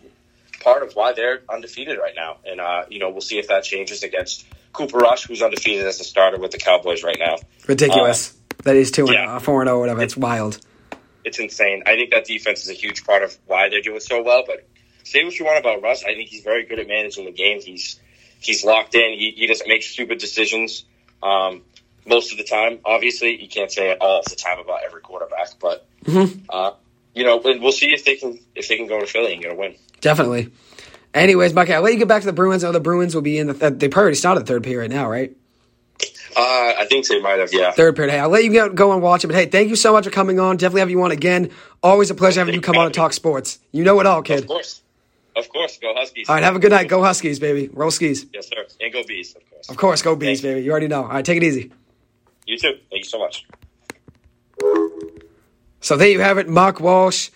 part 0.60 0.82
of 0.82 0.94
why 0.94 1.12
they're 1.12 1.42
undefeated 1.48 1.98
right 1.98 2.14
now. 2.16 2.38
And, 2.44 2.60
uh, 2.60 2.84
you 2.88 2.98
know, 2.98 3.10
we'll 3.10 3.20
see 3.20 3.38
if 3.38 3.48
that 3.48 3.64
changes 3.64 4.02
against 4.02 4.46
Cooper 4.72 4.98
Rush, 4.98 5.26
who's 5.26 5.42
undefeated 5.42 5.86
as 5.86 6.00
a 6.00 6.04
starter 6.04 6.38
with 6.38 6.50
the 6.50 6.58
Cowboys 6.58 7.04
right 7.04 7.18
now. 7.18 7.36
Ridiculous. 7.68 8.32
Um, 8.32 8.40
that 8.64 8.76
is 8.76 8.90
2 8.90 9.12
yeah. 9.12 9.38
4 9.38 9.62
and 9.62 9.68
0, 9.68 9.80
whatever. 9.80 10.02
It's 10.02 10.16
wild 10.16 10.58
it's 11.24 11.38
insane. 11.38 11.82
I 11.86 11.96
think 11.96 12.10
that 12.10 12.24
defense 12.24 12.62
is 12.62 12.70
a 12.70 12.74
huge 12.74 13.04
part 13.04 13.22
of 13.22 13.36
why 13.46 13.68
they're 13.68 13.80
doing 13.80 14.00
so 14.00 14.22
well. 14.22 14.44
But 14.46 14.66
say 15.04 15.24
what 15.24 15.38
you 15.38 15.44
want 15.44 15.58
about 15.58 15.82
Russ, 15.82 16.04
I 16.04 16.14
think 16.14 16.28
he's 16.28 16.42
very 16.42 16.64
good 16.64 16.78
at 16.78 16.86
managing 16.86 17.24
the 17.24 17.32
game. 17.32 17.60
He's 17.60 18.00
he's 18.40 18.64
locked 18.64 18.94
in. 18.94 19.18
He, 19.18 19.32
he 19.36 19.46
doesn't 19.46 19.66
make 19.66 19.82
stupid 19.82 20.18
decisions 20.18 20.84
um, 21.22 21.62
most 22.06 22.32
of 22.32 22.38
the 22.38 22.44
time. 22.44 22.80
Obviously, 22.84 23.40
you 23.40 23.48
can't 23.48 23.70
say 23.70 23.90
it 23.90 23.98
all 24.00 24.22
the 24.28 24.36
time 24.36 24.58
about 24.58 24.80
every 24.84 25.00
quarterback, 25.00 25.48
but 25.60 25.86
mm-hmm. 26.04 26.44
uh, 26.48 26.72
you 27.14 27.24
know, 27.24 27.40
we'll 27.42 27.72
see 27.72 27.92
if 27.92 28.04
they 28.04 28.16
can 28.16 28.38
if 28.54 28.68
they 28.68 28.76
can 28.76 28.86
go 28.86 29.00
to 29.00 29.06
Philly 29.06 29.32
and 29.32 29.42
get 29.42 29.52
a 29.52 29.54
win. 29.54 29.76
Definitely. 30.00 30.50
Anyways, 31.14 31.54
Mike, 31.54 31.70
I'll 31.70 31.80
let 31.80 31.92
you 31.92 31.98
get 32.00 32.08
back 32.08 32.22
to 32.22 32.26
the 32.26 32.32
Bruins. 32.32 32.64
Oh, 32.64 32.72
the 32.72 32.80
Bruins 32.80 33.14
will 33.14 33.22
be 33.22 33.38
in 33.38 33.46
the. 33.46 33.54
Th- 33.54 33.74
they 33.74 33.88
probably 33.88 34.14
started 34.14 34.40
the 34.40 34.46
third 34.46 34.64
period 34.64 34.90
right 34.90 34.90
now, 34.90 35.08
right? 35.08 35.34
Uh, 36.36 36.74
I 36.78 36.86
think 36.88 37.06
they 37.06 37.20
might 37.20 37.38
have, 37.38 37.52
yeah. 37.52 37.70
Third 37.72 37.94
period. 37.96 38.12
Hey, 38.12 38.18
I'll 38.18 38.28
let 38.28 38.44
you 38.44 38.52
go, 38.52 38.68
go 38.68 38.92
and 38.92 39.02
watch 39.02 39.24
it. 39.24 39.28
But 39.28 39.36
hey, 39.36 39.46
thank 39.46 39.68
you 39.68 39.76
so 39.76 39.92
much 39.92 40.04
for 40.04 40.10
coming 40.10 40.40
on. 40.40 40.56
Definitely 40.56 40.80
have 40.80 40.90
you 40.90 41.02
on 41.02 41.10
again. 41.10 41.50
Always 41.82 42.10
a 42.10 42.14
pleasure 42.14 42.40
having 42.40 42.54
you 42.54 42.60
come 42.60 42.76
on 42.76 42.86
and 42.86 42.94
talk 42.94 43.12
sports. 43.12 43.58
You 43.72 43.84
know 43.84 44.00
it 44.00 44.06
all, 44.06 44.22
kid. 44.22 44.40
Of 44.40 44.46
course. 44.48 44.82
Of 45.36 45.48
course. 45.48 45.78
Go 45.78 45.92
Huskies. 45.94 46.28
All 46.28 46.34
right. 46.34 46.44
Have 46.44 46.56
a 46.56 46.58
good 46.58 46.70
night. 46.70 46.88
Go 46.88 47.02
Huskies, 47.02 47.38
baby. 47.38 47.68
Roll 47.72 47.90
skis. 47.90 48.26
Yes, 48.32 48.48
sir. 48.48 48.64
And 48.80 48.92
go 48.92 49.02
Bees, 49.04 49.34
of 49.34 49.50
course. 49.50 49.68
Of 49.68 49.76
course. 49.76 50.02
Go 50.02 50.16
Bees, 50.16 50.42
baby. 50.42 50.62
You 50.62 50.70
already 50.70 50.88
know. 50.88 51.02
All 51.02 51.08
right. 51.08 51.24
Take 51.24 51.36
it 51.36 51.42
easy. 51.42 51.72
You 52.46 52.58
too. 52.58 52.78
Thank 52.90 53.04
you 53.04 53.10
so 53.10 53.18
much. 53.18 53.46
So 55.80 55.96
there 55.96 56.08
you 56.08 56.20
have 56.20 56.38
it. 56.38 56.48
Mark 56.48 56.80
Walsh 56.80 57.30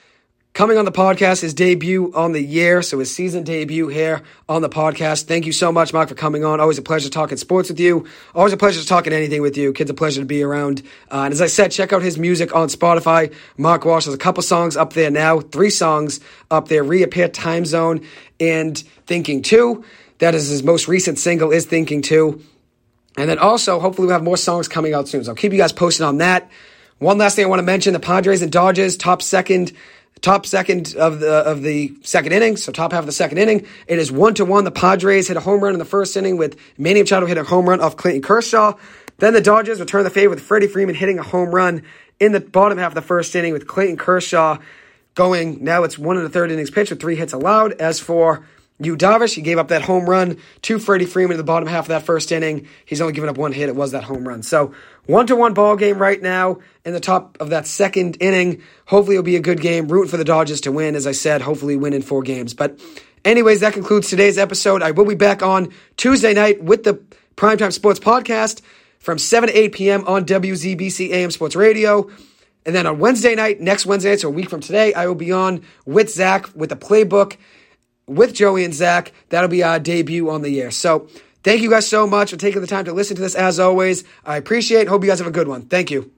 Coming 0.59 0.77
on 0.77 0.85
the 0.85 0.91
podcast, 0.91 1.41
his 1.41 1.55
debut 1.55 2.13
on 2.17 2.33
the 2.33 2.43
year, 2.43 2.83
so 2.83 2.99
his 2.99 3.15
season 3.15 3.45
debut 3.45 3.87
here 3.87 4.23
on 4.49 4.61
the 4.61 4.69
podcast. 4.69 5.27
Thank 5.27 5.47
you 5.47 5.53
so 5.53 5.71
much, 5.71 5.93
Mark, 5.93 6.09
for 6.09 6.17
coming 6.17 6.45
on. 6.45 6.59
Always 6.59 6.79
a 6.79 6.83
pleasure 6.83 7.09
talking 7.09 7.37
sports 7.37 7.69
with 7.69 7.79
you. 7.79 8.09
Always 8.35 8.53
a 8.53 8.57
pleasure 8.57 8.85
talking 8.85 9.13
anything 9.13 9.41
with 9.41 9.57
you. 9.57 9.73
Kid's 9.73 9.93
a 9.93 9.95
pleasure 9.95 10.21
to 10.21 10.27
be 10.27 10.43
around. 10.43 10.83
Uh, 11.13 11.21
and 11.21 11.33
as 11.33 11.41
I 11.41 11.47
said, 11.47 11.71
check 11.71 11.93
out 11.93 12.03
his 12.03 12.19
music 12.19 12.57
on 12.57 12.67
Spotify. 12.67 13.33
Mark 13.57 13.85
Walsh 13.85 14.07
has 14.07 14.15
a 14.15 14.19
couple 14.19 14.43
songs 14.43 14.77
up 14.77 14.95
there 14.95 15.13
now, 15.13 15.39
three 15.39 15.71
songs 15.71 16.19
up 16.51 16.67
there. 16.67 16.83
Reappear 16.83 17.29
Time 17.29 17.65
Zone 17.65 18.05
and 18.41 18.77
Thinking 19.07 19.43
Two. 19.43 19.85
That 20.19 20.35
is 20.35 20.49
his 20.49 20.65
most 20.65 20.89
recent 20.89 21.21
single, 21.21 21.53
is 21.53 21.67
Thinking 21.67 22.03
Two. 22.03 22.43
And 23.17 23.31
then 23.31 23.39
also, 23.39 23.79
hopefully, 23.79 24.09
we 24.09 24.13
have 24.13 24.25
more 24.25 24.37
songs 24.37 24.67
coming 24.67 24.93
out 24.93 25.07
soon. 25.07 25.23
So 25.23 25.31
I'll 25.31 25.37
keep 25.37 25.53
you 25.53 25.59
guys 25.59 25.73
posted 25.73 26.05
on 26.05 26.19
that. 26.19 26.51
One 26.99 27.17
last 27.17 27.37
thing 27.37 27.45
I 27.45 27.49
want 27.49 27.61
to 27.61 27.65
mention 27.65 27.93
the 27.93 28.01
Padres 28.01 28.43
and 28.43 28.51
Dodgers, 28.51 28.97
top 28.97 29.23
second 29.23 29.73
top 30.21 30.47
second 30.47 30.95
of 30.97 31.21
the 31.21 31.33
of 31.33 31.63
the 31.63 31.95
second 32.03 32.33
inning, 32.33 32.57
so 32.57 32.73
top 32.73 32.93
half 32.93 33.01
of 33.01 33.07
the 33.07 33.13
second 33.13 33.39
inning. 33.39 33.67
It 33.87 33.99
is 33.99 34.11
one 34.11 34.35
to 34.35 34.45
one. 34.45 34.65
The 34.65 34.71
Padres 34.71 35.29
hit 35.29 35.37
a 35.37 35.41
home 35.41 35.63
run 35.63 35.73
in 35.73 35.79
the 35.79 35.85
first 35.85 36.17
inning 36.17 36.37
with 36.37 36.57
Manny 36.77 37.01
Machado 37.01 37.27
hit 37.27 37.39
a 37.39 37.45
home 37.45 37.69
run 37.69 37.81
off 37.81 37.97
Clayton 37.97 38.23
Kershaw. 38.23 38.75
Then 39.19 39.35
the 39.35 39.41
Dodgers 39.41 39.81
return 39.81 40.05
the 40.05 40.11
favor 40.11 40.31
with 40.31 40.41
Freddie 40.41 40.69
Freeman 40.69 40.95
hitting 40.95 41.19
a 41.19 41.23
home 41.23 41.55
run 41.55 41.83
in 42.21 42.33
the 42.33 42.41
bottom 42.41 42.79
half 42.79 42.93
of 42.93 42.95
the 42.95 43.03
first 43.03 43.35
inning 43.35 43.53
with 43.53 43.67
Clayton 43.67 43.97
Kershaw 43.97 44.59
going. 45.15 45.63
Now 45.65 45.83
it's 45.83 45.99
one 45.99 46.17
in 46.17 46.23
the 46.23 46.31
third 46.31 46.51
innings 46.51 46.71
pitch 46.71 46.91
with 46.91 47.01
three 47.01 47.17
hits 47.17 47.33
allowed. 47.33 47.73
As 47.81 47.99
for 47.99 48.45
Yu 48.81 48.97
Darvish, 48.97 49.35
he 49.35 49.43
gave 49.43 49.59
up 49.59 49.69
that 49.69 49.83
home 49.83 50.09
run 50.09 50.39
to 50.63 50.79
Freddie 50.79 51.07
Freeman 51.07 51.33
in 51.33 51.39
the 51.39 51.45
bottom 51.45 51.69
half 51.69 51.87
of 51.87 51.89
that 51.89 52.05
first 52.05 52.31
inning. 52.31 52.69
He's 52.85 53.01
only 53.01 53.13
given 53.13 53.29
up 53.29 53.37
one 53.37 53.53
hit. 53.53 53.69
It 53.69 53.75
was 53.75 53.91
that 53.91 54.05
home 54.05 54.27
run. 54.27 54.43
So 54.43 54.73
one 55.07 55.27
to 55.27 55.37
one 55.37 55.53
ball 55.53 55.77
game 55.77 55.99
right 55.99 56.21
now 56.21 56.59
in 56.85 56.93
the 56.93 57.01
top 57.01 57.37
of 57.41 57.51
that 57.51 57.67
second 57.67 58.17
inning. 58.21 58.63
Hopefully 58.87 59.17
it'll 59.17 59.25
be 59.25 59.37
a 59.37 59.41
good 59.41 59.61
game. 59.61 59.89
Rooting 59.89 60.11
for 60.11 60.17
the 60.17 60.25
Dodgers 60.25 60.61
to 60.63 60.73
win, 60.73 60.95
as 60.95 61.07
I 61.07 61.13
said. 61.13 61.43
Hopefully 61.43 61.77
win 61.77 61.93
in 61.93 62.03
four 62.03 62.23
games. 62.23 62.55
But 62.55 62.79
anyways, 63.25 63.61
that 63.61 63.73
concludes 63.73 64.09
today's 64.09 64.39
episode. 64.39 64.83
I 64.83 64.93
will 64.93 65.07
be 65.07 65.17
back 65.17 65.43
on 65.43 65.73
Tuesday 65.97 66.33
night 66.33 66.63
with 66.63 66.85
the 66.85 67.03
Primetime 67.37 67.73
Sports 67.73 67.99
Podcast 67.99 68.61
from 69.01 69.19
7 69.19 69.49
to 69.49 69.59
8 69.59 69.73
p.m. 69.73 70.05
on 70.07 70.25
WZBC 70.25 71.11
AM 71.11 71.31
Sports 71.33 71.57
Radio. 71.57 72.11
And 72.67 72.75
then 72.77 72.87
on 72.87 72.99
Wednesday 72.99 73.35
night, 73.35 73.61
next 73.61 73.87
Wednesday 73.87 74.17
so 74.17 74.29
a 74.29 74.31
week 74.31 74.51
from 74.51 74.61
today, 74.61 74.93
I 74.93 75.07
will 75.07 75.15
be 75.15 75.33
on 75.33 75.63
with 75.87 76.11
Zach 76.11 76.55
with 76.55 76.69
the 76.69 76.77
playbook 76.77 77.37
with 78.09 78.35
Joey 78.35 78.65
and 78.65 78.75
Zach. 78.75 79.13
That'll 79.29 79.49
be 79.49 79.63
our 79.63 79.79
debut 79.79 80.31
on 80.31 80.43
the 80.43 80.51
year. 80.51 80.71
So 80.71 81.09
thank 81.43 81.61
you 81.61 81.71
guys 81.71 81.87
so 81.87 82.07
much 82.07 82.31
for 82.31 82.37
taking 82.37 82.61
the 82.61 82.67
time 82.67 82.85
to 82.87 82.93
listen 82.93 83.17
to 83.17 83.23
this 83.23 83.35
as 83.35 83.61
always. 83.61 84.05
I 84.25 84.37
appreciate 84.37 84.83
it. 84.83 84.89
Hope 84.89 85.05
you 85.05 85.11
guys 85.11 85.19
have 85.19 85.29
a 85.29 85.33
good 85.33 85.49
one. 85.49 85.63
Thank 85.63 85.91
you. 85.91 86.18